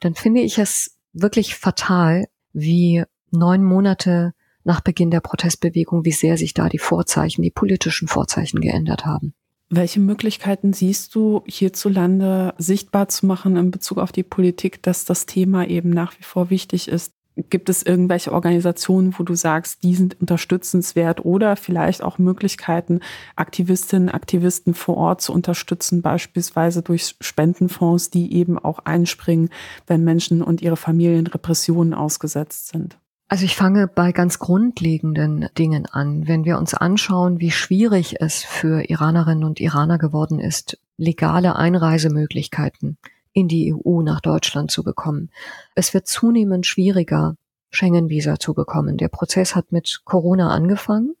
Dann 0.00 0.14
finde 0.14 0.40
ich 0.40 0.58
es 0.58 0.96
wirklich 1.12 1.56
fatal, 1.56 2.26
wie 2.52 3.04
neun 3.30 3.64
Monate 3.64 4.32
nach 4.64 4.80
Beginn 4.80 5.10
der 5.10 5.20
Protestbewegung, 5.20 6.04
wie 6.04 6.12
sehr 6.12 6.38
sich 6.38 6.54
da 6.54 6.68
die 6.68 6.78
Vorzeichen, 6.78 7.42
die 7.42 7.50
politischen 7.50 8.08
Vorzeichen 8.08 8.60
geändert 8.60 9.04
haben. 9.04 9.34
Welche 9.76 9.98
Möglichkeiten 9.98 10.72
siehst 10.72 11.16
du 11.16 11.42
hierzulande 11.46 12.54
sichtbar 12.58 13.08
zu 13.08 13.26
machen 13.26 13.56
in 13.56 13.72
Bezug 13.72 13.98
auf 13.98 14.12
die 14.12 14.22
Politik, 14.22 14.80
dass 14.84 15.04
das 15.04 15.26
Thema 15.26 15.66
eben 15.66 15.90
nach 15.90 16.16
wie 16.16 16.22
vor 16.22 16.48
wichtig 16.48 16.86
ist? 16.86 17.12
Gibt 17.50 17.68
es 17.68 17.82
irgendwelche 17.82 18.30
Organisationen, 18.30 19.18
wo 19.18 19.24
du 19.24 19.34
sagst, 19.34 19.82
die 19.82 19.96
sind 19.96 20.20
unterstützenswert 20.20 21.24
oder 21.24 21.56
vielleicht 21.56 22.04
auch 22.04 22.18
Möglichkeiten, 22.18 23.00
Aktivistinnen, 23.34 24.10
Aktivisten 24.10 24.74
vor 24.74 24.96
Ort 24.96 25.22
zu 25.22 25.32
unterstützen, 25.32 26.02
beispielsweise 26.02 26.82
durch 26.82 27.16
Spendenfonds, 27.20 28.10
die 28.10 28.32
eben 28.32 28.60
auch 28.60 28.78
einspringen, 28.78 29.50
wenn 29.88 30.04
Menschen 30.04 30.40
und 30.40 30.62
ihre 30.62 30.76
Familien 30.76 31.26
Repressionen 31.26 31.94
ausgesetzt 31.94 32.68
sind? 32.68 32.96
Also 33.34 33.46
ich 33.46 33.56
fange 33.56 33.88
bei 33.88 34.12
ganz 34.12 34.38
grundlegenden 34.38 35.48
Dingen 35.58 35.86
an. 35.86 36.28
Wenn 36.28 36.44
wir 36.44 36.56
uns 36.56 36.72
anschauen, 36.72 37.40
wie 37.40 37.50
schwierig 37.50 38.20
es 38.20 38.44
für 38.44 38.88
Iranerinnen 38.88 39.42
und 39.42 39.58
Iraner 39.58 39.98
geworden 39.98 40.38
ist, 40.38 40.78
legale 40.98 41.56
Einreisemöglichkeiten 41.56 42.96
in 43.32 43.48
die 43.48 43.74
EU 43.74 44.02
nach 44.02 44.20
Deutschland 44.20 44.70
zu 44.70 44.84
bekommen. 44.84 45.30
Es 45.74 45.92
wird 45.94 46.06
zunehmend 46.06 46.64
schwieriger, 46.64 47.34
Schengen-Visa 47.70 48.38
zu 48.38 48.54
bekommen. 48.54 48.98
Der 48.98 49.08
Prozess 49.08 49.56
hat 49.56 49.72
mit 49.72 50.02
Corona 50.04 50.50
angefangen. 50.50 51.16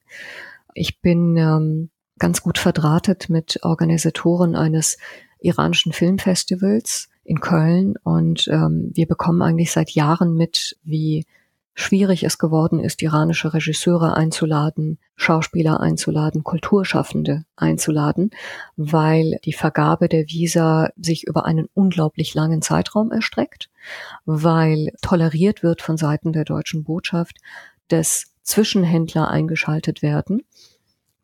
Ich 0.72 1.00
bin 1.00 1.36
ähm, 1.36 1.90
ganz 2.20 2.42
gut 2.42 2.58
verdrahtet 2.58 3.28
mit 3.28 3.58
Organisatoren 3.64 4.54
eines 4.54 4.98
iranischen 5.40 5.92
Filmfestivals 5.92 7.08
in 7.24 7.40
Köln 7.40 7.96
und 8.04 8.46
ähm, 8.46 8.92
wir 8.94 9.08
bekommen 9.08 9.42
eigentlich 9.42 9.72
seit 9.72 9.90
Jahren 9.90 10.36
mit, 10.36 10.78
wie 10.84 11.26
schwierig 11.74 12.22
es 12.22 12.38
geworden 12.38 12.78
ist, 12.78 13.02
iranische 13.02 13.52
Regisseure 13.52 14.16
einzuladen, 14.16 14.98
Schauspieler 15.16 15.80
einzuladen, 15.80 16.44
Kulturschaffende 16.44 17.44
einzuladen, 17.56 18.30
weil 18.76 19.38
die 19.44 19.52
Vergabe 19.52 20.08
der 20.08 20.28
Visa 20.28 20.90
sich 20.96 21.26
über 21.26 21.44
einen 21.44 21.68
unglaublich 21.74 22.34
langen 22.34 22.62
Zeitraum 22.62 23.10
erstreckt, 23.10 23.70
weil 24.24 24.92
toleriert 25.02 25.62
wird 25.62 25.82
von 25.82 25.96
Seiten 25.96 26.32
der 26.32 26.44
deutschen 26.44 26.84
Botschaft, 26.84 27.38
dass 27.88 28.32
Zwischenhändler 28.42 29.28
eingeschaltet 29.28 30.02
werden 30.02 30.42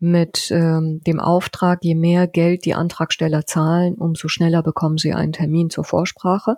mit 0.01 0.51
ähm, 0.51 1.03
dem 1.07 1.21
Auftrag, 1.21 1.85
je 1.85 1.95
mehr 1.95 2.27
Geld 2.27 2.65
die 2.65 2.75
Antragsteller 2.75 3.45
zahlen, 3.47 3.95
umso 3.97 4.29
schneller 4.29 4.63
bekommen 4.63 4.97
sie 4.97 5.13
einen 5.13 5.33
Termin 5.33 5.69
zur 5.69 5.85
Vorsprache. 5.85 6.57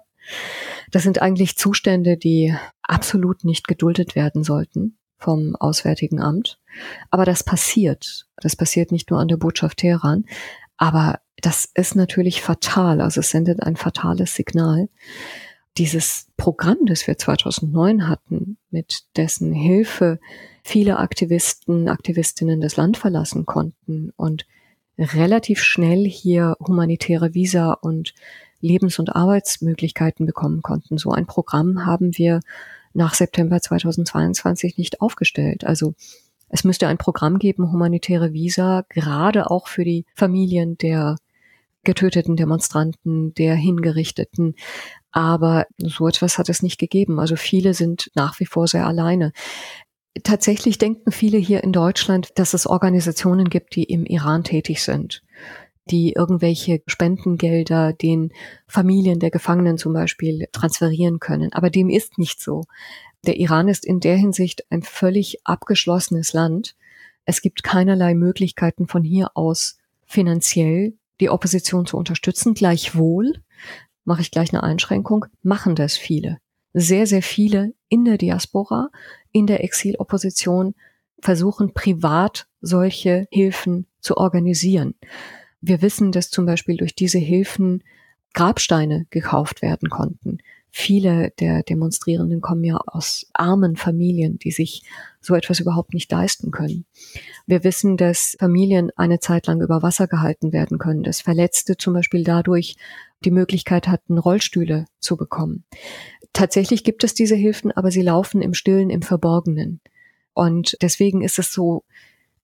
Das 0.90 1.02
sind 1.02 1.22
eigentlich 1.22 1.56
Zustände, 1.56 2.16
die 2.16 2.54
absolut 2.82 3.44
nicht 3.44 3.66
geduldet 3.66 4.14
werden 4.14 4.44
sollten 4.44 4.98
vom 5.18 5.56
Auswärtigen 5.56 6.20
Amt. 6.20 6.58
Aber 7.10 7.24
das 7.24 7.44
passiert. 7.44 8.26
Das 8.36 8.56
passiert 8.56 8.92
nicht 8.92 9.10
nur 9.10 9.20
an 9.20 9.28
der 9.28 9.36
Botschaft 9.36 9.78
Teheran. 9.78 10.24
Aber 10.76 11.20
das 11.40 11.68
ist 11.74 11.94
natürlich 11.94 12.42
fatal. 12.42 13.00
Also 13.00 13.20
es 13.20 13.30
sendet 13.30 13.62
ein 13.62 13.76
fatales 13.76 14.34
Signal. 14.34 14.88
Dieses 15.78 16.28
Programm, 16.36 16.78
das 16.86 17.06
wir 17.06 17.16
2009 17.16 18.08
hatten, 18.08 18.58
mit 18.70 19.04
dessen 19.16 19.52
Hilfe 19.52 20.18
viele 20.62 20.98
Aktivisten, 20.98 21.88
Aktivistinnen 21.88 22.60
das 22.60 22.76
Land 22.76 22.96
verlassen 22.96 23.46
konnten 23.46 24.12
und 24.16 24.46
relativ 24.98 25.62
schnell 25.62 26.04
hier 26.04 26.56
humanitäre 26.60 27.34
Visa 27.34 27.72
und 27.72 28.12
Lebens- 28.62 28.98
und 28.98 29.14
Arbeitsmöglichkeiten 29.14 30.24
bekommen 30.24 30.62
konnten. 30.62 30.96
So 30.96 31.10
ein 31.10 31.26
Programm 31.26 31.84
haben 31.84 32.16
wir 32.16 32.40
nach 32.94 33.14
September 33.14 33.60
2022 33.60 34.78
nicht 34.78 35.00
aufgestellt. 35.00 35.64
Also 35.64 35.94
es 36.48 36.64
müsste 36.64 36.86
ein 36.86 36.98
Programm 36.98 37.38
geben, 37.38 37.72
humanitäre 37.72 38.32
Visa, 38.32 38.84
gerade 38.88 39.50
auch 39.50 39.68
für 39.68 39.84
die 39.84 40.06
Familien 40.14 40.78
der 40.78 41.16
getöteten 41.84 42.36
Demonstranten, 42.36 43.34
der 43.34 43.54
Hingerichteten. 43.54 44.54
Aber 45.10 45.66
so 45.78 46.06
etwas 46.06 46.38
hat 46.38 46.48
es 46.48 46.62
nicht 46.62 46.78
gegeben. 46.78 47.18
Also 47.18 47.36
viele 47.36 47.74
sind 47.74 48.10
nach 48.14 48.38
wie 48.38 48.46
vor 48.46 48.68
sehr 48.68 48.86
alleine. 48.86 49.32
Tatsächlich 50.22 50.78
denken 50.78 51.10
viele 51.10 51.38
hier 51.38 51.64
in 51.64 51.72
Deutschland, 51.72 52.38
dass 52.38 52.54
es 52.54 52.66
Organisationen 52.66 53.48
gibt, 53.48 53.74
die 53.74 53.84
im 53.84 54.04
Iran 54.04 54.44
tätig 54.44 54.82
sind 54.82 55.22
die 55.90 56.12
irgendwelche 56.12 56.82
Spendengelder 56.86 57.92
den 57.92 58.32
Familien 58.66 59.18
der 59.18 59.30
Gefangenen 59.30 59.78
zum 59.78 59.92
Beispiel 59.92 60.46
transferieren 60.52 61.18
können. 61.18 61.52
Aber 61.52 61.70
dem 61.70 61.90
ist 61.90 62.18
nicht 62.18 62.40
so. 62.40 62.64
Der 63.26 63.36
Iran 63.36 63.68
ist 63.68 63.84
in 63.84 64.00
der 64.00 64.16
Hinsicht 64.16 64.64
ein 64.70 64.82
völlig 64.82 65.44
abgeschlossenes 65.44 66.32
Land. 66.32 66.76
Es 67.24 67.40
gibt 67.40 67.62
keinerlei 67.62 68.14
Möglichkeiten 68.14 68.86
von 68.86 69.04
hier 69.04 69.30
aus 69.34 69.78
finanziell 70.06 70.94
die 71.20 71.30
Opposition 71.30 71.86
zu 71.86 71.96
unterstützen. 71.96 72.54
Gleichwohl, 72.54 73.34
mache 74.04 74.22
ich 74.22 74.30
gleich 74.30 74.52
eine 74.52 74.62
Einschränkung, 74.62 75.26
machen 75.42 75.74
das 75.74 75.96
viele. 75.96 76.38
Sehr, 76.74 77.06
sehr 77.06 77.22
viele 77.22 77.74
in 77.88 78.04
der 78.04 78.18
Diaspora, 78.18 78.90
in 79.30 79.46
der 79.46 79.62
Exilopposition 79.62 80.74
versuchen 81.20 81.72
privat 81.74 82.48
solche 82.60 83.26
Hilfen 83.30 83.86
zu 84.00 84.16
organisieren. 84.16 84.94
Wir 85.62 85.80
wissen, 85.80 86.12
dass 86.12 86.30
zum 86.30 86.44
Beispiel 86.44 86.76
durch 86.76 86.94
diese 86.94 87.18
Hilfen 87.18 87.82
Grabsteine 88.34 89.06
gekauft 89.10 89.62
werden 89.62 89.88
konnten. 89.88 90.38
Viele 90.74 91.32
der 91.38 91.62
Demonstrierenden 91.62 92.40
kommen 92.40 92.64
ja 92.64 92.78
aus 92.86 93.26
armen 93.34 93.76
Familien, 93.76 94.38
die 94.38 94.50
sich 94.50 94.82
so 95.20 95.34
etwas 95.34 95.60
überhaupt 95.60 95.92
nicht 95.92 96.10
leisten 96.10 96.50
können. 96.50 96.86
Wir 97.46 97.62
wissen, 97.62 97.98
dass 97.98 98.36
Familien 98.40 98.90
eine 98.96 99.20
Zeit 99.20 99.46
lang 99.46 99.60
über 99.60 99.82
Wasser 99.82 100.06
gehalten 100.06 100.52
werden 100.52 100.78
können, 100.78 101.02
dass 101.02 101.20
Verletzte 101.20 101.76
zum 101.76 101.92
Beispiel 101.92 102.24
dadurch 102.24 102.76
die 103.22 103.30
Möglichkeit 103.30 103.86
hatten, 103.86 104.16
Rollstühle 104.16 104.86
zu 104.98 105.18
bekommen. 105.18 105.64
Tatsächlich 106.32 106.84
gibt 106.84 107.04
es 107.04 107.12
diese 107.12 107.36
Hilfen, 107.36 107.70
aber 107.70 107.90
sie 107.90 108.02
laufen 108.02 108.40
im 108.40 108.54
Stillen, 108.54 108.88
im 108.88 109.02
Verborgenen. 109.02 109.80
Und 110.32 110.78
deswegen 110.80 111.20
ist 111.20 111.38
es 111.38 111.52
so 111.52 111.84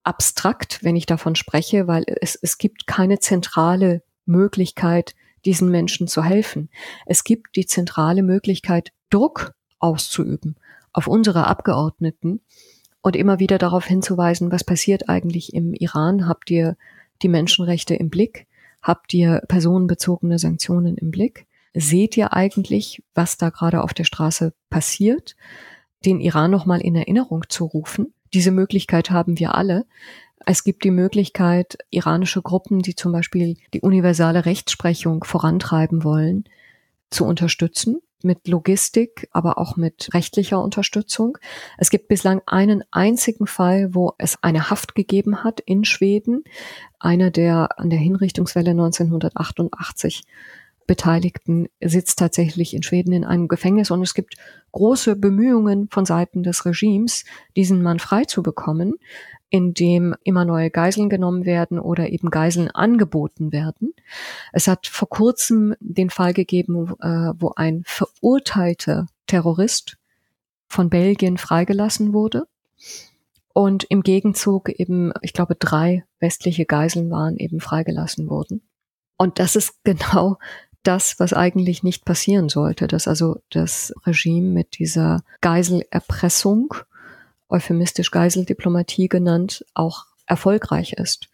abstrakt, 0.05 0.83
wenn 0.83 0.97
ich 0.97 1.07
davon 1.07 1.35
spreche, 1.35 1.87
weil 1.87 2.05
es, 2.07 2.35
es 2.37 2.59
gibt 2.59 2.87
keine 2.87 3.19
zentrale 3.19 4.03
Möglichkeit, 4.25 5.15
diesen 5.45 5.71
Menschen 5.71 6.09
zu 6.09 6.23
helfen. 6.23 6.69
Es 7.07 7.25
gibt 7.25 7.57
die 7.57 7.67
zentrale 7.67 8.23
Möglichkeit, 8.23 8.93
Druck 9.11 9.55
auszuüben 9.79 10.57
auf 10.93 11.07
unsere 11.07 11.47
Abgeordneten 11.47 12.41
und 13.03 13.17
immer 13.17 13.39
wieder 13.39 13.59
darauf 13.59 13.85
hinzuweisen, 13.87 14.51
was 14.51 14.65
passiert 14.65 15.09
eigentlich 15.09 15.55
im 15.55 15.73
Iran? 15.75 16.27
Habt 16.27 16.51
ihr 16.51 16.77
die 17.23 17.29
Menschenrechte 17.29 17.95
im 17.95 18.11
Blick? 18.11 18.47
Habt 18.83 19.15
ihr 19.15 19.43
personenbezogene 19.49 20.39
Sanktionen 20.39 20.97
im 20.97 21.11
Blick? 21.11 21.47
Seht 21.75 22.17
ihr 22.17 22.33
eigentlich, 22.33 23.03
was 23.15 23.37
da 23.37 23.51
gerade 23.51 23.83
auf 23.83 23.95
der 23.95 24.05
Straße 24.05 24.53
passiert? 24.71 25.37
Den 26.05 26.21
Iran 26.21 26.51
nochmal 26.51 26.81
in 26.81 26.97
Erinnerung 26.97 27.45
zu 27.49 27.65
rufen 27.65 28.13
diese 28.33 28.51
Möglichkeit 28.51 29.11
haben 29.11 29.39
wir 29.39 29.55
alle. 29.55 29.87
Es 30.47 30.65
gibt 30.65 30.85
die 30.85 30.91
Möglichkeit, 30.91 31.79
iranische 31.91 32.43
Gruppen, 32.43 32.81
die 32.81 32.95
zum 32.95 33.13
Beispiel 33.13 33.57
die 33.75 33.81
universale 33.81 34.47
Rechtsprechung 34.47 35.25
vorantreiben 35.25 36.05
wollen, 36.05 36.45
zu 37.11 37.25
unterstützen 37.25 38.01
mit 38.23 38.49
Logistik, 38.49 39.29
aber 39.31 39.59
auch 39.59 39.77
mit 39.77 40.11
rechtlicher 40.13 40.61
Unterstützung. 40.63 41.39
Es 41.77 41.91
gibt 41.91 42.09
bislang 42.09 42.43
einen 42.47 42.83
einzigen 42.91 43.47
Fall, 43.47 43.95
wo 43.95 44.15
es 44.19 44.43
eine 44.43 44.71
Haft 44.71 44.95
gegeben 44.95 45.45
hat 45.45 45.61
in 45.61 45.85
Schweden. 45.85 46.43
Einer, 46.99 47.31
der 47.31 47.79
an 47.79 47.91
der 47.91 47.99
Hinrichtungswelle 47.99 48.71
1988 48.71 50.25
Beteiligten 50.89 51.69
sitzt 51.81 52.19
tatsächlich 52.19 52.75
in 52.75 52.83
Schweden 52.83 53.13
in 53.13 53.25
einem 53.25 53.47
Gefängnis 53.47 53.93
und 53.93 54.03
es 54.03 54.15
gibt 54.15 54.35
große 54.73 55.15
Bemühungen 55.15 55.89
von 55.91 56.05
Seiten 56.05 56.43
des 56.43 56.65
Regimes, 56.65 57.25
diesen 57.57 57.83
Mann 57.83 58.01
frei 58.01 58.25
zu 58.25 58.43
bekommen, 58.43 58.95
indem 59.51 60.15
immer 60.25 60.47
neue 60.47 60.71
Geiseln 60.71 61.11
genommen 61.11 61.45
werden 61.45 61.79
oder 61.79 62.09
eben 62.09 62.31
Geiseln 62.31 62.71
angeboten 62.71 63.53
werden. 63.53 63.93
Es 64.53 64.67
hat 64.67 64.87
vor 64.87 65.09
kurzem 65.09 65.75
den 65.79 66.11
Fall 66.11 66.33
gegeben, 66.33 66.95
äh, 67.01 67.33
wo 67.39 67.53
ein 67.55 67.83
verurteilter 67.87 69.07
Terrorist 69.27 69.99
von 70.69 70.89
Belgien 70.89 71.37
freigelassen 71.37 72.15
wurde 72.15 72.47
und 73.53 73.85
im 73.85 74.03
Gegenzug 74.03 74.71
eben, 74.71 75.13
ich 75.21 75.35
glaube, 75.35 75.55
drei 75.55 76.05
westliche 76.19 76.65
Geiseln 76.65 77.11
waren 77.11 77.37
eben 77.37 77.61
freigelassen 77.61 78.31
worden. 78.31 78.63
Und 79.19 79.39
das 79.39 79.57
ist 79.57 79.75
genau 79.85 80.39
das, 80.83 81.19
was 81.19 81.33
eigentlich 81.33 81.83
nicht 81.83 82.05
passieren 82.05 82.49
sollte, 82.49 82.87
dass 82.87 83.09
also 83.09 83.41
das 83.51 83.93
Regime 84.07 84.49
mit 84.49 84.79
dieser 84.79 85.23
Geiselerpressung, 85.41 86.75
euphemistisch 87.49 88.11
Geiseldiplomatie 88.11 89.09
genannt, 89.09 89.65
auch 89.75 90.07
erfolgreich 90.27 90.95
ist. 90.95 91.29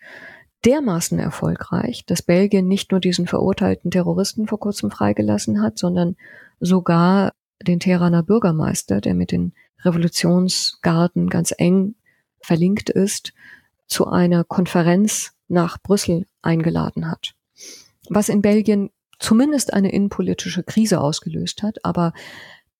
Dermaßen 0.64 1.18
erfolgreich, 1.18 2.06
dass 2.06 2.22
Belgien 2.22 2.68
nicht 2.68 2.90
nur 2.90 3.00
diesen 3.00 3.26
verurteilten 3.26 3.90
Terroristen 3.90 4.46
vor 4.46 4.58
kurzem 4.58 4.90
freigelassen 4.90 5.60
hat, 5.60 5.78
sondern 5.78 6.16
sogar 6.58 7.32
den 7.62 7.80
Teheraner 7.80 8.22
Bürgermeister, 8.22 9.00
der 9.00 9.14
mit 9.14 9.30
den 9.30 9.52
Revolutionsgarden 9.82 11.28
ganz 11.28 11.52
eng 11.56 11.94
verlinkt 12.40 12.88
ist, 12.90 13.34
zu 13.86 14.06
einer 14.06 14.44
Konferenz 14.44 15.32
nach 15.48 15.78
Brüssel 15.78 16.26
eingeladen 16.40 17.10
hat. 17.10 17.34
Was 18.08 18.28
in 18.28 18.42
Belgien 18.42 18.90
zumindest 19.18 19.72
eine 19.72 19.92
innenpolitische 19.92 20.62
Krise 20.62 21.00
ausgelöst 21.00 21.62
hat. 21.62 21.84
Aber 21.84 22.12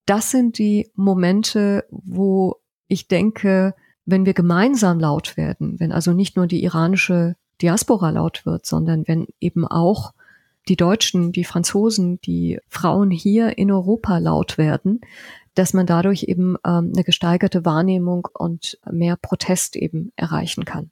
das 0.07 0.31
sind 0.31 0.59
die 0.59 0.91
Momente, 0.95 1.85
wo 1.91 2.57
ich 2.89 3.09
denke, 3.09 3.75
wenn 4.05 4.27
wir 4.27 4.35
gemeinsam 4.35 5.01
laut 5.01 5.37
werden, 5.37 5.81
wenn 5.81 5.93
also 5.93 6.13
nicht 6.13 6.37
nur 6.37 6.47
die 6.47 6.63
iranische 6.63 7.37
Diaspora 7.63 8.11
laut 8.11 8.45
wird, 8.45 8.67
sondern 8.67 9.07
wenn 9.07 9.27
eben 9.41 9.67
auch 9.67 10.13
die 10.69 10.77
Deutschen, 10.77 11.33
die 11.33 11.45
Franzosen, 11.45 12.21
die 12.23 12.59
Frauen 12.69 13.11
hier 13.11 13.59
in 13.59 13.71
Europa 13.71 14.19
laut 14.19 14.59
werden, 14.59 15.01
dass 15.55 15.73
man 15.73 15.87
dadurch 15.87 16.25
eben 16.25 16.57
ähm, 16.67 16.93
eine 16.95 17.05
gesteigerte 17.05 17.65
Wahrnehmung 17.65 18.27
und 18.33 18.79
mehr 18.91 19.17
Protest 19.17 19.77
eben 19.77 20.13
erreichen 20.17 20.65
kann. 20.65 20.91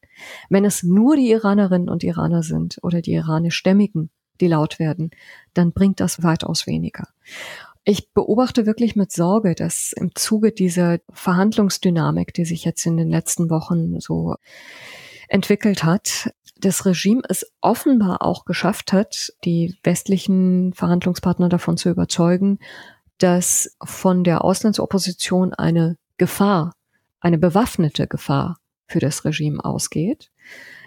Wenn 0.49 0.65
es 0.65 0.83
nur 0.83 1.17
die 1.17 1.31
Iranerinnen 1.31 1.89
und 1.89 2.05
Iraner 2.05 2.43
sind 2.43 2.79
oder 2.83 3.03
die 3.03 3.13
iranischstämmigen, 3.13 4.11
die 4.43 4.49
laut 4.49 4.79
werden, 4.79 5.13
dann 5.55 5.73
bringt 5.73 6.01
das 6.01 6.23
weitaus 6.23 6.67
weniger. 6.67 7.09
Ich 7.85 8.13
beobachte 8.13 8.67
wirklich 8.67 8.95
mit 8.95 9.11
Sorge, 9.11 9.55
dass 9.55 9.93
im 9.93 10.15
Zuge 10.15 10.53
dieser 10.53 10.99
Verhandlungsdynamik, 11.11 12.35
die 12.35 12.45
sich 12.45 12.65
jetzt 12.65 12.85
in 12.87 12.97
den 12.97 13.09
letzten 13.09 13.51
Wochen 13.51 13.99
so 13.99 14.37
entwickelt 15.29 15.83
hat, 15.83 16.33
das 16.59 16.87
Regime 16.87 17.23
es 17.29 17.51
offenbar 17.61 18.23
auch 18.23 18.45
geschafft 18.45 18.93
hat, 18.93 19.33
die 19.45 19.77
westlichen 19.83 20.73
Verhandlungspartner 20.75 21.49
davon 21.49 21.77
zu 21.77 21.89
überzeugen, 21.91 22.59
dass 23.19 23.77
von 23.83 24.23
der 24.23 24.45
Auslandsopposition 24.45 25.55
eine 25.55 25.97
Gefahr, 26.19 26.75
eine 27.21 27.39
bewaffnete 27.39 28.07
Gefahr 28.07 28.59
für 28.87 29.01
das 29.01 29.25
Regime 29.25 29.65
ausgeht. 29.65 30.31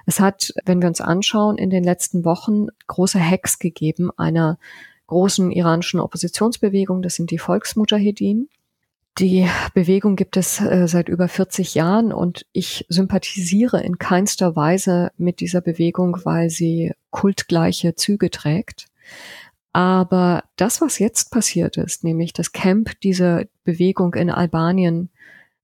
Es 0.05 0.19
hat, 0.19 0.53
wenn 0.65 0.81
wir 0.81 0.87
uns 0.87 1.01
anschauen, 1.01 1.57
in 1.57 1.69
den 1.69 1.83
letzten 1.83 2.25
Wochen 2.25 2.67
große 2.87 3.19
Hacks 3.19 3.59
gegeben 3.59 4.11
einer 4.17 4.57
großen 5.07 5.51
iranischen 5.51 5.99
Oppositionsbewegung, 5.99 7.01
das 7.01 7.15
sind 7.15 7.31
die 7.31 7.37
Volksmujahedin. 7.37 8.49
Die 9.17 9.47
Bewegung 9.73 10.17
gibt 10.17 10.35
es 10.35 10.59
äh, 10.59 10.87
seit 10.87 11.07
über 11.07 11.29
40 11.29 11.73
Jahren 11.73 12.11
und 12.11 12.45
ich 12.51 12.85
sympathisiere 12.89 13.81
in 13.81 13.97
keinster 13.97 14.55
Weise 14.57 15.11
mit 15.17 15.39
dieser 15.39 15.61
Bewegung, 15.61 16.17
weil 16.23 16.49
sie 16.49 16.91
kultgleiche 17.11 17.95
Züge 17.95 18.29
trägt. 18.29 18.87
Aber 19.71 20.43
das, 20.57 20.81
was 20.81 20.99
jetzt 20.99 21.31
passiert 21.31 21.77
ist, 21.77 22.03
nämlich 22.03 22.33
das 22.33 22.51
Camp 22.51 22.99
dieser 23.01 23.45
Bewegung 23.63 24.13
in 24.15 24.29
Albanien 24.29 25.09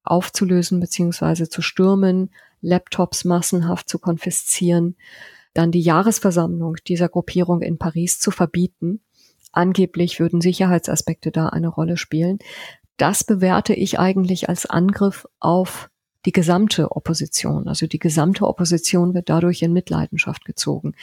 aufzulösen 0.03 0.79
bzw. 0.79 1.47
zu 1.47 1.61
stürmen, 1.61 2.29
Laptops 2.61 3.25
massenhaft 3.25 3.89
zu 3.89 3.99
konfiszieren, 3.99 4.95
dann 5.53 5.71
die 5.71 5.81
Jahresversammlung 5.81 6.77
dieser 6.87 7.09
Gruppierung 7.09 7.61
in 7.61 7.77
Paris 7.77 8.19
zu 8.19 8.31
verbieten. 8.31 9.01
Angeblich 9.51 10.19
würden 10.19 10.39
Sicherheitsaspekte 10.39 11.31
da 11.31 11.49
eine 11.49 11.67
Rolle 11.67 11.97
spielen. 11.97 12.39
Das 12.97 13.23
bewerte 13.23 13.73
ich 13.73 13.99
eigentlich 13.99 14.47
als 14.47 14.65
Angriff 14.65 15.27
auf 15.39 15.89
die 16.25 16.31
gesamte 16.31 16.91
Opposition. 16.91 17.67
Also 17.67 17.87
die 17.87 17.99
gesamte 17.99 18.47
Opposition 18.47 19.13
wird 19.13 19.29
dadurch 19.29 19.61
in 19.61 19.73
Mitleidenschaft 19.73 20.45
gezogen. 20.45 20.93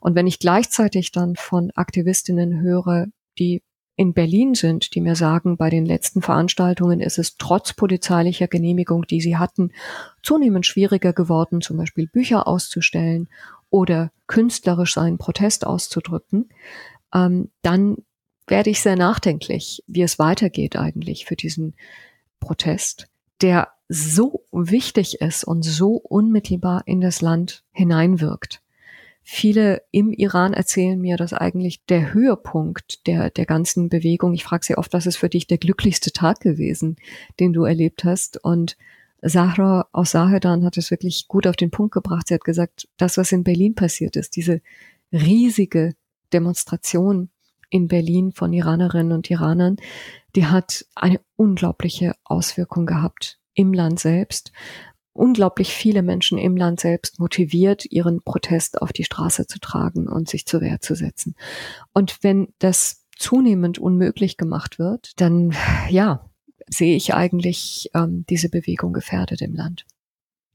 Und 0.00 0.14
wenn 0.14 0.26
ich 0.26 0.38
gleichzeitig 0.38 1.12
dann 1.12 1.34
von 1.34 1.70
Aktivistinnen 1.74 2.60
höre, 2.60 3.06
die 3.38 3.62
in 3.96 4.12
Berlin 4.12 4.54
sind, 4.54 4.94
die 4.94 5.00
mir 5.00 5.16
sagen, 5.16 5.56
bei 5.56 5.70
den 5.70 5.86
letzten 5.86 6.20
Veranstaltungen 6.20 7.00
ist 7.00 7.18
es 7.18 7.36
trotz 7.38 7.72
polizeilicher 7.72 8.46
Genehmigung, 8.46 9.06
die 9.06 9.22
sie 9.22 9.38
hatten, 9.38 9.72
zunehmend 10.22 10.66
schwieriger 10.66 11.14
geworden, 11.14 11.62
zum 11.62 11.78
Beispiel 11.78 12.06
Bücher 12.06 12.46
auszustellen 12.46 13.28
oder 13.70 14.12
künstlerisch 14.26 14.94
seinen 14.94 15.18
Protest 15.18 15.66
auszudrücken, 15.66 16.50
ähm, 17.14 17.50
dann 17.62 17.96
werde 18.46 18.70
ich 18.70 18.80
sehr 18.80 18.96
nachdenklich, 18.96 19.82
wie 19.86 20.02
es 20.02 20.18
weitergeht 20.18 20.76
eigentlich 20.76 21.24
für 21.24 21.36
diesen 21.36 21.74
Protest, 22.38 23.08
der 23.40 23.68
so 23.88 24.44
wichtig 24.52 25.20
ist 25.20 25.44
und 25.44 25.62
so 25.64 25.94
unmittelbar 25.94 26.82
in 26.86 27.00
das 27.00 27.22
Land 27.22 27.64
hineinwirkt. 27.72 28.62
Viele 29.28 29.82
im 29.90 30.12
Iran 30.12 30.54
erzählen 30.54 31.00
mir, 31.00 31.16
dass 31.16 31.32
eigentlich 31.32 31.84
der 31.86 32.14
Höhepunkt 32.14 33.08
der, 33.08 33.30
der 33.30 33.44
ganzen 33.44 33.88
Bewegung, 33.88 34.32
ich 34.34 34.44
frage 34.44 34.64
sie 34.64 34.78
oft, 34.78 34.92
was 34.92 35.04
ist 35.04 35.16
für 35.16 35.28
dich 35.28 35.48
der 35.48 35.58
glücklichste 35.58 36.12
Tag 36.12 36.38
gewesen, 36.38 36.94
den 37.40 37.52
du 37.52 37.64
erlebt 37.64 38.04
hast? 38.04 38.42
Und 38.44 38.76
Sahra 39.20 39.88
aus 39.90 40.12
Sahedan 40.12 40.64
hat 40.64 40.76
es 40.76 40.92
wirklich 40.92 41.26
gut 41.26 41.48
auf 41.48 41.56
den 41.56 41.72
Punkt 41.72 41.92
gebracht. 41.92 42.28
Sie 42.28 42.34
hat 42.34 42.44
gesagt, 42.44 42.86
das, 42.98 43.18
was 43.18 43.32
in 43.32 43.42
Berlin 43.42 43.74
passiert 43.74 44.14
ist, 44.14 44.36
diese 44.36 44.60
riesige 45.10 45.96
Demonstration 46.32 47.28
in 47.68 47.88
Berlin 47.88 48.30
von 48.30 48.52
Iranerinnen 48.52 49.10
und 49.10 49.28
Iranern, 49.28 49.78
die 50.36 50.46
hat 50.46 50.86
eine 50.94 51.20
unglaubliche 51.34 52.14
Auswirkung 52.22 52.86
gehabt 52.86 53.40
im 53.54 53.72
Land 53.72 53.98
selbst 53.98 54.52
unglaublich 55.16 55.74
viele 55.74 56.02
Menschen 56.02 56.38
im 56.38 56.56
Land 56.56 56.80
selbst 56.80 57.18
motiviert, 57.18 57.84
ihren 57.86 58.22
Protest 58.22 58.80
auf 58.80 58.92
die 58.92 59.04
Straße 59.04 59.46
zu 59.46 59.58
tragen 59.58 60.08
und 60.08 60.28
sich 60.28 60.46
zur 60.46 60.60
Wehr 60.60 60.80
zu 60.80 60.94
setzen. 60.94 61.34
Und 61.92 62.18
wenn 62.22 62.48
das 62.58 63.06
zunehmend 63.16 63.78
unmöglich 63.78 64.36
gemacht 64.36 64.78
wird, 64.78 65.12
dann 65.20 65.54
ja, 65.88 66.28
sehe 66.68 66.96
ich 66.96 67.14
eigentlich 67.14 67.90
ähm, 67.94 68.24
diese 68.28 68.48
Bewegung 68.48 68.92
gefährdet 68.92 69.40
im 69.42 69.54
Land. 69.54 69.86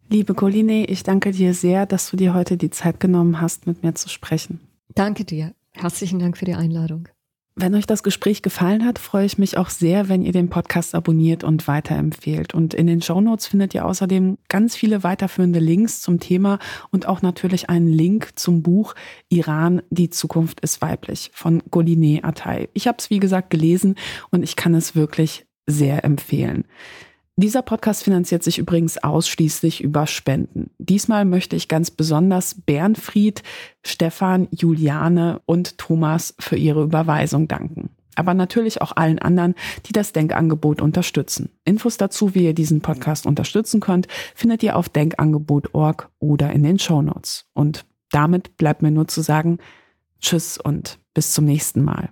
Liebe 0.09 0.34
Coline, 0.34 0.86
ich 0.86 1.03
danke 1.03 1.32
dir 1.32 1.53
sehr, 1.53 1.86
dass 1.86 2.12
du 2.12 2.18
dir 2.18 2.34
heute 2.34 2.57
die 2.57 2.70
Zeit 2.70 2.99
genommen 2.99 3.39
hast, 3.39 3.66
mit 3.66 3.82
mir 3.82 3.95
zu 3.95 4.09
sprechen. 4.09 4.59
Danke 4.93 5.24
dir. 5.24 5.53
Herzlichen 5.72 6.20
Dank 6.20 6.38
für 6.38 6.45
die 6.45 6.55
Einladung. 6.55 7.07
Wenn 7.56 7.76
euch 7.76 7.86
das 7.86 8.02
Gespräch 8.02 8.41
gefallen 8.41 8.86
hat, 8.86 8.97
freue 8.97 9.26
ich 9.26 9.38
mich 9.38 9.58
auch 9.58 9.70
sehr, 9.70 10.08
wenn 10.08 10.22
ihr 10.22 10.32
den 10.32 10.49
Podcast 10.49 10.95
abonniert 10.95 11.43
und 11.43 11.68
weiterempfehlt. 11.68 12.54
Und 12.54 12.74
in 12.74 12.88
den 12.88 13.02
Show 13.02 13.20
Notes 13.20 13.47
findet 13.47 13.76
ihr 13.76 13.86
außerdem 13.86 14.38
ganz 14.47 14.78
viele 14.78 15.04
weiterführende 15.04 15.60
Links 15.60 15.99
zum 15.99 16.22
Thema 16.22 16.60
und 16.91 17.10
auch 17.10 17.22
natürlich 17.22 17.70
einen 17.70 17.89
Link 17.89 18.40
zum 18.40 18.61
Buch 18.61 18.95
Iran, 19.28 19.82
die 19.90 20.10
Zukunft 20.10 20.61
ist 20.61 20.82
weiblich 20.82 21.30
von 21.34 21.61
Goline 21.69 22.23
Atay. 22.23 22.69
Ich 22.73 22.88
habe 22.88 22.99
es, 22.99 23.10
wie 23.10 23.19
gesagt, 23.19 23.49
gelesen 23.49 23.95
und 24.30 24.44
ich 24.44 24.56
kann 24.56 24.73
es 24.73 24.95
wirklich 24.95 25.45
sehr 25.68 26.06
empfehlen. 26.06 26.64
Dieser 27.41 27.63
Podcast 27.63 28.03
finanziert 28.03 28.43
sich 28.43 28.59
übrigens 28.59 28.99
ausschließlich 28.99 29.81
über 29.81 30.05
Spenden. 30.05 30.69
Diesmal 30.77 31.26
möchte 31.26 31.55
ich 31.55 31.68
ganz 31.68 31.89
besonders 31.89 32.53
Bernfried, 32.53 33.41
Stefan, 33.84 34.47
Juliane 34.51 35.41
und 35.47 35.80
Thomas 35.80 36.35
für 36.38 36.55
ihre 36.55 36.84
Überweisung 36.84 37.47
danken. 37.47 37.89
Aber 38.13 38.35
natürlich 38.35 38.84
auch 38.84 38.95
allen 38.95 39.18
anderen, 39.18 39.55
die 39.88 39.91
das 39.91 40.13
Denkangebot 40.13 40.84
unterstützen. 40.84 41.49
Infos 41.65 41.97
dazu, 41.97 42.35
wie 42.35 42.45
ihr 42.45 42.53
diesen 42.53 42.81
Podcast 42.81 43.26
unterstützen 43.26 43.80
könnt, 43.80 44.07
findet 44.35 44.61
ihr 44.61 44.76
auf 44.76 44.88
denkangebot.org 44.89 46.11
oder 46.19 46.51
in 46.51 46.61
den 46.61 46.77
Show 46.77 47.01
Notes. 47.01 47.45
Und 47.53 47.85
damit 48.11 48.55
bleibt 48.57 48.84
mir 48.84 48.91
nur 48.91 49.07
zu 49.07 49.22
sagen, 49.22 49.57
Tschüss 50.19 50.59
und 50.59 50.99
bis 51.15 51.34
zum 51.34 51.45
nächsten 51.45 51.84
Mal. 51.84 52.09